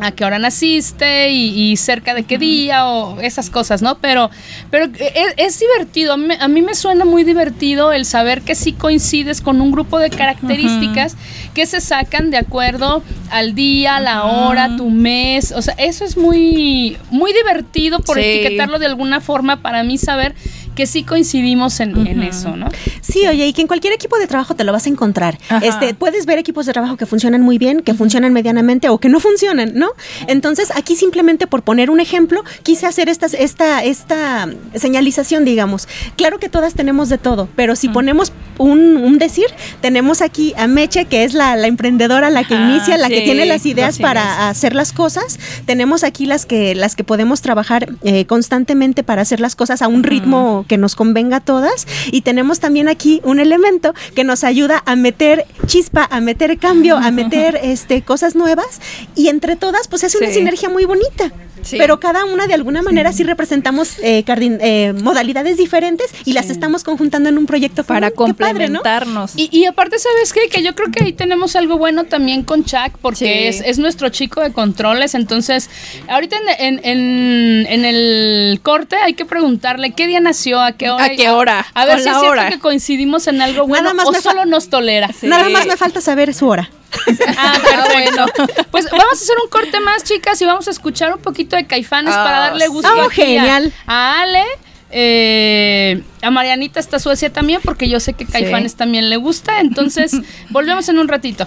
a 0.00 0.12
qué 0.12 0.24
hora 0.24 0.38
naciste 0.38 1.30
y, 1.30 1.70
y 1.72 1.76
cerca 1.76 2.14
de 2.14 2.22
qué 2.24 2.38
día 2.38 2.86
o 2.88 3.20
esas 3.20 3.50
cosas, 3.50 3.82
¿no? 3.82 3.98
Pero, 3.98 4.30
pero 4.70 4.84
es, 4.86 5.34
es 5.36 5.58
divertido. 5.60 6.12
A 6.12 6.16
mí, 6.16 6.34
a 6.38 6.48
mí 6.48 6.62
me 6.62 6.74
suena 6.74 7.04
muy 7.04 7.24
divertido 7.24 7.92
el 7.92 8.04
saber 8.04 8.42
que 8.42 8.54
sí 8.54 8.72
coincides 8.72 9.40
con 9.40 9.60
un 9.60 9.72
grupo 9.72 9.98
de 9.98 10.10
características 10.10 11.16
que 11.54 11.66
se 11.66 11.80
sacan 11.80 12.30
de 12.30 12.36
acuerdo 12.36 13.02
al 13.30 13.54
día, 13.54 13.98
la 14.00 14.24
hora, 14.24 14.76
tu 14.76 14.88
mes. 14.90 15.52
O 15.52 15.62
sea, 15.62 15.74
eso 15.74 16.04
es 16.04 16.16
muy, 16.16 16.96
muy 17.10 17.32
divertido 17.32 17.98
por 18.00 18.16
Sí. 18.18 18.24
etiquetarlo 18.24 18.78
de 18.78 18.86
alguna 18.86 19.20
forma 19.20 19.62
para 19.62 19.82
mí 19.82 19.98
saber 19.98 20.34
que 20.78 20.86
sí 20.86 21.02
coincidimos 21.02 21.80
en, 21.80 22.06
en 22.06 22.22
eso, 22.22 22.56
¿no? 22.56 22.68
Sí, 23.00 23.26
oye, 23.26 23.48
y 23.48 23.52
que 23.52 23.62
en 23.62 23.66
cualquier 23.66 23.92
equipo 23.92 24.16
de 24.16 24.28
trabajo 24.28 24.54
te 24.54 24.62
lo 24.62 24.70
vas 24.70 24.86
a 24.86 24.88
encontrar. 24.88 25.36
Ajá. 25.48 25.66
Este, 25.66 25.92
puedes 25.92 26.24
ver 26.24 26.38
equipos 26.38 26.66
de 26.66 26.72
trabajo 26.72 26.96
que 26.96 27.04
funcionan 27.04 27.42
muy 27.42 27.58
bien, 27.58 27.80
que 27.80 27.94
funcionan 27.94 28.32
medianamente 28.32 28.88
o 28.88 28.98
que 28.98 29.08
no 29.08 29.18
funcionan, 29.18 29.72
¿no? 29.74 29.88
Entonces, 30.28 30.70
aquí 30.76 30.94
simplemente 30.94 31.48
por 31.48 31.62
poner 31.62 31.90
un 31.90 31.98
ejemplo, 31.98 32.44
quise 32.62 32.86
hacer 32.86 33.08
estas, 33.08 33.34
esta, 33.34 33.82
esta 33.82 34.48
señalización, 34.76 35.44
digamos. 35.44 35.88
Claro 36.14 36.38
que 36.38 36.48
todas 36.48 36.74
tenemos 36.74 37.08
de 37.08 37.18
todo, 37.18 37.48
pero 37.56 37.74
si 37.74 37.88
ponemos 37.88 38.32
un, 38.58 38.98
un 38.98 39.18
decir, 39.18 39.46
tenemos 39.80 40.22
aquí 40.22 40.54
a 40.56 40.68
Meche, 40.68 41.06
que 41.06 41.24
es 41.24 41.34
la, 41.34 41.56
la 41.56 41.66
emprendedora, 41.66 42.30
la 42.30 42.44
que 42.44 42.54
Ajá, 42.54 42.70
inicia, 42.70 42.96
la 42.98 43.08
que 43.08 43.22
tiene 43.22 43.46
las 43.46 43.66
ideas 43.66 43.98
para 43.98 44.22
ideas. 44.22 44.38
hacer 44.50 44.76
las 44.76 44.92
cosas. 44.92 45.40
Tenemos 45.66 46.04
aquí 46.04 46.26
las 46.26 46.46
que, 46.46 46.76
las 46.76 46.94
que 46.94 47.02
podemos 47.02 47.42
trabajar 47.42 47.88
eh, 48.04 48.26
constantemente 48.26 49.02
para 49.02 49.22
hacer 49.22 49.40
las 49.40 49.56
cosas 49.56 49.82
a 49.82 49.88
un 49.88 50.04
ritmo 50.04 50.64
que 50.68 50.78
nos 50.78 50.94
convenga 50.94 51.38
a 51.38 51.40
todas. 51.40 51.86
Y 52.12 52.20
tenemos 52.20 52.60
también 52.60 52.86
aquí 52.88 53.20
un 53.24 53.40
elemento 53.40 53.94
que 54.14 54.22
nos 54.22 54.44
ayuda 54.44 54.82
a 54.86 54.94
meter 54.94 55.46
chispa, 55.66 56.06
a 56.10 56.20
meter 56.20 56.58
cambio, 56.58 56.96
a 56.96 57.10
meter 57.10 57.58
este, 57.62 58.02
cosas 58.02 58.36
nuevas. 58.36 58.80
Y 59.16 59.28
entre 59.28 59.56
todas, 59.56 59.88
pues 59.88 60.04
es 60.04 60.14
una 60.14 60.28
Sí. 60.28 60.34
sinergia 60.34 60.68
muy 60.68 60.84
bonita. 60.84 61.32
Sí. 61.62 61.76
Pero 61.78 62.00
cada 62.00 62.24
una 62.24 62.46
de 62.46 62.54
alguna 62.54 62.82
manera 62.82 63.12
sí 63.12 63.22
representamos 63.24 63.98
eh, 64.02 64.24
cardin- 64.24 64.58
eh, 64.60 64.92
modalidades 65.02 65.56
diferentes 65.56 66.06
y 66.24 66.32
las 66.32 66.50
estamos 66.50 66.84
conjuntando 66.84 67.28
en 67.28 67.38
un 67.38 67.46
proyecto 67.46 67.84
Para. 67.84 68.10
Qué 68.10 68.16
padre, 68.16 68.68
¿no? 68.68 68.80
complementarnos. 68.82 69.32
Y, 69.36 69.48
y 69.52 69.64
aparte, 69.66 69.98
¿sabes 69.98 70.32
qué? 70.32 70.48
Que 70.50 70.62
yo 70.62 70.74
creo 70.74 70.90
que 70.90 71.04
ahí 71.04 71.12
tenemos 71.12 71.56
algo 71.56 71.78
bueno 71.78 72.04
también 72.04 72.42
con 72.42 72.64
Chuck, 72.64 72.98
porque 73.00 73.18
Sí. 73.18 73.58
es, 73.58 73.60
es 73.64 73.78
nuestro 73.78 74.08
chico 74.08 74.40
de 74.40 74.52
controles. 74.52 75.14
Entonces, 75.14 75.68
ahorita 76.08 76.36
en, 76.58 76.78
en- 76.78 76.80
en- 76.84 77.66
en 77.68 77.84
el 77.84 78.60
corte 78.62 78.96
hay 78.96 79.14
que 79.14 79.24
preguntarle 79.24 79.92
qué 79.92 80.06
día 80.06 80.20
nació, 80.20 80.60
a 80.60 80.72
qué 80.72 80.90
hora. 80.90 81.04
¿A 81.04 81.08
qué 81.10 81.30
hora? 81.30 81.66
A 81.74 81.84
ver 81.84 81.96
si 82.00 82.08
es 82.08 82.14
cierto 82.14 82.28
hora. 82.30 82.48
que 82.48 82.58
coincidimos 82.58 83.26
en 83.26 83.40
algo 83.42 83.66
bueno 83.66 83.84
Nada 83.92 83.94
más 83.94 84.06
o 84.08 84.14
solo 84.20 84.44
nos 84.46 84.68
tolera. 84.68 85.08
Nada 85.22 85.48
más 85.48 85.66
me 85.66 85.76
falta 85.76 86.00
saber 86.00 86.34
su 86.34 86.46
hora. 86.48 86.70
Ah, 87.36 87.52
perfecto. 87.62 88.26
Pues 88.70 88.86
vamos 88.90 89.06
a 89.12 89.14
hacer 89.14 89.36
un 89.44 89.50
corte 89.50 89.80
más, 89.80 90.04
chicas, 90.04 90.40
y 90.42 90.44
vamos 90.44 90.66
a 90.68 90.70
escuchar 90.70 91.12
un 91.14 91.20
poquito 91.20 91.56
de 91.56 91.66
Caifanes 91.66 92.14
Ah, 92.14 92.24
para 92.24 92.38
darle 92.40 92.68
gusto 92.68 92.88
sí. 92.88 92.94
Oh, 92.98 93.04
aquí 93.06 93.22
a- 93.22 93.24
genial. 93.26 93.72
A, 93.86 94.22
Ale. 94.22 94.44
eh, 94.90 96.02
a 96.22 96.30
Marianita 96.30 96.80
está 96.80 96.98
Suecia 96.98 97.32
también, 97.32 97.60
porque 97.62 97.88
yo 97.88 98.00
sé 98.00 98.14
que 98.14 98.24
Caifanes 98.26 98.74
también 98.76 99.10
le 99.10 99.16
gusta. 99.16 99.60
Entonces, 99.60 100.12
volvemos 100.50 100.88
en 100.88 100.98
un 100.98 101.08
ratito. 101.08 101.46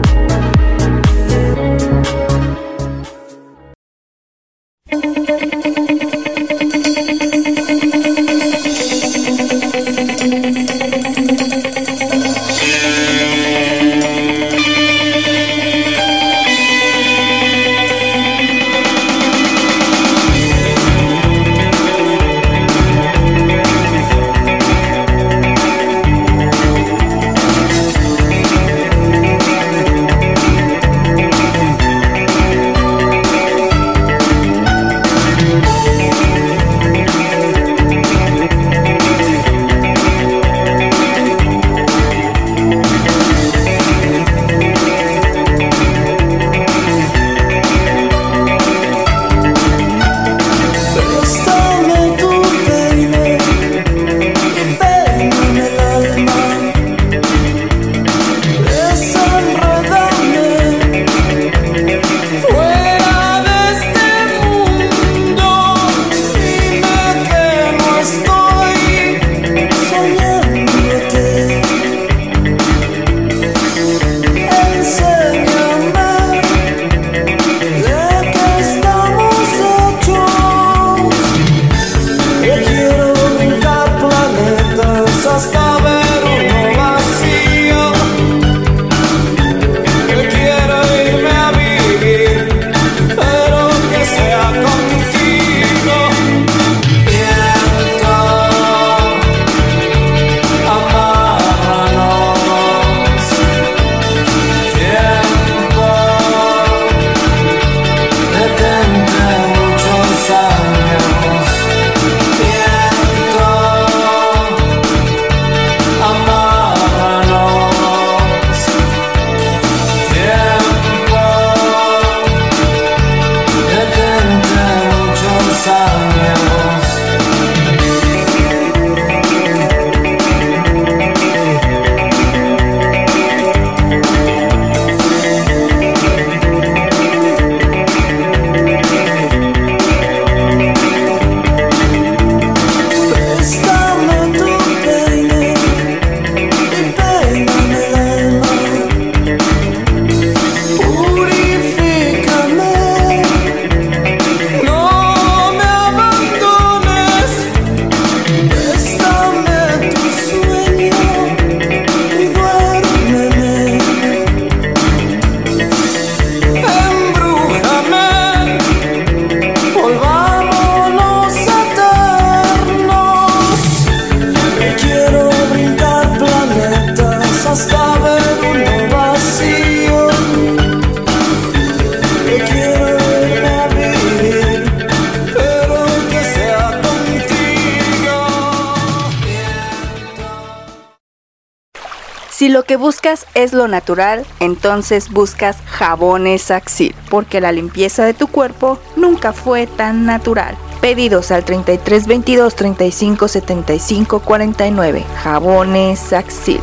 Es 193.43 193.53
lo 193.53 193.67
natural, 193.67 194.25
entonces 194.39 195.09
buscas 195.09 195.57
jabones 195.65 196.51
Axil, 196.51 196.95
porque 197.09 197.41
la 197.41 197.51
limpieza 197.51 198.05
de 198.05 198.13
tu 198.13 198.27
cuerpo 198.27 198.79
nunca 198.95 199.33
fue 199.33 199.67
tan 199.67 200.05
natural. 200.05 200.55
Pedidos 200.81 201.31
al 201.31 201.43
33 201.43 202.07
22 202.07 202.55
35 202.55 203.27
75 203.27 204.19
49. 204.19 205.03
Jabones 205.23 206.13
Axil. 206.13 206.59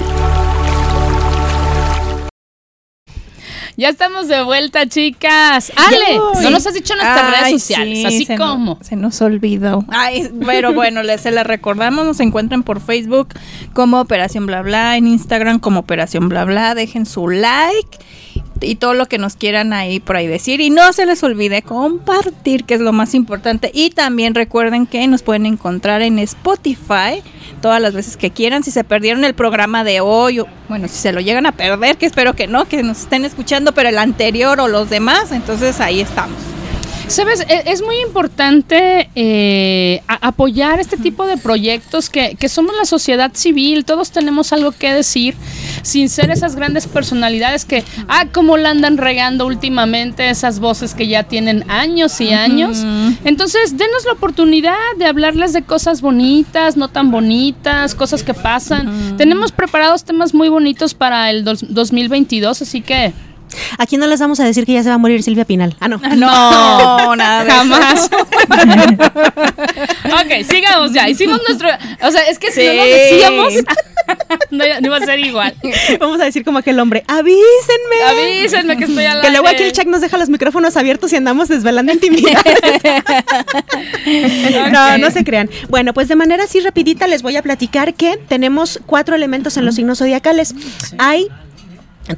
Ya 3.81 3.91
estamos 3.91 4.27
de 4.27 4.43
vuelta, 4.43 4.89
chicas. 4.89 5.71
Ale, 5.77 6.17
no 6.43 6.51
nos 6.51 6.67
has 6.67 6.75
dicho 6.75 6.97
nuestras 6.97 7.31
redes 7.31 7.45
Ay, 7.45 7.53
sociales, 7.53 7.99
sí, 8.01 8.07
así 8.07 8.25
se 8.25 8.37
no- 8.37 8.45
como. 8.45 8.79
se 8.83 8.97
nos 8.97 9.23
olvidó. 9.23 9.85
Ay, 9.87 10.29
pero 10.45 10.75
bueno, 10.75 11.05
les, 11.05 11.21
se 11.21 11.31
les 11.31 11.47
recordamos, 11.47 12.05
nos 12.05 12.19
encuentran 12.19 12.65
por 12.65 12.81
Facebook 12.81 13.29
como 13.75 14.01
Operación 14.01 14.47
Bla 14.47 14.63
Bla, 14.63 14.97
en 14.97 15.07
Instagram 15.07 15.61
como 15.61 15.79
Operación 15.79 16.29
Bla 16.29 16.45
Bla, 16.45 16.75
dejen 16.75 17.07
su 17.07 17.29
like 17.29 17.99
y 18.61 18.77
todo 18.77 18.95
lo 18.95 19.07
que 19.07 19.19
nos 19.19 19.37
quieran 19.37 19.73
ahí 19.73 20.01
por 20.01 20.17
ahí 20.17 20.27
decir. 20.27 20.61
Y 20.61 20.71
no 20.71 20.93
se 20.93 21.07
les 21.07 21.23
olvide 21.23 21.63
compartir, 21.63 22.65
que 22.65 22.75
es 22.75 22.81
lo 22.81 22.93
más 22.93 23.15
importante. 23.15 23.71
Y 23.73 23.91
también 23.91 24.35
recuerden 24.35 24.87
que 24.87 25.07
nos 25.07 25.23
pueden 25.23 25.47
encontrar 25.47 26.03
en 26.03 26.19
Spotify 26.19 27.23
todas 27.61 27.81
las 27.81 27.95
veces 27.95 28.17
que 28.17 28.31
quieran. 28.31 28.63
Si 28.63 28.71
se 28.71 28.85
perdieron 28.85 29.25
el 29.25 29.35
programa 29.35 29.85
de 29.85 30.01
hoy, 30.01 30.41
o, 30.41 30.47
bueno, 30.69 30.89
si 30.89 30.97
se 30.97 31.13
lo 31.13 31.21
llegan 31.21 31.47
a 31.47 31.53
perder, 31.53 31.97
que 31.97 32.07
espero 32.07 32.35
que 32.35 32.47
no, 32.47 32.67
que 32.67 32.83
nos 32.83 33.01
estén 33.01 33.25
escuchando, 33.25 33.73
pero 33.73 33.89
el 33.89 33.99
anterior 33.99 34.61
o 34.61 34.69
los 34.69 34.91
demás, 34.91 35.33
entonces 35.33 35.81
ahí 35.81 36.01
estamos. 36.01 36.58
Sabes, 37.09 37.41
E- 37.41 37.63
es 37.73 37.81
muy 37.81 37.97
importante 38.07 39.09
eh, 39.15 40.03
apoyar 40.07 40.79
este 40.79 40.99
tipo 40.99 41.27
de 41.27 41.39
proyectos 41.39 42.11
que, 42.11 42.37
que 42.39 42.51
somos 42.51 42.77
la 42.77 42.85
sociedad 42.85 43.31
civil, 43.35 43.87
todos 43.87 44.11
tenemos 44.11 44.53
algo 44.53 44.73
que 44.73 44.93
decir, 44.93 45.35
sin 45.83 46.11
ser 46.11 46.31
esas 46.31 46.55
grandes 46.55 46.87
personalidades 46.87 47.65
que, 47.65 47.83
ah, 48.09 48.27
cómo 48.31 48.59
la 48.59 48.71
andan 48.71 48.99
regando 48.99 49.47
últimamente 49.47 50.29
esas 50.29 50.61
voces 50.61 50.95
que 50.95 51.09
ya 51.09 51.23
tienen 51.23 51.65
años 51.71 52.21
y 52.21 52.33
años. 52.35 52.85
Entonces, 53.25 53.79
denos 53.79 54.05
la 54.05 54.13
oportunidad 54.13 54.77
de 54.99 55.07
hablarles 55.07 55.55
de 55.55 55.63
cosas 55.63 56.03
bonitas, 56.03 56.77
no 56.77 56.89
tan 56.89 57.11
bonitas, 57.11 57.95
cosas 57.95 58.23
que 58.23 58.35
pasan. 58.35 59.17
Tenemos 59.17 59.51
preparados 59.51 60.05
temas 60.05 60.35
muy 60.35 60.51
bonitos 60.51 60.93
para 60.93 61.31
el 61.31 61.43
dos- 61.43 61.65
2022, 61.73 62.61
así 62.61 62.83
que 62.83 63.15
Aquí 63.79 63.97
no 63.97 64.07
les 64.07 64.21
vamos 64.21 64.41
a 64.41 64.45
decir 64.45 64.67
que 64.67 64.73
ya 64.73 64.83
se 64.83 64.89
va 64.89 64.97
a 64.97 64.99
morir 64.99 65.23
Silvia 65.23 65.45
Pinal. 65.45 65.77
Ah, 65.81 65.89
no. 65.89 66.01
No, 66.19 67.17
nada 67.17 67.45
de 67.45 67.51
eso. 67.51 67.59
Jamás. 67.59 68.11
ok, 70.05 70.51
sigamos 70.51 70.93
ya. 70.93 71.09
Hicimos 71.09 71.41
nuestro. 71.47 71.69
O 72.03 72.11
sea, 72.11 72.23
es 72.23 72.39
que 72.39 72.51
si 72.51 72.67
no 72.67 72.73
lo 72.73 72.85
decíamos, 72.85 73.55
no, 74.51 74.65
no 74.81 74.87
iba 74.87 74.97
a 74.97 75.01
ser 75.01 75.21
igual. 75.21 75.55
Vamos 76.01 76.21
a 76.21 76.25
decir 76.25 76.45
como 76.45 76.59
aquel 76.59 76.79
hombre, 76.81 77.05
avísenme. 77.07 78.03
Avísenme 78.09 78.77
que 78.77 78.85
estoy 78.85 79.05
al 79.05 79.21
Que 79.21 79.31
luego 79.31 79.49
aquí 79.49 79.63
el 79.63 79.73
Chuck 79.73 79.87
nos 79.87 80.01
deja 80.01 80.19
los 80.19 80.29
micrófonos 80.29 80.77
abiertos 80.77 81.13
y 81.13 81.17
andamos 81.17 81.49
desvelando 81.49 81.93
intimidades. 81.93 82.83
No, 84.73 84.99
no 84.99 85.11
se 85.11 85.25
crean. 85.25 85.49
Bueno, 85.69 85.95
pues 85.95 86.09
de 86.09 86.17
manera 86.17 86.45
así 86.45 86.61
rapidita 86.61 87.07
les 87.07 87.23
voy 87.23 87.37
a 87.37 87.43
platicar 87.43 87.95
que 87.95 88.17
tenemos 88.17 88.81
cuatro 88.87 89.15
elementos 89.15 89.57
en 89.57 89.65
los 89.65 89.75
signos 89.77 89.99
zodiacales. 89.99 90.55
Hay 90.99 91.29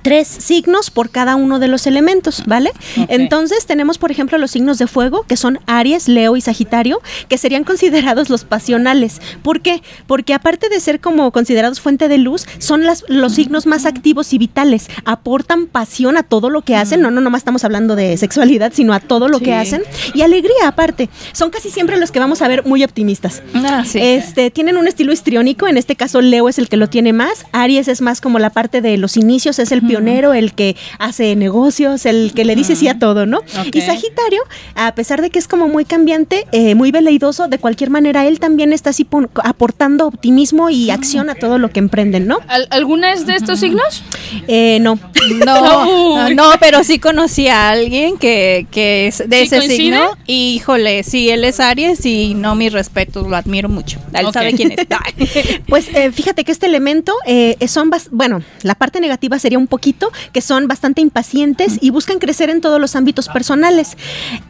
tres 0.02 0.28
signos 0.28 0.90
por 0.90 1.10
cada 1.10 1.36
uno 1.36 1.58
de 1.58 1.68
los 1.68 1.86
elementos, 1.86 2.42
¿vale? 2.46 2.72
Entonces 3.08 3.66
tenemos, 3.66 3.98
por 3.98 4.10
ejemplo, 4.10 4.38
los 4.38 4.50
signos 4.50 4.78
de 4.78 4.86
fuego, 4.86 5.24
que 5.24 5.36
son 5.36 5.58
Aries, 5.66 6.08
Leo 6.08 6.36
y 6.36 6.40
Sagitario, 6.40 7.00
que 7.28 7.38
serían 7.38 7.64
considerados 7.64 8.30
los 8.30 8.44
pasionales. 8.44 9.20
¿Por 9.42 9.60
qué? 9.60 9.82
Porque 10.06 10.34
aparte 10.34 10.68
de 10.68 10.80
ser 10.80 11.00
como 11.00 11.30
considerados 11.32 11.80
fuente 11.80 12.08
de 12.08 12.18
luz, 12.18 12.46
son 12.58 12.84
las, 12.84 13.04
los 13.08 13.34
signos 13.34 13.66
más 13.66 13.86
activos 13.86 14.32
y 14.32 14.38
vitales. 14.38 14.88
Aportan 15.04 15.66
pasión 15.66 16.16
a 16.16 16.22
todo 16.22 16.50
lo 16.50 16.62
que 16.62 16.76
hacen. 16.76 17.00
No, 17.00 17.10
no, 17.10 17.20
nomás 17.20 17.40
estamos 17.40 17.64
hablando 17.64 17.96
de 17.96 18.16
sexualidad, 18.16 18.72
sino 18.74 18.92
a 18.92 19.00
todo 19.00 19.28
lo 19.28 19.38
Sí. 19.38 19.44
que 19.46 19.54
hacen. 19.54 19.82
Y 20.14 20.22
alegría 20.22 20.66
aparte. 20.68 21.08
Son 21.32 21.50
casi 21.50 21.70
siempre 21.70 21.96
los 21.98 22.10
que 22.12 22.18
vamos 22.20 22.42
a 22.42 22.48
ver 22.48 22.64
muy 22.66 22.84
optimistas. 22.84 23.42
Ah, 23.54 23.84
sí. 23.86 23.98
Este, 24.00 24.50
tienen 24.50 24.76
un 24.76 24.86
estilo 24.86 25.12
histriónico, 25.12 25.66
en 25.66 25.76
este 25.76 25.96
caso 25.96 26.20
Leo 26.20 26.48
es 26.48 26.58
el 26.58 26.68
que 26.68 26.76
lo 26.76 26.88
tiene 26.88 27.12
más, 27.12 27.46
Aries 27.52 27.88
es 27.88 28.00
más 28.00 28.20
como 28.20 28.38
la 28.38 28.50
parte 28.50 28.80
de 28.80 28.96
los 28.98 29.16
inicios, 29.16 29.58
es 29.58 29.72
el 29.72 29.79
pionero, 29.80 30.32
el 30.34 30.52
que 30.54 30.76
hace 30.98 31.36
negocios, 31.36 32.06
el 32.06 32.32
que 32.34 32.44
le 32.44 32.54
dice 32.56 32.76
sí 32.76 32.88
a 32.88 32.98
todo, 32.98 33.26
¿no? 33.26 33.40
Y 33.72 33.80
Sagitario, 33.80 34.42
a 34.74 34.94
pesar 34.94 35.22
de 35.22 35.30
que 35.30 35.38
es 35.38 35.48
como 35.48 35.68
muy 35.68 35.84
cambiante, 35.84 36.46
eh, 36.52 36.74
muy 36.74 36.90
veleidoso, 36.90 37.48
de 37.48 37.58
cualquier 37.58 37.90
manera 37.90 38.26
él 38.26 38.38
también 38.40 38.72
está 38.72 38.90
así 38.90 39.06
aportando 39.44 40.06
optimismo 40.06 40.70
y 40.70 40.90
acción 40.90 41.30
a 41.30 41.34
todo 41.34 41.58
lo 41.58 41.70
que 41.70 41.78
emprenden, 41.80 42.26
¿no? 42.26 42.38
¿Al- 42.48 42.68
¿Alguna 42.70 43.12
es 43.12 43.26
de 43.26 43.36
estos 43.36 43.60
signos? 43.60 44.02
Eh, 44.48 44.78
no. 44.80 44.98
No, 45.44 46.30
no, 46.34 46.50
pero 46.60 46.82
sí 46.84 46.98
conocí 46.98 47.48
a 47.48 47.70
alguien 47.70 48.16
que, 48.16 48.66
que 48.70 49.06
es 49.08 49.18
de 49.18 49.38
¿Sí 49.40 49.44
ese 49.46 49.56
coincide? 49.58 49.76
signo. 49.76 50.16
Y 50.26 50.54
híjole, 50.54 51.02
sí, 51.02 51.28
él 51.30 51.44
es 51.44 51.60
Aries 51.60 52.04
y 52.06 52.34
no 52.34 52.54
mis 52.54 52.72
respetos, 52.72 53.26
lo 53.28 53.36
admiro 53.36 53.68
mucho. 53.68 53.98
Él 54.12 54.26
sabe 54.32 54.54
quién 54.54 54.72
es. 54.72 54.80
Pues 55.68 55.88
eh, 55.94 56.10
fíjate 56.12 56.44
que 56.44 56.52
este 56.52 56.66
elemento 56.66 57.12
eh, 57.26 57.56
son, 57.68 57.90
bas- 57.90 58.08
bueno, 58.10 58.42
la 58.62 58.74
parte 58.74 59.00
negativa 59.00 59.38
sería 59.38 59.58
un 59.58 59.66
poquito 59.70 60.12
que 60.34 60.42
son 60.42 60.68
bastante 60.68 61.00
impacientes 61.00 61.78
y 61.80 61.88
buscan 61.88 62.18
crecer 62.18 62.50
en 62.50 62.60
todos 62.60 62.78
los 62.78 62.94
ámbitos 62.94 63.28
personales. 63.28 63.96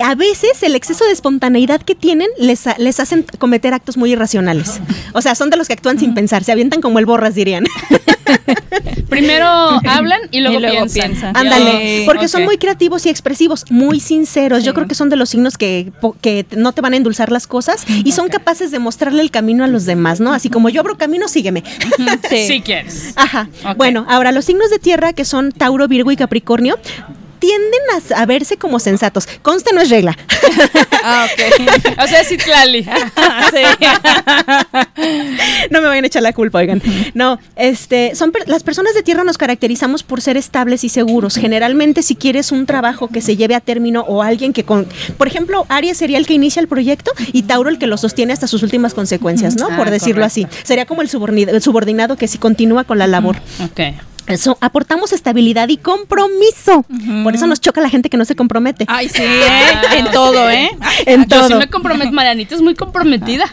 A 0.00 0.16
veces 0.16 0.60
el 0.64 0.74
exceso 0.74 1.04
de 1.04 1.12
espontaneidad 1.12 1.80
que 1.80 1.94
tienen 1.94 2.28
les, 2.38 2.64
les 2.78 2.98
hacen 2.98 3.24
cometer 3.38 3.72
actos 3.72 3.96
muy 3.96 4.10
irracionales. 4.12 4.80
O 5.12 5.22
sea, 5.22 5.36
son 5.36 5.50
de 5.50 5.56
los 5.56 5.68
que 5.68 5.74
actúan 5.74 6.00
sin 6.00 6.14
pensar, 6.14 6.42
se 6.42 6.50
avientan 6.50 6.80
como 6.80 6.98
el 6.98 7.06
borras, 7.06 7.36
dirían. 7.36 7.64
Primero 9.08 9.46
hablan 9.46 10.20
y 10.30 10.40
luego, 10.40 10.58
Y 10.58 10.60
luego 10.60 10.76
piensan. 10.86 11.10
piensan. 11.10 11.36
Ándale, 11.36 12.04
porque 12.06 12.28
son 12.28 12.44
muy 12.44 12.58
creativos 12.58 13.06
y 13.06 13.08
expresivos, 13.08 13.64
muy 13.70 14.00
sinceros. 14.00 14.64
Yo 14.64 14.74
creo 14.74 14.86
que 14.86 14.94
son 14.94 15.08
de 15.08 15.16
los 15.16 15.30
signos 15.30 15.58
que, 15.58 15.92
que 16.20 16.46
no 16.56 16.72
te 16.72 16.80
van 16.80 16.94
a 16.94 16.96
endulzar 16.96 17.30
las 17.32 17.46
cosas 17.46 17.84
y 17.88 18.12
son 18.12 18.28
capaces 18.28 18.70
de 18.70 18.78
mostrarle 18.78 19.22
el 19.22 19.30
camino 19.30 19.64
a 19.64 19.66
los 19.66 19.84
demás, 19.84 20.20
¿no? 20.20 20.32
Así 20.32 20.50
como 20.50 20.68
yo 20.68 20.80
abro 20.80 20.96
camino, 20.96 21.28
sígueme. 21.28 21.62
Sí. 22.28 22.46
Si 22.46 22.60
quieres. 22.60 23.12
Ajá. 23.16 23.48
Bueno, 23.76 24.06
ahora 24.08 24.32
los 24.32 24.44
signos 24.44 24.70
de 24.70 24.78
tierra 24.78 25.12
que 25.12 25.24
son 25.24 25.52
Tauro, 25.52 25.88
Virgo 25.88 26.10
y 26.12 26.16
Capricornio 26.16 26.78
tienden 27.40 27.80
a, 28.14 28.20
a 28.22 28.26
verse 28.26 28.56
como 28.56 28.78
sensatos. 28.78 29.26
Consta 29.42 29.70
no 29.74 29.80
es 29.80 29.90
regla. 29.90 30.16
Ah, 31.02 31.26
ok. 31.32 31.40
O 32.04 32.06
sea, 32.06 32.22
Citlali. 32.24 32.82
no 35.70 35.80
me 35.80 35.88
vayan 35.88 36.04
a 36.04 36.06
echar 36.06 36.22
la 36.22 36.32
culpa, 36.32 36.58
oigan. 36.58 36.82
No, 37.14 37.38
este, 37.56 38.14
son 38.14 38.32
per- 38.32 38.48
las 38.48 38.62
personas 38.62 38.94
de 38.94 39.02
tierra 39.02 39.24
nos 39.24 39.38
caracterizamos 39.38 40.02
por 40.02 40.20
ser 40.20 40.36
estables 40.36 40.84
y 40.84 40.88
seguros. 40.88 41.36
Generalmente, 41.36 42.02
si 42.02 42.16
quieres 42.16 42.52
un 42.52 42.66
trabajo 42.66 43.08
que 43.08 43.20
se 43.20 43.36
lleve 43.36 43.54
a 43.54 43.60
término 43.60 44.02
o 44.02 44.22
alguien 44.22 44.52
que 44.52 44.64
con, 44.64 44.86
por 45.16 45.26
ejemplo, 45.26 45.64
Aries 45.68 45.96
sería 45.96 46.18
el 46.18 46.26
que 46.26 46.34
inicia 46.34 46.60
el 46.60 46.68
proyecto 46.68 47.12
y 47.32 47.42
Tauro 47.44 47.70
el 47.70 47.78
que 47.78 47.86
lo 47.86 47.96
sostiene 47.96 48.32
hasta 48.32 48.46
sus 48.46 48.62
últimas 48.62 48.94
consecuencias, 48.94 49.56
¿no? 49.56 49.68
Ah, 49.70 49.76
por 49.76 49.90
decirlo 49.90 50.22
correcto. 50.26 50.46
así. 50.50 50.64
Sería 50.64 50.86
como 50.86 51.02
el 51.02 51.08
subordinado, 51.08 51.56
el 51.56 51.62
subordinado 51.62 52.16
que 52.16 52.28
si 52.28 52.38
continúa 52.38 52.84
con 52.84 52.98
la 52.98 53.06
labor. 53.06 53.36
Ok. 53.64 53.80
Eso, 54.30 54.56
aportamos 54.60 55.12
estabilidad 55.12 55.68
y 55.68 55.76
compromiso. 55.76 56.84
Por 57.24 57.34
eso 57.34 57.46
nos 57.46 57.60
choca 57.60 57.80
la 57.80 57.88
gente 57.90 58.08
que 58.10 58.16
no 58.16 58.24
se 58.24 58.34
compromete. 58.36 58.84
Ay, 58.88 59.08
sí, 59.08 59.22
¿eh? 59.22 59.48
en 59.98 60.10
todo, 60.12 60.48
¿eh? 60.50 60.70
en 61.06 61.26
Yo 61.26 61.42
sí 61.42 61.48
todo. 61.48 61.58
me 61.58 61.68
comprometo. 61.68 62.12
Marianita 62.12 62.54
es 62.54 62.60
muy 62.62 62.74
comprometida. 62.74 63.44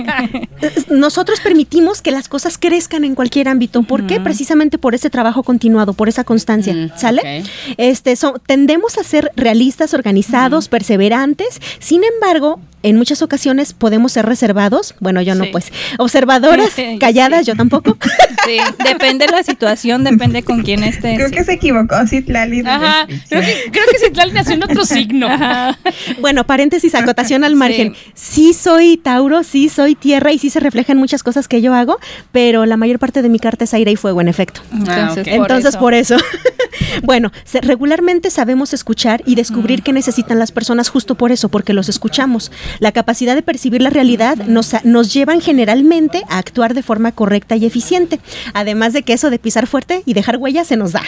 nosotros 0.90 1.40
permitimos 1.40 2.02
que 2.02 2.10
las 2.10 2.28
cosas 2.28 2.58
crezcan 2.58 3.04
en 3.04 3.14
cualquier 3.14 3.48
ámbito. 3.48 3.82
¿Por 3.82 4.06
qué? 4.06 4.20
Precisamente 4.20 4.78
por 4.78 4.94
ese 4.94 5.10
trabajo 5.10 5.42
continuado, 5.42 5.92
por 5.92 6.08
esa 6.08 6.24
constancia. 6.24 6.72
Mm, 6.74 6.90
¿Sale? 6.96 7.44
Este, 7.76 8.16
so- 8.16 8.40
tendemos 8.46 8.98
a 8.98 9.04
ser 9.04 9.30
realistas, 9.36 9.94
organizados, 9.94 10.68
perseverantes. 10.68 11.60
Sin 11.78 12.02
embargo, 12.04 12.60
en 12.82 12.96
muchas 12.96 13.20
ocasiones 13.22 13.72
podemos 13.74 14.12
ser 14.12 14.26
reservados. 14.26 14.94
Bueno, 15.00 15.20
yo 15.22 15.34
no, 15.34 15.44
pues. 15.52 15.72
Observadoras, 15.98 16.70
Sí. 16.76 16.98
calladas, 16.98 17.46
yo 17.46 17.54
tampoco. 17.54 17.96
Sí, 18.46 18.56
depende 18.84 19.26
de 19.26 19.32
la 19.32 19.42
situación, 19.42 19.99
depende 20.04 20.42
con 20.42 20.62
quién 20.62 20.82
estés. 20.84 21.16
Creo 21.16 21.30
que 21.30 21.44
se 21.44 21.52
equivocó 21.54 22.06
Citlali. 22.06 22.60
Ajá. 22.66 23.06
Creo 23.28 23.42
que, 23.42 23.70
creo 23.70 23.84
que 23.90 23.98
Citlali 23.98 24.32
nació 24.32 24.54
en 24.54 24.62
otro 24.64 24.84
signo. 24.84 25.28
Bueno, 26.20 26.44
paréntesis, 26.44 26.94
acotación 26.94 27.44
al 27.44 27.56
margen. 27.56 27.94
Sí. 28.14 28.52
soy 28.54 28.96
Tauro, 28.96 29.42
sí 29.42 29.68
soy 29.68 29.94
tierra 29.94 30.32
y 30.32 30.38
sí 30.38 30.50
se 30.50 30.60
refleja 30.60 30.92
en 30.92 30.98
muchas 30.98 31.22
cosas 31.22 31.48
que 31.48 31.60
yo 31.62 31.74
hago, 31.74 31.98
pero 32.32 32.66
la 32.66 32.76
mayor 32.76 32.98
parte 32.98 33.22
de 33.22 33.28
mi 33.28 33.38
carta 33.38 33.64
es 33.64 33.74
aire 33.74 33.90
y 33.92 33.96
fuego, 33.96 34.20
en 34.20 34.28
efecto. 34.28 34.60
Entonces, 34.72 34.98
Ah, 34.98 35.12
ok. 35.12 35.24
por 35.24 35.32
Entonces, 35.34 35.68
eso. 35.70 35.78
por 35.78 35.94
eso. 35.94 36.16
bueno, 37.02 37.32
se- 37.44 37.60
regularmente 37.60 38.30
sabemos 38.30 38.72
escuchar 38.74 39.22
y 39.26 39.34
descubrir 39.34 39.82
qué 39.82 39.92
necesitan 39.92 40.38
las 40.38 40.52
personas 40.52 40.88
justo 40.88 41.14
por 41.14 41.32
eso, 41.32 41.48
porque 41.48 41.72
los 41.72 41.88
escuchamos. 41.88 42.50
La 42.78 42.92
capacidad 42.92 43.34
de 43.34 43.42
percibir 43.42 43.82
la 43.82 43.90
realidad 43.90 44.36
nos, 44.46 44.72
nos 44.84 45.12
llevan 45.12 45.40
generalmente 45.40 46.22
a 46.28 46.38
actuar 46.38 46.74
de 46.74 46.82
forma 46.82 47.12
correcta 47.12 47.56
y 47.56 47.64
eficiente. 47.66 48.20
Además 48.54 48.92
de 48.92 49.02
que 49.02 49.12
eso 49.12 49.30
de 49.30 49.38
pisar 49.38 49.66
fuerte 49.80 50.02
y 50.04 50.14
dejar 50.14 50.36
huellas 50.36 50.66
se 50.68 50.76
nos 50.76 50.92
da. 50.92 51.02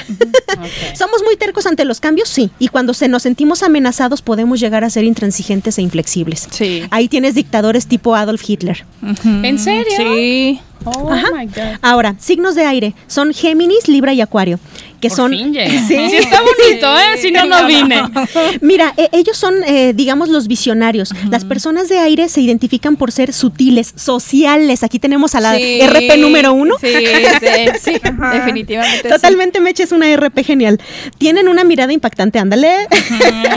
Somos 0.95 1.23
muy 1.25 1.37
tercos 1.37 1.67
ante 1.67 1.85
los 1.85 2.01
cambios, 2.01 2.29
sí. 2.29 2.51
Y 2.59 2.69
cuando 2.69 2.95
se 2.95 3.09
nos 3.09 3.23
sentimos 3.23 3.63
amenazados 3.63 4.23
podemos 4.23 4.61
llegar 4.61 4.85
a 4.85 4.91
ser 4.91 5.05
intransigentes 5.05 5.79
e 5.79 5.83
inflexibles. 5.83 6.49
Sí. 6.51 6.83
Ahí 6.91 7.09
tienes 7.09 7.35
dictadores 7.35 7.87
tipo 7.87 8.15
Adolf 8.15 8.43
Hitler. 8.49 8.85
¿En 9.25 9.59
serio? 9.59 9.93
Sí. 9.97 10.61
Oh 10.85 11.11
Ajá. 11.13 11.29
my 11.35 11.47
God. 11.47 11.79
Ahora, 11.83 12.15
signos 12.19 12.55
de 12.55 12.65
aire 12.65 12.95
son 13.07 13.33
Géminis, 13.33 13.89
Libra 13.89 14.13
y 14.13 14.21
Acuario, 14.21 14.59
que 15.01 15.09
Por 15.09 15.17
son 15.17 15.31
fin. 15.33 15.55
Sí. 15.89 15.97
Sí, 16.11 16.17
está 16.17 16.41
bonito, 16.41 16.87
¿eh? 16.99 17.19
Si 17.21 17.31
no, 17.31 17.45
no 17.45 17.67
vine. 17.67 18.03
Mira, 18.61 18.95
e- 18.97 19.09
ellos 19.13 19.37
son, 19.37 19.55
eh, 19.67 19.93
digamos, 19.95 20.29
los 20.29 20.47
visionarios. 20.49 21.11
Las 21.31 21.45
personas 21.45 21.89
de 21.89 21.99
aire 21.99 22.29
se 22.29 22.41
identifican 22.41 22.97
por 22.97 23.11
ser 23.13 23.33
sutiles, 23.33 23.93
sociales. 23.97 24.83
Aquí 24.83 24.99
tenemos 24.99 25.35
a 25.35 25.41
la 25.41 25.57
Sí, 25.57 25.81
RP 25.83 26.17
número 26.19 26.53
uno. 26.53 26.75
Sí, 26.81 26.89
sí, 26.89 27.57
sí, 27.93 28.01
Ajá. 28.03 28.35
definitivamente. 28.35 29.03
sí. 29.03 29.09
Totalmente 29.09 29.61
Meche 29.61 29.83
es 29.85 29.93
una 29.93 30.15
RP 30.17 30.45
genial. 30.45 30.81
Tienen 31.19 31.49
una 31.49 31.65
mirada 31.65 31.93
impactante, 31.93 32.39
ándale. 32.39 32.69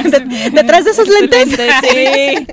De- 0.04 0.50
detrás 0.52 0.86
de 0.86 0.92
esos 0.92 1.08
lentes. 1.08 1.50
Sí. 1.50 2.48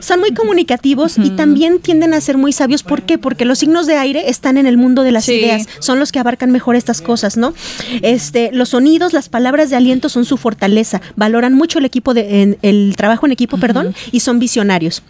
Son 0.00 0.20
muy 0.20 0.32
comunicativos 0.34 1.16
y 1.18 1.30
también 1.30 1.78
tienden 1.80 2.14
a 2.14 2.20
ser 2.20 2.36
muy 2.36 2.52
sabios. 2.52 2.82
¿Por 2.82 3.02
qué? 3.02 3.18
Porque 3.18 3.44
los 3.44 3.58
signos 3.58 3.86
de 3.88 3.96
aire 3.96 4.28
están 4.30 4.56
en 4.58 4.66
el 4.68 4.76
mundo 4.76 5.02
de 5.02 5.10
las 5.10 5.24
Sí. 5.24 5.32
ideas. 5.32 5.66
Son 5.80 5.98
los 5.98 6.12
que 6.12 6.20
abarcan 6.20 6.52
mejor 6.52 6.76
estas 6.76 7.00
cosas, 7.00 7.36
¿no? 7.36 7.52
Este, 8.02 8.50
los 8.52 8.68
sonidos, 8.68 9.12
las 9.12 9.28
palabras 9.28 9.70
de 9.70 9.76
aliento 9.76 10.08
son 10.08 10.24
su 10.24 10.36
fortaleza. 10.36 11.00
Valoran 11.16 11.54
mucho 11.54 11.80
el 11.80 11.84
equipo 11.84 12.14
de, 12.14 12.42
en- 12.42 12.58
el 12.62 12.94
trabajo 12.96 13.26
en 13.26 13.32
equipo, 13.32 13.58
perdón, 13.58 13.94
y 14.12 14.20
son 14.20 14.38
visionarios. 14.38 15.02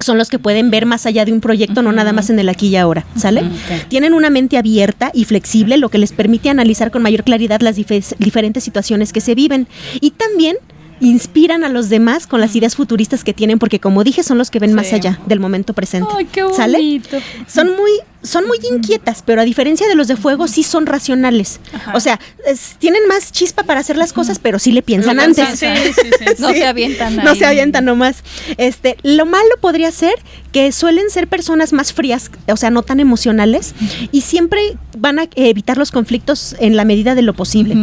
Son 0.00 0.18
los 0.18 0.28
que 0.30 0.38
pueden 0.40 0.70
ver 0.70 0.86
más 0.86 1.06
allá 1.06 1.24
de 1.24 1.32
un 1.32 1.40
proyecto, 1.40 1.82
no 1.82 1.92
nada 1.92 2.12
más 2.12 2.30
en 2.30 2.38
el 2.38 2.48
aquí 2.48 2.68
y 2.68 2.76
ahora, 2.76 3.04
¿sale? 3.16 3.44
Tienen 3.88 4.14
una 4.14 4.30
mente 4.30 4.56
abierta 4.56 5.10
y 5.14 5.24
flexible, 5.24 5.76
lo 5.76 5.90
que 5.90 5.98
les 5.98 6.12
permite 6.12 6.48
analizar 6.50 6.90
con 6.90 7.02
mayor 7.02 7.22
claridad 7.22 7.60
las 7.60 7.76
dife- 7.78 8.16
diferentes 8.18 8.64
situaciones 8.64 9.12
que 9.12 9.20
se 9.20 9.34
viven. 9.36 9.68
Y 10.00 10.10
también 10.12 10.56
inspiran 11.02 11.64
a 11.64 11.68
los 11.68 11.88
demás 11.88 12.26
con 12.26 12.40
las 12.40 12.54
ideas 12.56 12.76
futuristas 12.76 13.24
que 13.24 13.34
tienen, 13.34 13.58
porque 13.58 13.80
como 13.80 14.04
dije, 14.04 14.22
son 14.22 14.38
los 14.38 14.50
que 14.50 14.58
ven 14.58 14.72
más 14.72 14.92
allá 14.92 15.18
del 15.26 15.40
momento 15.40 15.74
presente. 15.74 16.08
Ay, 16.16 16.26
qué 16.30 16.42
¿Sale? 16.56 16.78
bonito. 16.78 17.18
Son 17.46 17.68
muy, 17.76 17.90
son 18.22 18.46
muy 18.46 18.58
inquietas, 18.72 19.22
pero 19.26 19.40
a 19.40 19.44
diferencia 19.44 19.88
de 19.88 19.94
los 19.96 20.06
de 20.06 20.16
fuego, 20.16 20.46
sí 20.46 20.62
son 20.62 20.86
racionales. 20.86 21.58
O 21.94 21.98
sea, 22.00 22.20
es- 22.46 22.76
tienen 22.78 23.02
más 23.08 23.32
chispa 23.32 23.64
para 23.64 23.80
hacer 23.80 23.96
las 23.96 24.12
cosas, 24.12 24.38
pero 24.38 24.58
sí 24.60 24.70
le 24.70 24.82
piensan 24.82 25.16
Lo 25.16 25.22
antes. 25.22 25.46
sí, 25.58 25.66
sí, 25.94 26.10
sí. 26.18 26.24
No 26.38 26.50
se 26.52 26.64
avientan 26.66 27.16
No 27.16 27.30
ahí. 27.32 27.38
se 27.38 27.46
avientan 27.46 27.84
nomás. 27.84 28.22
Este, 28.56 28.96
lo 29.02 29.26
malo 29.26 29.50
podría 29.60 29.90
ser 29.90 30.14
que 30.52 30.70
suelen 30.70 31.10
ser 31.10 31.26
personas 31.26 31.72
más 31.72 31.92
frías, 31.92 32.30
o 32.46 32.56
sea, 32.56 32.70
no 32.70 32.82
tan 32.82 33.00
emocionales, 33.00 33.74
y 34.12 34.20
siempre 34.20 34.60
van 34.98 35.18
a 35.18 35.26
evitar 35.34 35.78
los 35.78 35.90
conflictos 35.90 36.54
en 36.60 36.76
la 36.76 36.84
medida 36.84 37.14
de 37.16 37.22
lo 37.22 37.34
posible. 37.34 37.74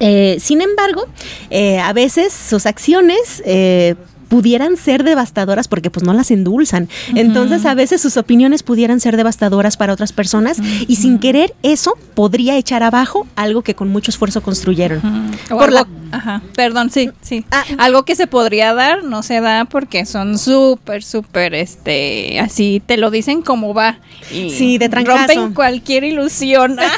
Eh, 0.00 0.38
sin 0.40 0.60
embargo, 0.60 1.08
eh, 1.50 1.78
a 1.78 1.92
veces 1.92 2.32
sus 2.32 2.66
acciones 2.66 3.42
eh, 3.44 3.94
pudieran 4.28 4.76
ser 4.76 5.04
devastadoras 5.04 5.68
porque 5.68 5.90
pues 5.90 6.04
no 6.04 6.12
las 6.12 6.30
endulzan. 6.30 6.88
Entonces 7.14 7.64
a 7.66 7.74
veces 7.74 8.00
sus 8.00 8.16
opiniones 8.16 8.62
pudieran 8.62 9.00
ser 9.00 9.16
devastadoras 9.16 9.76
para 9.76 9.92
otras 9.92 10.12
personas 10.12 10.58
y 10.86 10.96
sin 10.96 11.18
querer 11.18 11.54
eso 11.62 11.94
podría 12.14 12.56
echar 12.56 12.82
abajo 12.82 13.26
algo 13.36 13.62
que 13.62 13.74
con 13.74 13.88
mucho 13.88 14.10
esfuerzo 14.10 14.42
construyeron. 14.42 15.00
O 15.50 15.56
Por 15.58 15.68
algo- 15.74 15.86
ajá, 16.12 16.42
perdón, 16.54 16.90
sí, 16.90 17.10
sí. 17.22 17.44
Ah. 17.50 17.64
algo 17.78 18.04
que 18.04 18.14
se 18.16 18.26
podría 18.26 18.74
dar 18.74 19.04
no 19.04 19.22
se 19.22 19.40
da 19.40 19.64
porque 19.64 20.04
son 20.06 20.38
súper, 20.38 21.02
súper, 21.02 21.54
este, 21.54 22.38
así 22.40 22.82
te 22.84 22.96
lo 22.96 23.10
dicen 23.10 23.42
como 23.42 23.74
va. 23.74 23.98
Y 24.32 24.50
Sí, 24.50 24.78
de 24.78 24.88
trancazo. 24.88 25.18
Rompen 25.34 25.54
cualquier 25.54 26.04
ilusión. 26.04 26.76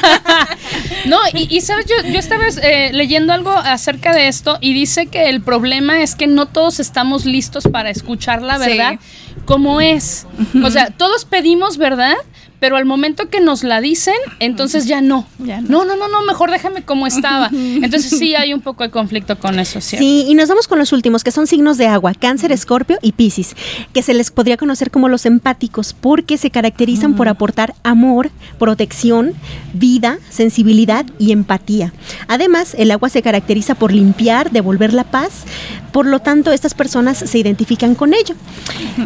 No, 1.05 1.17
y, 1.33 1.47
y, 1.55 1.61
sabes, 1.61 1.85
yo, 1.87 1.95
yo 2.11 2.19
estaba 2.19 2.43
eh, 2.61 2.91
leyendo 2.93 3.33
algo 3.33 3.49
acerca 3.51 4.13
de 4.13 4.27
esto 4.27 4.57
y 4.61 4.73
dice 4.73 5.07
que 5.07 5.29
el 5.29 5.41
problema 5.41 6.01
es 6.01 6.15
que 6.15 6.27
no 6.27 6.45
todos 6.45 6.79
estamos 6.79 7.20
listos 7.25 7.67
para 7.67 7.89
escuchar 7.89 8.41
la 8.41 8.59
Sí. 8.59 8.69
verdad 8.69 8.99
como 9.45 9.81
es. 9.81 10.27
O 10.63 10.69
sea, 10.69 10.89
todos 10.91 11.25
pedimos 11.25 11.77
verdad, 11.77 12.15
pero 12.61 12.77
al 12.77 12.85
momento 12.85 13.27
que 13.27 13.41
nos 13.41 13.63
la 13.63 13.81
dicen, 13.81 14.13
entonces 14.39 14.85
ya 14.85 15.01
no. 15.01 15.27
Ya 15.41 15.59
no. 15.59 15.83
no, 15.83 15.95
no, 15.95 16.07
no, 16.07 16.21
mejor 16.21 16.51
déjame 16.51 16.83
como 16.83 17.07
estaba. 17.07 17.49
Entonces 17.51 18.11
sí 18.19 18.35
hay 18.35 18.53
un 18.53 18.61
poco 18.61 18.83
de 18.83 18.91
conflicto 18.91 19.39
con 19.39 19.57
eso, 19.57 19.81
¿cierto? 19.81 20.05
Sí, 20.05 20.25
y 20.27 20.35
nos 20.35 20.49
vamos 20.49 20.67
con 20.67 20.77
los 20.77 20.93
últimos, 20.93 21.23
que 21.23 21.31
son 21.31 21.47
signos 21.47 21.79
de 21.79 21.87
agua, 21.87 22.13
cáncer, 22.13 22.51
escorpio 22.51 22.99
y 23.01 23.13
piscis, 23.13 23.55
que 23.91 24.03
se 24.03 24.13
les 24.13 24.29
podría 24.29 24.55
conocer 24.55 24.91
como 24.91 25.09
los 25.09 25.25
empáticos, 25.25 25.93
porque 25.99 26.37
se 26.37 26.51
caracterizan 26.51 27.15
por 27.15 27.27
aportar 27.27 27.73
amor, 27.81 28.29
protección, 28.59 29.33
vida, 29.73 30.19
sensibilidad 30.29 31.07
y 31.17 31.31
empatía. 31.31 31.91
Además, 32.27 32.75
el 32.77 32.91
agua 32.91 33.09
se 33.09 33.23
caracteriza 33.23 33.73
por 33.73 33.91
limpiar, 33.91 34.51
devolver 34.51 34.93
la 34.93 35.05
paz, 35.05 35.45
por 35.91 36.05
lo 36.05 36.19
tanto, 36.19 36.51
estas 36.51 36.73
personas 36.73 37.17
se 37.17 37.37
identifican 37.37 37.95
con 37.95 38.13
ello. 38.13 38.35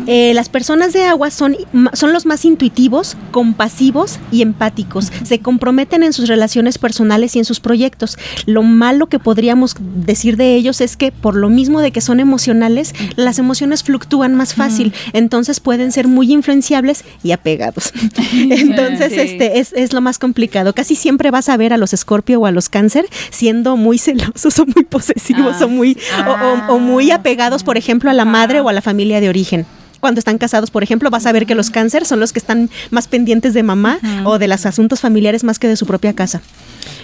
Eh, 0.06 0.34
las 0.36 0.50
personas 0.50 0.94
de 0.94 1.04
agua 1.04 1.32
son, 1.32 1.56
son 1.94 2.14
los 2.14 2.26
más 2.26 2.46
intuitivos, 2.46 3.18
compasivos 3.50 4.18
y 4.32 4.42
empáticos. 4.42 5.12
Se 5.24 5.38
comprometen 5.40 6.02
en 6.02 6.14
sus 6.14 6.28
relaciones 6.28 6.80
personales 6.80 7.36
y 7.36 7.40
en 7.40 7.46
sus 7.46 7.60
proyectos. 7.60 8.18
Lo 8.48 8.64
malo 8.64 9.06
que 9.06 9.20
podríamos 9.20 9.76
decir 9.80 10.36
de 10.36 10.56
ellos 10.56 10.82
es 10.82 10.98
que 10.98 11.12
por 11.12 11.36
lo 11.36 11.50
mismo 11.50 11.80
de 11.80 11.92
que 11.92 12.02
son 12.02 12.20
emocionales, 12.20 12.96
las 13.16 13.38
emociones 13.38 13.84
fluctúan 13.84 14.34
más 14.34 14.56
fácil, 14.56 14.94
entonces 15.14 15.60
pueden 15.60 15.92
ser 15.92 16.08
muy 16.08 16.32
influenciables 16.34 17.04
y 17.24 17.34
apegados. 17.34 17.94
entonces, 18.34 19.14
Sí. 19.14 19.20
este 19.20 19.60
es, 19.60 19.74
es 19.74 19.94
lo 19.94 20.02
más 20.02 20.18
complicado. 20.18 20.74
Casi 20.74 20.96
siempre 20.96 21.30
vas 21.30 21.48
a 21.50 21.56
ver 21.58 21.72
a 21.72 21.78
los 21.78 21.94
escorpio 21.94 22.40
o 22.40 22.46
a 22.48 22.52
los 22.52 22.70
cáncer 22.70 23.06
siendo 23.30 23.78
muy 23.78 24.00
celosos 24.00 24.58
o 24.60 24.66
muy 24.66 24.84
posesivos 24.86 25.58
Ah. 25.62 25.66
o 25.66 25.68
muy 25.70 25.96
o- 26.28 26.32
o- 26.32 26.76
o 26.76 26.80
muy 26.80 27.12
apegados, 27.12 27.64
por 27.64 27.78
ejemplo, 27.78 28.10
a 28.10 28.14
la 28.14 28.26
madre 28.26 28.60
o 28.62 28.70
a 28.70 28.74
la 28.74 28.82
familia 28.82 29.22
de 29.22 29.30
origen. 29.30 29.66
Cuando 30.06 30.20
están 30.20 30.38
casados, 30.38 30.70
por 30.70 30.84
ejemplo, 30.84 31.10
vas 31.10 31.26
a 31.26 31.32
ver 31.32 31.48
que 31.48 31.56
los 31.56 31.72
cáncer 31.72 32.06
son 32.06 32.20
los 32.20 32.32
que 32.32 32.38
están 32.38 32.70
más 32.92 33.08
pendientes 33.08 33.56
de 33.56 33.64
mamá 33.64 33.98
o 34.24 34.38
de 34.38 34.48
los 34.48 34.68
asuntos 34.68 35.00
familiares 35.00 35.44
más 35.44 35.58
que 35.58 35.68
de 35.68 35.76
su 35.76 35.88
propia 35.88 36.14
casa. 36.14 36.44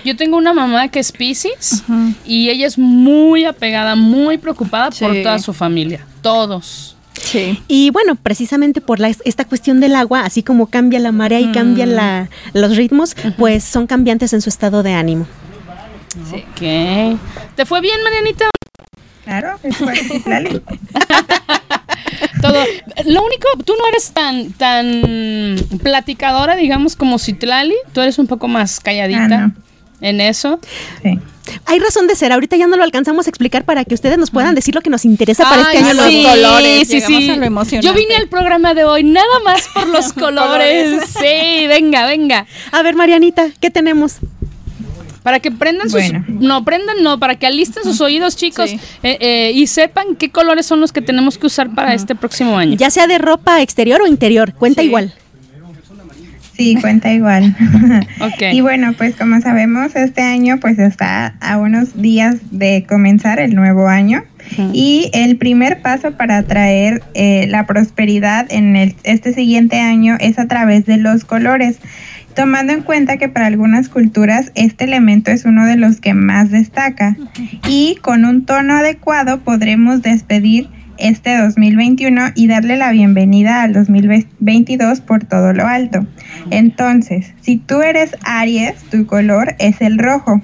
Yo 0.05 0.15
tengo 0.15 0.37
una 0.37 0.53
mamá 0.53 0.89
que 0.89 0.99
es 0.99 1.11
Pisces 1.11 1.81
y 2.27 2.51
ella 2.51 2.67
es 2.67 2.77
muy 2.77 3.45
apegada, 3.45 3.95
muy 3.95 4.37
preocupada 4.37 4.91
por 4.91 5.15
Sí. 5.15 5.23
toda 5.23 5.39
su 5.39 5.51
familia. 5.51 6.05
Todos. 6.21 6.95
sí. 7.15 7.59
Y 7.67 7.89
bueno, 7.89 8.13
precisamente 8.13 8.81
por 8.81 8.99
la, 8.99 9.07
esta 9.25 9.45
cuestión 9.45 9.79
del 9.79 9.95
agua, 9.95 10.21
así 10.21 10.43
como 10.43 10.67
cambia 10.67 10.99
la 10.99 11.11
marea 11.11 11.39
y 11.39 11.51
cambian 11.51 11.95
la- 11.95 12.29
los 12.53 12.77
ritmos, 12.77 13.15
pues 13.35 13.63
son 13.63 13.87
cambiantes 13.87 14.31
en 14.33 14.41
su 14.41 14.49
estado 14.49 14.83
de 14.83 14.93
ánimo. 14.93 15.25
Ok. 16.31 17.17
¿Te 17.55 17.65
fue 17.65 17.81
bien, 17.81 17.97
Marianita? 18.03 18.45
Claro. 19.25 19.59
Todo. 22.41 22.63
Lo 23.05 23.23
único, 23.23 23.47
tú 23.65 23.73
no 23.77 23.87
eres 23.87 24.11
tan, 24.11 24.51
tan 24.53 25.57
platicadora, 25.83 26.55
digamos, 26.55 26.95
como 26.95 27.19
Citlali. 27.19 27.75
Tú 27.93 28.01
eres 28.01 28.17
un 28.19 28.27
poco 28.27 28.47
más 28.47 28.79
calladita 28.79 29.23
Ah, 29.25 29.27
no. 29.47 29.53
en 30.01 30.21
eso. 30.21 30.59
Sí. 31.03 31.19
Hay 31.65 31.79
razón 31.79 32.07
de 32.07 32.15
ser, 32.15 32.31
ahorita 32.31 32.55
ya 32.55 32.67
no 32.67 32.77
lo 32.77 32.83
alcanzamos 32.83 33.25
a 33.27 33.29
explicar 33.29 33.65
para 33.65 33.83
que 33.83 33.93
ustedes 33.95 34.17
nos 34.17 34.29
puedan 34.31 34.53
decir 34.55 34.75
lo 34.75 34.81
que 34.81 34.89
nos 34.89 35.05
interesa 35.05 35.43
para 35.43 35.63
este 35.63 35.79
año. 35.79 35.93
los 35.93 36.05
colores, 36.31 36.87
sí, 36.87 36.99
llegamos 36.99 37.67
sí. 37.67 37.75
a 37.77 37.81
lo. 37.81 37.87
Yo 37.87 37.93
vine 37.93 38.15
al 38.15 38.27
programa 38.27 38.73
de 38.73 38.83
hoy 38.85 39.03
nada 39.03 39.39
más 39.43 39.67
por 39.73 39.87
los 39.87 40.13
colores. 40.13 41.01
sí, 41.19 41.67
venga, 41.67 42.05
venga. 42.05 42.45
A 42.71 42.83
ver, 42.83 42.95
Marianita, 42.95 43.49
¿qué 43.59 43.69
tenemos? 43.71 44.17
Para 45.24 45.39
que 45.39 45.51
prendan 45.51 45.89
sus... 45.89 46.01
Bueno. 46.01 46.26
No, 46.28 46.65
prendan 46.65 47.03
no, 47.03 47.19
para 47.19 47.36
que 47.36 47.45
alisten 47.45 47.84
sus 47.84 48.01
oídos, 48.01 48.36
chicos, 48.36 48.69
Sí. 48.72 48.80
eh, 49.03 49.17
eh, 49.22 49.51
y 49.53 49.67
sepan 49.67 50.15
qué 50.17 50.30
colores 50.32 50.65
son 50.65 50.80
los 50.80 50.91
que 50.91 51.01
tenemos 51.01 51.38
que 51.38 51.45
usar 51.47 51.69
para 51.76 51.93
este 51.93 52.15
próximo 52.15 52.57
año. 52.57 52.76
Ya 52.76 52.89
sea 52.89 53.05
de 53.07 53.17
ropa 53.19 53.61
exterior 53.61 54.01
o 54.01 54.07
interior, 54.07 54.53
cuenta 54.53 54.82
Sí. 54.82 54.88
igual. 54.88 55.13
Sí, 56.57 56.76
cuenta 56.80 57.11
igual. 57.11 57.55
Ok. 58.19 58.53
Y 58.53 58.61
bueno, 58.61 58.93
pues 58.97 59.15
como 59.15 59.39
sabemos, 59.41 59.95
este 59.95 60.22
año 60.22 60.59
pues 60.59 60.78
está 60.80 61.36
a 61.39 61.57
unos 61.57 61.99
días 61.99 62.36
de 62.51 62.86
comenzar 62.88 63.39
el 63.39 63.55
nuevo 63.55 63.88
año. 63.88 64.24
Y 64.74 65.09
el 65.13 65.38
primer 65.38 65.82
paso 65.82 66.11
para 66.11 66.38
atraer 66.39 67.03
eh, 67.13 67.45
la 67.47 67.65
prosperidad 67.67 68.47
en 68.51 68.76
el- 68.76 68.95
este 69.03 69.34
siguiente 69.34 69.80
año 69.80 70.17
es 70.19 70.38
a 70.39 70.47
través 70.47 70.86
de 70.86 70.97
los 70.97 71.24
colores. 71.26 71.78
Tomando 72.36 72.73
en 72.73 72.82
cuenta 72.82 73.17
que 73.17 73.29
para 73.29 73.47
algunas 73.47 73.89
culturas 73.89 74.51
este 74.55 74.86
elemento 74.86 75.32
es 75.32 75.45
uno 75.45 75.65
de 75.65 75.75
los 75.75 75.99
que 75.99 76.13
más 76.13 76.49
destaca. 76.49 77.17
Y 77.67 77.97
con 78.01 78.25
un 78.25 78.45
tono 78.45 78.75
adecuado 78.75 79.39
podremos 79.41 80.01
despedir 80.01 80.69
este 80.97 81.38
2021 81.38 82.32
y 82.36 82.47
darle 82.47 82.77
la 82.77 82.91
bienvenida 82.91 83.63
al 83.63 83.73
2022 83.73 85.01
por 85.01 85.25
todo 85.25 85.51
lo 85.51 85.65
alto. 85.65 86.05
Entonces, 86.51 87.34
si 87.41 87.57
tú 87.57 87.82
eres 87.82 88.15
Aries, 88.23 88.75
tu 88.91 89.05
color 89.05 89.55
es 89.59 89.82
el 89.82 89.97
rojo. 89.97 90.41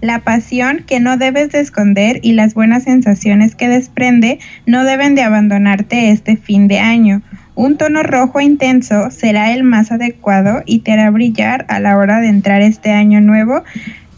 La 0.00 0.20
pasión 0.20 0.84
que 0.86 1.00
no 1.00 1.16
debes 1.16 1.50
de 1.50 1.60
esconder 1.60 2.20
y 2.22 2.32
las 2.32 2.52
buenas 2.52 2.84
sensaciones 2.84 3.54
que 3.54 3.68
desprende 3.68 4.38
no 4.66 4.84
deben 4.84 5.14
de 5.14 5.22
abandonarte 5.22 6.10
este 6.10 6.36
fin 6.36 6.68
de 6.68 6.78
año. 6.78 7.22
Un 7.54 7.76
tono 7.76 8.02
rojo 8.02 8.40
intenso 8.40 9.10
será 9.10 9.52
el 9.52 9.62
más 9.62 9.92
adecuado 9.92 10.62
y 10.66 10.80
te 10.80 10.92
hará 10.92 11.10
brillar 11.10 11.64
a 11.68 11.78
la 11.78 11.96
hora 11.96 12.20
de 12.20 12.28
entrar 12.28 12.62
este 12.62 12.90
año 12.90 13.20
nuevo 13.20 13.62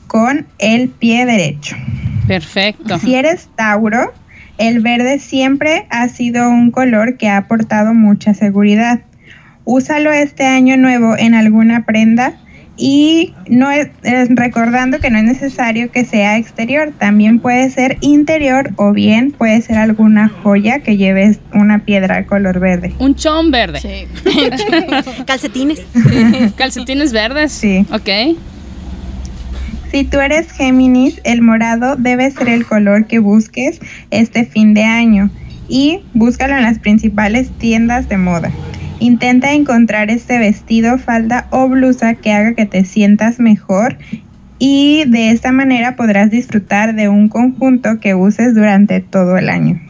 con 0.07 0.47
el 0.59 0.89
pie 0.89 1.27
derecho. 1.27 1.77
Perfecto. 2.27 2.99
Si 2.99 3.15
eres 3.15 3.49
Tauro, 3.57 4.13
el 4.59 4.81
verde 4.81 5.19
siempre 5.19 5.87
ha 5.91 6.09
sido 6.09 6.49
un 6.49 6.71
color 6.71 7.19
que 7.19 7.29
ha 7.29 7.37
aportado 7.37 7.93
mucha 7.93 8.33
seguridad. 8.33 9.01
Úsalo 9.65 10.13
este 10.13 10.47
año 10.47 10.77
nuevo 10.77 11.17
en 11.19 11.35
alguna 11.35 11.85
prenda 11.85 12.35
y 12.77 13.33
no 13.49 13.71
es, 13.71 13.89
es- 14.03 14.29
recordando 14.35 14.99
que 14.99 15.11
no 15.11 15.19
es 15.19 15.25
necesario 15.25 15.91
que 15.91 16.05
sea 16.05 16.37
exterior, 16.37 16.93
también 16.99 17.39
puede 17.41 17.71
ser 17.71 17.97
interior 18.03 18.71
o 18.77 18.93
bien 18.93 19.31
puede 19.33 19.61
ser 19.63 19.79
alguna 19.79 20.29
joya 20.29 20.81
que 20.81 20.97
lleves 20.97 21.39
una 21.55 21.79
piedra 21.81 22.27
color 22.27 22.61
verde. 22.61 22.93
Un 22.99 23.15
chón 23.15 23.51
verde. 23.51 23.81
Sí. 23.81 24.07
Calcetines. 25.27 25.81
Calcetines 26.57 27.13
verdes. 27.13 27.53
Sí. 27.53 27.87
Ok. 27.93 28.37
Si 29.91 30.05
tú 30.05 30.19
eres 30.21 30.51
Géminis, 30.53 31.21
el 31.25 31.43
morado 31.43 31.97
debe 31.97 32.31
ser 32.31 32.49
el 32.49 32.67
color 32.67 33.07
que 33.07 33.19
busques 33.21 33.81
este 34.11 34.45
fin 34.45 34.75
de 34.75 34.85
año 34.85 35.31
y 35.69 36.01
búscalo 36.13 36.57
en 36.57 36.63
las 36.63 36.79
principales 36.79 37.51
tiendas 37.59 38.09
de 38.09 38.19
moda. 38.19 38.51
Intenta 38.99 39.53
encontrar 39.53 40.11
este 40.11 40.39
vestido, 40.39 40.99
falda 40.99 41.47
o 41.51 41.69
blusa 41.69 42.15
que 42.15 42.33
haga 42.33 42.55
que 42.55 42.65
te 42.67 42.85
sientas 42.85 43.39
mejor 43.39 43.99
y 44.59 45.05
de 45.07 45.31
esta 45.31 45.53
manera 45.53 45.97
podrás 45.97 46.31
disfrutar 46.31 46.95
de 46.95 47.09
un 47.09 47.29
conjunto 47.29 48.01
que 48.01 48.15
uses 48.15 48.55
durante 48.55 49.01
todo 49.01 49.37
el 49.37 49.51
año. 49.51 49.81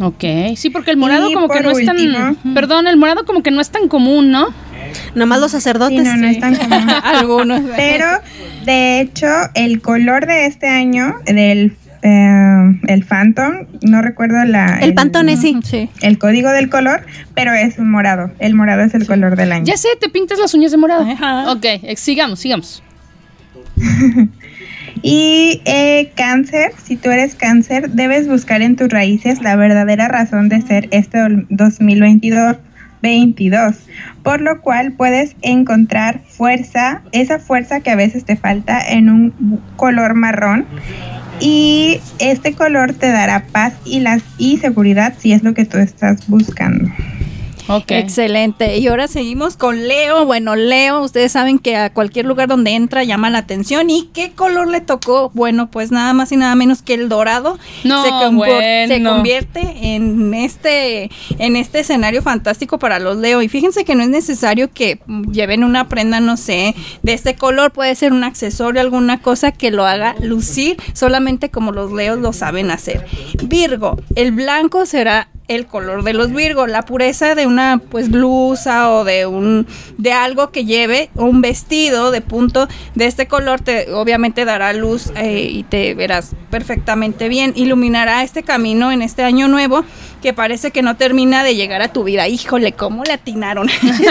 Ok. 0.00 0.24
Sí, 0.56 0.70
porque 0.70 0.90
el 0.90 0.96
morado 0.96 1.30
Y 1.30 1.34
como 1.34 1.48
que 1.48 1.60
no 1.60 1.70
es 1.70 1.86
tan... 1.86 1.96
último- 1.96 2.54
Perdón, 2.54 2.88
el 2.88 2.96
morado 2.96 3.24
como 3.24 3.42
que 3.44 3.52
no 3.52 3.60
es 3.60 3.70
tan 3.70 3.86
común, 3.88 4.32
¿no? 4.32 4.46
Nomás 5.14 5.38
los 5.40 5.52
Sí, 5.52 5.58
sacerdotes. 5.58 6.02
no, 6.04 6.16
no 6.16 6.26
es 6.26 6.40
tan 6.40 6.56
común. 6.56 6.90
Algunos. 7.04 7.62
Pero 7.76 8.06
de 8.64 9.00
hecho, 9.00 9.26
el 9.54 9.80
color 9.80 10.26
de 10.26 10.46
este 10.46 10.66
año 10.68 11.14
del 11.26 11.76
eh, 12.02 12.53
el 12.86 13.04
Phantom, 13.04 13.66
no 13.82 14.02
recuerdo 14.02 14.44
la 14.44 14.78
El 14.80 14.94
pantone, 14.94 15.36
sí. 15.36 15.56
Sí. 15.64 15.88
el 16.02 16.18
código 16.18 16.50
del 16.50 16.68
color, 16.68 17.04
pero 17.34 17.52
es 17.52 17.78
un 17.78 17.90
morado. 17.90 18.30
El 18.38 18.54
morado 18.54 18.82
es 18.82 18.94
el 18.94 19.06
color 19.06 19.36
del 19.36 19.52
año. 19.52 19.64
Ya 19.64 19.76
sé, 19.76 19.88
te 20.00 20.08
pintas 20.08 20.38
las 20.38 20.54
uñas 20.54 20.70
de 20.70 20.76
morado. 20.78 21.08
Ajá. 21.10 21.50
Ok, 21.52 21.66
sigamos, 21.96 22.40
sigamos. 22.40 22.82
Y 25.02 25.60
eh, 25.66 26.12
cáncer, 26.16 26.72
si 26.82 26.96
tú 26.96 27.10
eres 27.10 27.34
cáncer, 27.34 27.90
debes 27.90 28.26
buscar 28.28 28.62
en 28.62 28.76
tus 28.76 28.88
raíces 28.88 29.42
la 29.42 29.56
verdadera 29.56 30.08
razón 30.08 30.48
de 30.48 30.62
ser 30.62 30.88
este 30.92 31.18
dol- 31.18 31.46
2022. 31.50 32.56
22, 33.02 33.76
por 34.22 34.40
lo 34.40 34.62
cual 34.62 34.92
puedes 34.92 35.36
encontrar 35.42 36.22
fuerza, 36.26 37.02
esa 37.12 37.38
fuerza 37.38 37.80
que 37.80 37.90
a 37.90 37.96
veces 37.96 38.24
te 38.24 38.34
falta 38.34 38.80
en 38.80 39.10
un 39.10 39.60
color 39.76 40.14
marrón 40.14 40.64
y 41.40 42.00
este 42.18 42.54
color 42.54 42.92
te 42.92 43.10
dará 43.10 43.46
paz 43.52 43.74
y 43.84 44.00
las 44.00 44.22
y 44.38 44.58
seguridad 44.58 45.14
si 45.18 45.32
es 45.32 45.42
lo 45.42 45.54
que 45.54 45.64
tú 45.64 45.78
estás 45.78 46.26
buscando. 46.28 46.90
Ok. 47.68 47.90
Excelente. 47.92 48.76
Y 48.78 48.86
ahora 48.88 49.08
seguimos 49.08 49.56
con 49.56 49.88
Leo. 49.88 50.26
Bueno, 50.26 50.54
Leo, 50.54 51.00
ustedes 51.02 51.32
saben 51.32 51.58
que 51.58 51.76
a 51.76 51.92
cualquier 51.92 52.26
lugar 52.26 52.48
donde 52.48 52.72
entra 52.72 53.04
llama 53.04 53.30
la 53.30 53.38
atención. 53.38 53.88
¿Y 53.90 54.10
qué 54.12 54.32
color 54.32 54.68
le 54.68 54.80
tocó? 54.80 55.30
Bueno, 55.34 55.70
pues 55.70 55.90
nada 55.90 56.12
más 56.12 56.30
y 56.32 56.36
nada 56.36 56.54
menos 56.54 56.82
que 56.82 56.94
el 56.94 57.08
dorado. 57.08 57.58
No, 57.84 58.04
se, 58.04 58.10
compor- 58.10 58.86
se 58.88 58.94
bueno. 58.98 59.10
convierte 59.14 59.60
en 59.94 60.34
este, 60.34 61.10
en 61.38 61.56
este 61.56 61.80
escenario 61.80 62.22
fantástico 62.22 62.78
para 62.78 62.98
los 62.98 63.16
Leo. 63.16 63.40
Y 63.42 63.48
fíjense 63.48 63.84
que 63.84 63.94
no 63.94 64.02
es 64.02 64.08
necesario 64.10 64.70
que 64.72 65.00
lleven 65.32 65.64
una 65.64 65.88
prenda, 65.88 66.20
no 66.20 66.36
sé, 66.36 66.74
de 67.02 67.12
este 67.14 67.34
color. 67.34 67.72
Puede 67.72 67.94
ser 67.94 68.12
un 68.12 68.24
accesorio, 68.24 68.80
alguna 68.80 69.20
cosa 69.22 69.52
que 69.52 69.70
lo 69.70 69.86
haga 69.86 70.14
lucir 70.20 70.76
solamente 70.92 71.50
como 71.50 71.72
los 71.72 71.92
Leos 71.92 72.18
lo 72.18 72.32
saben 72.32 72.70
hacer. 72.70 73.06
Virgo, 73.44 73.98
el 74.16 74.32
blanco 74.32 74.84
será 74.86 75.28
el 75.48 75.66
color 75.66 76.04
de 76.04 76.14
los 76.14 76.32
Virgo, 76.32 76.66
la 76.66 76.82
pureza 76.82 77.34
de 77.34 77.46
una 77.46 77.80
pues 77.90 78.10
blusa 78.10 78.90
o 78.90 79.04
de 79.04 79.26
un 79.26 79.66
de 79.98 80.12
algo 80.12 80.50
que 80.50 80.64
lleve 80.64 81.10
un 81.14 81.42
vestido 81.42 82.10
de 82.10 82.20
punto 82.20 82.66
de 82.94 83.06
este 83.06 83.26
color 83.26 83.60
te 83.60 83.92
obviamente 83.92 84.44
dará 84.44 84.72
luz 84.72 85.12
eh, 85.16 85.48
y 85.50 85.62
te 85.64 85.94
verás 85.94 86.34
perfectamente 86.50 87.28
bien, 87.28 87.52
iluminará 87.56 88.22
este 88.22 88.42
camino 88.42 88.90
en 88.90 89.02
este 89.02 89.22
año 89.22 89.48
nuevo 89.48 89.84
que 90.22 90.32
parece 90.32 90.70
que 90.70 90.80
no 90.80 90.96
termina 90.96 91.44
de 91.44 91.54
llegar 91.54 91.82
a 91.82 91.88
tu 91.88 92.02
vida. 92.02 92.26
Híjole, 92.28 92.72
cómo 92.72 93.04
le 93.04 93.12
atinaron. 93.12 93.68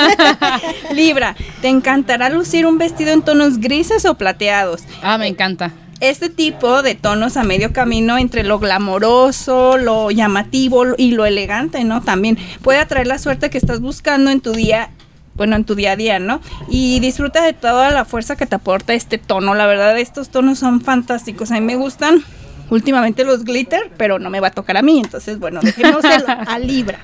Libra, 0.94 1.36
te 1.62 1.70
encantará 1.70 2.30
lucir 2.30 2.68
un 2.68 2.78
vestido 2.78 3.12
en 3.12 3.24
tonos 3.24 3.60
grises 3.60 4.06
o 4.06 4.14
plateados. 4.14 4.84
Ah, 5.02 5.18
me 5.18 5.28
encanta. 5.28 5.72
Este 6.04 6.30
tipo 6.30 6.84
de 6.84 6.96
tonos 6.96 7.38
a 7.38 7.44
medio 7.44 7.72
camino 7.72 8.18
entre 8.18 8.44
lo 8.44 8.60
glamoroso, 8.60 9.78
lo 9.78 10.12
llamativo 10.12 10.84
y 10.98 11.12
lo 11.14 11.26
elegante, 11.26 11.82
¿no? 11.86 12.02
También 12.02 12.38
puede 12.62 12.80
atraer 12.80 13.08
la 13.08 13.20
suerte 13.20 13.50
que 13.50 13.58
estás 13.58 13.80
buscando 13.80 14.30
en 14.30 14.42
tu 14.42 14.52
día, 14.52 14.90
bueno, 15.36 15.56
en 15.56 15.64
tu 15.64 15.76
día 15.76 15.94
a 15.94 15.96
día, 15.96 16.20
¿no? 16.20 16.42
Y 16.68 17.00
disfruta 17.00 17.42
de 17.42 17.54
toda 17.54 17.90
la 17.90 18.04
fuerza 18.04 18.36
que 18.36 18.46
te 18.46 18.56
aporta 18.56 18.94
este 18.94 19.18
tono. 19.18 19.56
La 19.56 19.66
verdad, 19.66 19.98
estos 19.98 20.28
tonos 20.28 20.60
son 20.60 20.82
fantásticos. 20.82 21.52
A 21.52 21.54
mí 21.54 21.62
me 21.62 21.78
gustan 21.78 22.22
últimamente 22.70 23.24
los 23.24 23.44
glitter, 23.44 23.92
pero 23.98 24.20
no 24.20 24.30
me 24.30 24.40
va 24.40 24.48
a 24.48 24.52
tocar 24.52 24.78
a 24.78 24.82
mí. 24.82 25.00
Entonces, 25.00 25.40
bueno, 25.40 25.60
dejémoselo 25.62 26.26
a 26.28 26.60
Libra. 26.60 27.00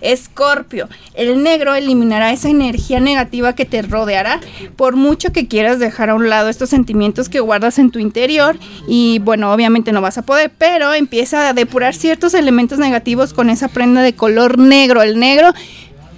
Escorpio, 0.00 0.88
el 1.14 1.42
negro 1.42 1.74
eliminará 1.74 2.32
esa 2.32 2.48
energía 2.48 3.00
negativa 3.00 3.54
que 3.54 3.64
te 3.64 3.80
rodeará 3.82 4.40
por 4.76 4.96
mucho 4.96 5.32
que 5.32 5.48
quieras 5.48 5.78
dejar 5.78 6.10
a 6.10 6.14
un 6.14 6.28
lado 6.28 6.48
estos 6.48 6.68
sentimientos 6.68 7.28
que 7.28 7.40
guardas 7.40 7.78
en 7.78 7.90
tu 7.90 7.98
interior 7.98 8.58
y 8.86 9.18
bueno, 9.20 9.52
obviamente 9.52 9.92
no 9.92 10.02
vas 10.02 10.18
a 10.18 10.22
poder, 10.22 10.52
pero 10.56 10.92
empieza 10.92 11.48
a 11.48 11.52
depurar 11.54 11.94
ciertos 11.94 12.34
elementos 12.34 12.78
negativos 12.78 13.32
con 13.32 13.48
esa 13.48 13.68
prenda 13.68 14.02
de 14.02 14.14
color 14.14 14.58
negro. 14.58 15.02
El 15.02 15.18
negro 15.18 15.54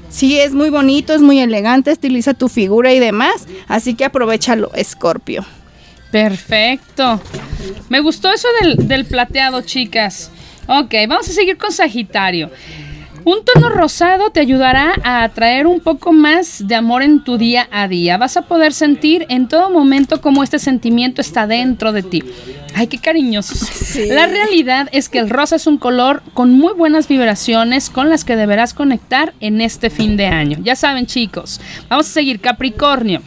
sí 0.09 0.39
es 0.39 0.53
muy 0.53 0.71
bonito, 0.71 1.15
es 1.15 1.21
muy 1.21 1.39
elegante, 1.39 1.91
estiliza 1.91 2.35
tu 2.35 2.49
figura 2.49 2.93
y 2.93 2.99
demás, 2.99 3.47
así 3.69 3.95
que 3.95 4.05
aprovechalo, 4.05 4.73
Escorpio. 4.75 5.45
Perfecto. 6.11 7.21
Me 7.89 8.01
gustó 8.01 8.33
eso 8.33 8.49
del, 8.61 8.89
del 8.89 9.05
plateado, 9.05 9.63
chicas. 9.63 10.31
Ok, 10.69 10.95
vamos 11.09 11.29
a 11.29 11.33
seguir 11.33 11.57
con 11.57 11.71
Sagitario. 11.71 12.51
Un 13.27 13.45
tono 13.45 13.71
rosado 13.71 14.31
te 14.31 14.39
ayudará 14.39 14.95
a 15.03 15.25
atraer 15.25 15.67
un 15.67 15.81
poco 15.81 16.13
más 16.13 16.69
de 16.69 16.77
amor 16.77 17.03
en 17.03 17.25
tu 17.25 17.39
día 17.39 17.69
a 17.73 17.89
día. 17.89 18.19
Vas 18.19 18.37
a 18.37 18.43
poder 18.43 18.73
sentir 18.73 19.27
en 19.29 19.49
todo 19.49 19.69
momento 19.69 20.21
cómo 20.21 20.45
este 20.45 20.61
sentimiento 20.61 21.21
está 21.21 21.49
dentro 21.49 21.91
de 21.91 22.05
ti. 22.05 22.23
Ay, 22.73 22.87
qué 22.87 22.99
cariñosos. 22.99 23.97
La 24.09 24.29
realidad 24.29 24.89
es 24.93 25.09
que 25.09 25.19
el 25.19 25.29
rosa 25.29 25.57
es 25.57 25.67
un 25.67 25.77
color 25.77 26.23
con 26.35 26.53
muy 26.53 26.73
buenas 26.75 27.09
vibraciones 27.09 27.91
con 27.91 28.11
las 28.11 28.25
que 28.25 28.37
deberás 28.37 28.75
conectar 28.75 29.35
en 29.41 29.61
este 29.61 29.91
fin 29.91 30.17
de 30.17 30.27
año. 30.27 30.59
Ya 30.63 30.77
saben, 30.77 31.07
chicos. 31.07 31.61
Vamos 31.89 32.07
a 32.07 32.13
seguir 32.13 32.39
Capricornio. 32.39 33.23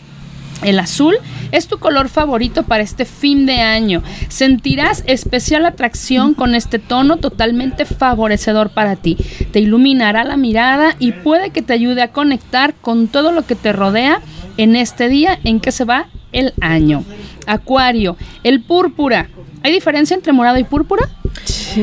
El 0.61 0.79
azul 0.79 1.15
es 1.51 1.67
tu 1.67 1.79
color 1.79 2.09
favorito 2.09 2.63
para 2.63 2.83
este 2.83 3.05
fin 3.05 3.45
de 3.45 3.61
año. 3.61 4.03
Sentirás 4.27 5.03
especial 5.07 5.65
atracción 5.65 6.33
con 6.33 6.53
este 6.53 6.79
tono 6.79 7.17
totalmente 7.17 7.85
favorecedor 7.85 8.71
para 8.71 8.95
ti. 8.95 9.17
Te 9.51 9.59
iluminará 9.59 10.23
la 10.23 10.37
mirada 10.37 10.95
y 10.99 11.13
puede 11.13 11.51
que 11.51 11.61
te 11.61 11.73
ayude 11.73 12.01
a 12.01 12.11
conectar 12.11 12.73
con 12.75 13.07
todo 13.07 13.31
lo 13.31 13.45
que 13.45 13.55
te 13.55 13.71
rodea 13.71 14.21
en 14.57 14.75
este 14.75 15.07
día 15.07 15.39
en 15.43 15.59
que 15.59 15.71
se 15.71 15.85
va 15.85 16.07
el 16.31 16.53
año. 16.59 17.03
Acuario, 17.47 18.17
el 18.43 18.61
púrpura. 18.61 19.29
¿Hay 19.63 19.71
diferencia 19.71 20.15
entre 20.15 20.33
morado 20.33 20.57
y 20.57 20.63
púrpura? 20.63 21.09
Sí, 21.45 21.81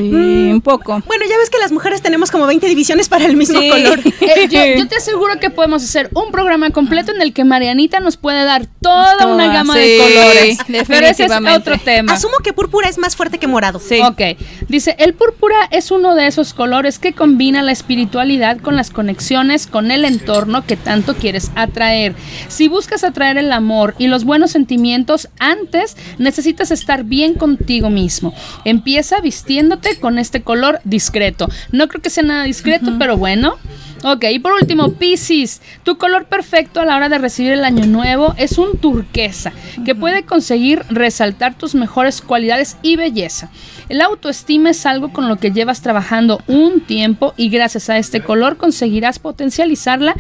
un 0.53 0.61
poco. 0.61 1.03
Bueno, 1.07 1.25
ya 1.29 1.37
ves 1.39 1.51
que 1.51 1.59
las 1.59 1.73
mujeres 1.73 2.03
tenemos 2.03 2.31
como 2.31 2.47
20 2.47 2.67
divisiones 2.67 3.09
para 3.09 3.27
el 3.27 3.37
mismo 3.37 3.61
Sí. 3.61 3.69
color. 3.69 4.01
Eh, 4.27 4.49
yo, 4.51 4.61
yo 4.81 4.89
te 4.89 4.97
aseguro 4.97 5.39
que 5.39 5.51
podemos 5.51 5.85
hacer 5.85 6.11
un 6.13 6.33
programa 6.33 6.71
completo 6.71 7.13
en 7.13 7.23
el 7.23 7.33
que 7.33 7.45
Marianita 7.45 8.01
nos 8.01 8.17
puede 8.17 8.45
dar 8.45 8.67
toda 8.83 9.17
Toda, 9.19 9.35
una 9.35 9.53
gama 9.53 9.77
de 9.77 9.85
sí, 9.87 9.99
colores. 10.03 10.59
Pero 10.89 11.07
ese 11.07 11.25
es 11.25 11.33
otro 11.57 11.79
tema. 11.79 12.13
Asumo 12.15 12.39
que 12.43 12.53
púrpura 12.53 12.89
es 12.89 12.99
más 12.99 13.15
fuerte 13.15 13.39
que 13.39 13.47
morado. 13.47 13.79
Sí. 13.79 14.01
Ok, 14.01 14.21
dice, 14.69 14.97
el 14.99 15.15
púrpura 15.15 15.57
es 15.71 15.91
uno 15.91 16.15
de 16.15 16.27
esos 16.27 16.55
colores 16.55 16.99
que 16.99 17.13
combina 17.13 17.63
la 17.63 17.73
espiritualidad 17.73 18.59
con 18.59 18.75
las 18.77 18.91
conexiones 18.91 19.67
con 19.67 19.91
el 19.91 20.05
entorno 20.05 20.67
que 20.67 20.77
tanto 20.77 21.15
quieres 21.15 21.51
atraer. 21.55 22.15
Si 22.49 22.69
buscas 22.69 23.05
atraer 23.05 23.39
el 23.39 23.53
amor 23.53 23.95
y 23.99 24.09
los 24.09 24.25
buenos 24.25 24.51
sentimientos, 24.51 25.29
antes 25.39 25.97
necesitas 26.19 26.71
estar 26.71 27.05
bien 27.05 27.35
contigo 27.35 27.91
mismo. 27.91 28.35
Empieza 28.65 29.21
vistiéndote 29.47 29.97
con 30.01 30.19
este 30.19 30.43
color 30.43 30.81
discreto. 30.83 31.49
No 31.71 31.87
creo 31.87 32.03
que 32.03 32.11
sea 32.11 32.25
nada 32.25 32.45
discreto, 32.45 32.95
pero 32.99 33.17
bueno. 33.17 33.57
Ok, 34.03 34.25
y 34.31 34.39
por 34.41 34.53
último, 34.53 34.93
Pisces. 34.93 35.63
Tu 35.85 35.97
color 35.97 36.27
perfecto 36.27 36.81
a 36.81 36.85
la 36.85 36.97
hora 36.97 37.09
de 37.09 37.19
recibir 37.19 37.53
el 37.53 37.65
año 37.65 37.87
nuevo 37.87 38.35
es 38.37 38.59
un 38.59 38.77
turquesa, 38.77 39.53
que 39.85 39.95
puede 39.95 40.25
conseguir 40.25 40.83
resaltar 40.91 41.57
tus 41.57 41.75
mejores 41.75 42.21
cualidades 42.21 42.77
y 42.83 42.97
belleza. 42.97 43.51
El 43.89 44.01
autoestima 44.01 44.71
es 44.71 44.85
algo 44.85 45.13
con 45.13 45.29
lo 45.29 45.37
que 45.37 45.53
llevas 45.53 45.81
trabajando 45.81 46.43
un 46.49 46.81
tiempo 46.81 47.33
y 47.37 47.49
gracias 47.49 47.89
a 47.89 47.99
este 47.99 48.21
color 48.21 48.57
conseguirás 48.57 49.19
potencializarla 49.19 50.15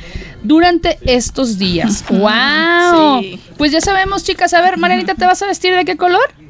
durante 0.44 0.98
estos 1.02 1.58
días. 1.58 2.04
¡Wow! 2.08 3.22
Sí. 3.22 3.40
Pues 3.58 3.72
ya 3.72 3.80
sabemos, 3.80 4.24
chicas. 4.24 4.54
A 4.54 4.60
ver, 4.60 4.78
Marianita, 4.78 5.14
¿te 5.14 5.26
vas 5.26 5.42
a 5.42 5.46
vestir 5.46 5.74
de 5.74 5.84
qué 5.84 5.96
color? 5.96 6.45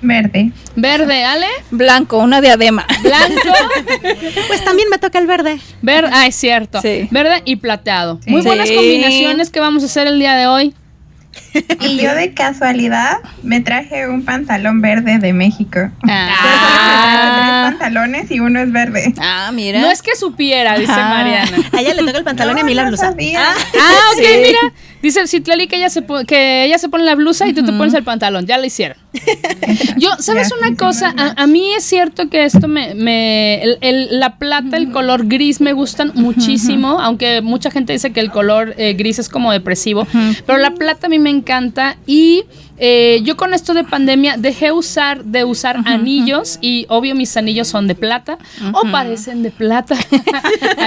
Verde. 0.00 0.52
Verde, 0.76 1.24
Ale. 1.24 1.46
Blanco, 1.70 2.18
una 2.18 2.40
diadema. 2.40 2.86
Blanco. 3.02 3.52
Pues 4.48 4.64
también 4.64 4.88
me 4.90 4.98
toca 4.98 5.18
el 5.18 5.26
verde. 5.26 5.58
Verde, 5.82 6.10
ah, 6.12 6.26
es 6.26 6.34
cierto. 6.34 6.80
Sí. 6.80 7.08
Verde 7.10 7.42
y 7.44 7.56
plateado. 7.56 8.20
Sí. 8.24 8.30
Muy 8.30 8.42
buenas 8.42 8.68
Sí. 8.68 8.74
combinaciones 8.76 9.50
que 9.50 9.60
vamos 9.60 9.82
a 9.82 9.86
hacer 9.86 10.06
el 10.06 10.18
día 10.18 10.34
de 10.36 10.46
hoy. 10.46 10.74
Y 11.80 12.00
yo 12.00 12.14
de 12.14 12.32
casualidad 12.34 13.18
me 13.42 13.60
traje 13.60 14.08
un 14.08 14.24
pantalón 14.24 14.80
verde 14.80 15.18
de 15.18 15.32
México. 15.32 15.90
Ah. 16.08 17.70
Tres 17.72 17.78
pantalones 17.78 18.30
y 18.30 18.40
uno 18.40 18.60
es 18.60 18.72
verde. 18.72 19.12
Ah, 19.20 19.50
mira. 19.52 19.80
No 19.80 19.90
es 19.90 20.02
que 20.02 20.16
supiera, 20.16 20.78
dice. 20.78 20.92
Mariana. 20.92 21.58
A 21.72 21.80
ella 21.80 21.94
le 21.94 22.02
toca 22.04 22.18
el 22.18 22.24
pantalón 22.24 22.58
y 22.58 22.60
a 22.60 22.64
mí 22.64 22.74
la 22.74 22.82
No, 22.84 22.90
no 22.90 22.96
blusa. 22.96 23.10
sabía. 23.10 23.40
Ah, 23.42 24.00
ok, 24.16 24.22
mira. 24.42 24.58
Dice 25.02 25.26
Citlali 25.26 25.66
que 25.68 25.76
ella 25.76 25.90
se 25.90 26.04
que 26.26 26.64
ella 26.64 26.78
se 26.78 26.88
pone 26.88 27.04
la 27.04 27.14
blusa 27.14 27.46
y 27.46 27.52
tú 27.52 27.64
te 27.64 27.72
pones 27.72 27.94
el 27.94 28.02
pantalón. 28.04 28.46
Ya 28.46 28.58
lo 28.58 28.64
hicieron. 28.64 28.96
Yo, 29.98 30.10
¿sabes 30.18 30.50
una 30.58 30.74
cosa? 30.76 31.14
A, 31.16 31.42
a 31.42 31.46
mí 31.46 31.72
es 31.76 31.84
cierto 31.84 32.28
que 32.28 32.44
esto 32.44 32.68
me, 32.68 32.94
me 32.94 33.62
el- 33.62 33.78
el- 33.80 34.20
la 34.20 34.38
plata, 34.38 34.76
el 34.76 34.90
color 34.90 35.26
gris 35.26 35.60
me 35.60 35.72
gustan 35.72 36.12
muchísimo, 36.14 36.98
aunque 37.00 37.40
mucha 37.42 37.70
gente 37.70 37.92
dice 37.92 38.12
que 38.12 38.20
el 38.20 38.30
color 38.30 38.74
eh, 38.76 38.94
gris 38.94 39.18
es 39.18 39.28
como 39.28 39.52
depresivo, 39.52 40.06
pero 40.46 40.58
la 40.58 40.72
plata 40.72 41.06
a 41.06 41.10
mí 41.10 41.18
me 41.18 41.30
encanta 41.30 41.96
y 42.06 42.44
eh, 42.78 43.20
yo 43.22 43.36
con 43.36 43.54
esto 43.54 43.74
de 43.74 43.84
pandemia 43.84 44.36
dejé 44.36 44.72
usar 44.72 45.24
de 45.24 45.44
usar 45.44 45.80
anillos 45.84 46.58
y 46.60 46.86
obvio 46.88 47.14
mis 47.14 47.36
anillos 47.36 47.68
son 47.68 47.86
de 47.86 47.94
plata 47.94 48.38
o 48.72 48.82
parecen 48.90 49.42
de 49.42 49.50
plata. 49.50 49.96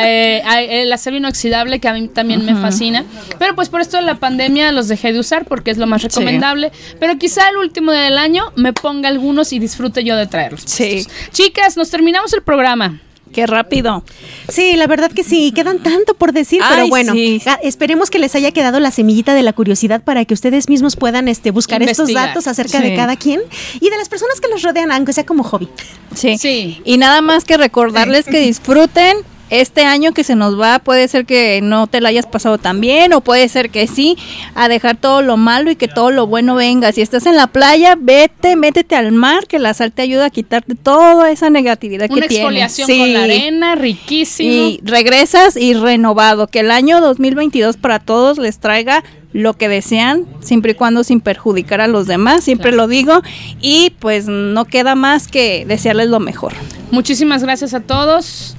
Eh, 0.03 0.41
el 0.83 0.91
acero 0.91 1.17
inoxidable 1.17 1.79
que 1.79 1.87
a 1.87 1.93
mí 1.93 2.07
también 2.07 2.45
me 2.45 2.55
fascina, 2.55 3.03
pero 3.37 3.55
pues 3.55 3.69
por 3.69 3.81
esto 3.81 3.97
de 3.97 4.03
la 4.03 4.15
pandemia 4.15 4.71
los 4.71 4.87
dejé 4.87 5.13
de 5.13 5.19
usar 5.19 5.45
porque 5.45 5.71
es 5.71 5.77
lo 5.77 5.85
más 5.85 6.01
recomendable, 6.01 6.71
pero 6.99 7.17
quizá 7.17 7.49
el 7.49 7.57
último 7.57 7.91
del 7.91 8.17
año 8.17 8.51
me 8.55 8.73
ponga 8.73 9.09
algunos 9.09 9.53
y 9.53 9.59
disfrute 9.59 10.03
yo 10.03 10.15
de 10.15 10.27
traerlos. 10.27 10.63
Sí. 10.65 11.05
Chicas, 11.31 11.77
nos 11.77 11.89
terminamos 11.89 12.33
el 12.33 12.41
programa. 12.41 12.99
Qué 13.32 13.47
rápido. 13.47 14.03
Sí, 14.49 14.75
la 14.75 14.88
verdad 14.88 15.11
que 15.11 15.23
sí, 15.23 15.51
quedan 15.51 15.79
tanto 15.79 16.13
por 16.15 16.34
decir, 16.34 16.61
pero 16.69 16.88
bueno, 16.88 17.13
sí. 17.13 17.41
ah, 17.45 17.59
esperemos 17.63 18.09
que 18.09 18.19
les 18.19 18.36
haya 18.36 18.51
quedado 18.51 18.79
la 18.79 18.91
semillita 18.91 19.34
de 19.34 19.41
la 19.43 19.53
curiosidad 19.53 20.03
para 20.03 20.25
que 20.25 20.34
ustedes 20.34 20.69
mismos 20.69 20.95
puedan 20.95 21.27
este, 21.27 21.51
buscar 21.51 21.82
estos 21.84 22.13
datos 22.13 22.47
acerca 22.47 22.79
Sí. 22.79 22.84
de 22.89 22.95
cada 22.95 23.15
quien 23.15 23.41
y 23.79 23.89
de 23.89 23.97
las 23.97 24.09
personas 24.09 24.39
que 24.41 24.47
los 24.49 24.61
rodean, 24.61 24.91
aunque 24.91 25.13
sea 25.13 25.25
como 25.25 25.43
hobby. 25.43 25.69
Sí. 26.15 26.38
Sí. 26.38 26.82
Y 26.86 26.97
nada 26.97 27.21
más 27.21 27.45
que 27.45 27.57
recordarles 27.57 28.25
que 28.25 28.39
disfruten 28.39 29.17
este 29.51 29.83
año 29.83 30.13
que 30.13 30.23
se 30.23 30.35
nos 30.35 30.59
va. 30.59 30.79
Puede 30.79 31.07
ser 31.07 31.25
que 31.25 31.59
no 31.61 31.85
te 31.85 32.01
la 32.01 32.09
hayas 32.09 32.25
pasado 32.25 32.57
tan 32.57 32.81
bien 32.81 33.13
o 33.13 33.21
puede 33.21 33.47
ser 33.49 33.69
que 33.69 33.85
sí, 33.85 34.17
a 34.55 34.67
dejar 34.67 34.97
todo 34.97 35.21
lo 35.21 35.37
malo 35.37 35.69
y 35.69 35.75
que 35.75 35.87
todo 35.87 36.09
lo 36.09 36.25
bueno 36.25 36.55
venga. 36.55 36.91
Si 36.91 37.01
estás 37.01 37.25
en 37.27 37.35
la 37.35 37.47
playa, 37.47 37.95
vete, 37.99 38.55
métete 38.55 38.95
al 38.95 39.11
mar, 39.11 39.45
que 39.47 39.59
la 39.59 39.73
sal 39.73 39.91
te 39.91 40.01
ayuda 40.01 40.25
a 40.25 40.29
quitarte 40.29 40.73
toda 40.75 41.29
esa 41.29 41.49
negatividad 41.49 42.09
Una 42.09 42.21
que 42.21 42.27
tienes. 42.29 42.71
Sí. 42.71 42.97
con 42.97 43.13
la 43.13 43.23
arena, 43.23 43.75
riquísimo. 43.75 44.49
Y 44.49 44.79
regresas 44.83 45.57
y 45.57 45.73
renovado. 45.73 46.47
Que 46.47 46.61
el 46.61 46.71
año 46.71 47.01
2022 47.01 47.77
para 47.77 47.99
todos 47.99 48.37
les 48.37 48.59
traiga 48.59 49.03
lo 49.33 49.53
que 49.53 49.69
desean, 49.69 50.25
siempre 50.41 50.71
y 50.71 50.75
cuando 50.75 51.03
sin 51.03 51.21
perjudicar 51.21 51.79
a 51.81 51.87
los 51.87 52.07
demás, 52.07 52.43
siempre 52.43 52.71
lo 52.71 52.87
digo. 52.87 53.21
Y 53.59 53.91
pues 53.99 54.27
no 54.27 54.65
queda 54.65 54.95
más 54.95 55.27
que 55.27 55.65
desearles 55.65 56.07
lo 56.07 56.19
mejor. 56.19 56.53
Muchísimas 56.91 57.43
gracias 57.43 57.73
a 57.73 57.81
todos. 57.81 58.55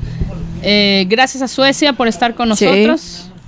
Eh, 0.63 1.07
gracias 1.09 1.43
a 1.43 1.49
Suecia 1.49 1.93
por 1.93 2.09
estar 2.09 2.35
con 2.35 2.55
Sí. 2.57 2.65
nosotros. 2.67 3.29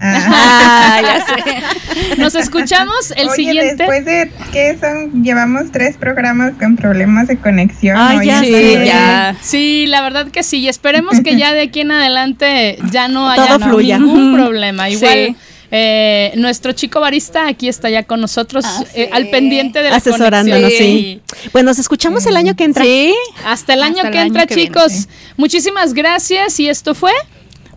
Ah. 0.00 0.98
Ah, 0.98 1.00
ya 1.02 1.26
sé. 1.26 2.16
Nos 2.20 2.34
escuchamos 2.34 3.12
el 3.16 3.28
Oye, 3.28 3.36
siguiente. 3.36 3.74
después 3.76 4.04
de 4.04 4.30
que 4.52 4.76
son, 4.78 5.22
llevamos 5.22 5.70
tres 5.72 5.96
programas 5.96 6.52
con 6.58 6.76
problemas 6.76 7.28
de 7.28 7.36
conexión. 7.36 7.96
Ay, 7.98 8.18
oye, 8.18 8.26
ya 8.28 8.40
Sí, 8.42 8.78
ya. 8.86 9.36
Sí, 9.40 9.86
la 9.86 10.00
verdad 10.02 10.28
que 10.28 10.42
sí. 10.42 10.58
Y 10.58 10.68
esperemos 10.68 11.20
que 11.20 11.36
ya 11.36 11.52
de 11.52 11.62
aquí 11.62 11.80
en 11.80 11.92
adelante 11.92 12.78
ya 12.90 13.08
no 13.08 13.28
haya 13.28 13.58
Todo 13.58 13.68
fluya. 13.68 13.98
ningún 13.98 14.34
problema. 14.34 14.88
Igual. 14.88 15.12
Sí. 15.12 15.36
Eh, 15.70 16.32
nuestro 16.36 16.72
chico 16.72 17.00
barista 17.00 17.46
aquí 17.46 17.68
está 17.68 17.88
ya 17.90 18.02
con 18.02 18.20
nosotros 18.20 18.64
Ah, 18.66 18.84
eh, 18.94 19.04
sí. 19.06 19.10
al 19.12 19.28
pendiente 19.30 19.82
de 19.82 19.90
la 19.90 19.96
Asesorándonos, 19.96 20.60
conexión. 20.62 20.88
sí. 20.88 21.20
Pues 21.52 21.64
nos 21.64 21.78
escuchamos 21.78 22.26
el 22.26 22.36
año 22.36 22.56
que 22.56 22.64
entra. 22.64 22.84
Sí. 22.84 23.14
Hasta 23.44 23.74
el 23.74 23.82
año 23.82 23.96
Hasta 23.96 24.08
el 24.08 24.12
que 24.12 24.18
año 24.18 24.26
entra, 24.28 24.46
que 24.46 24.54
chicos. 24.54 24.92
sí. 24.92 25.06
Muchísimas 25.36 25.94
gracias. 25.94 26.58
Y 26.60 26.68
esto 26.68 26.94
fue 26.94 27.12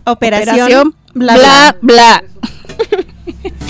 Operación, 0.06 0.54
Operación 0.54 0.94
bla, 1.14 1.34
bla 1.36 1.76
bla. 1.80 2.24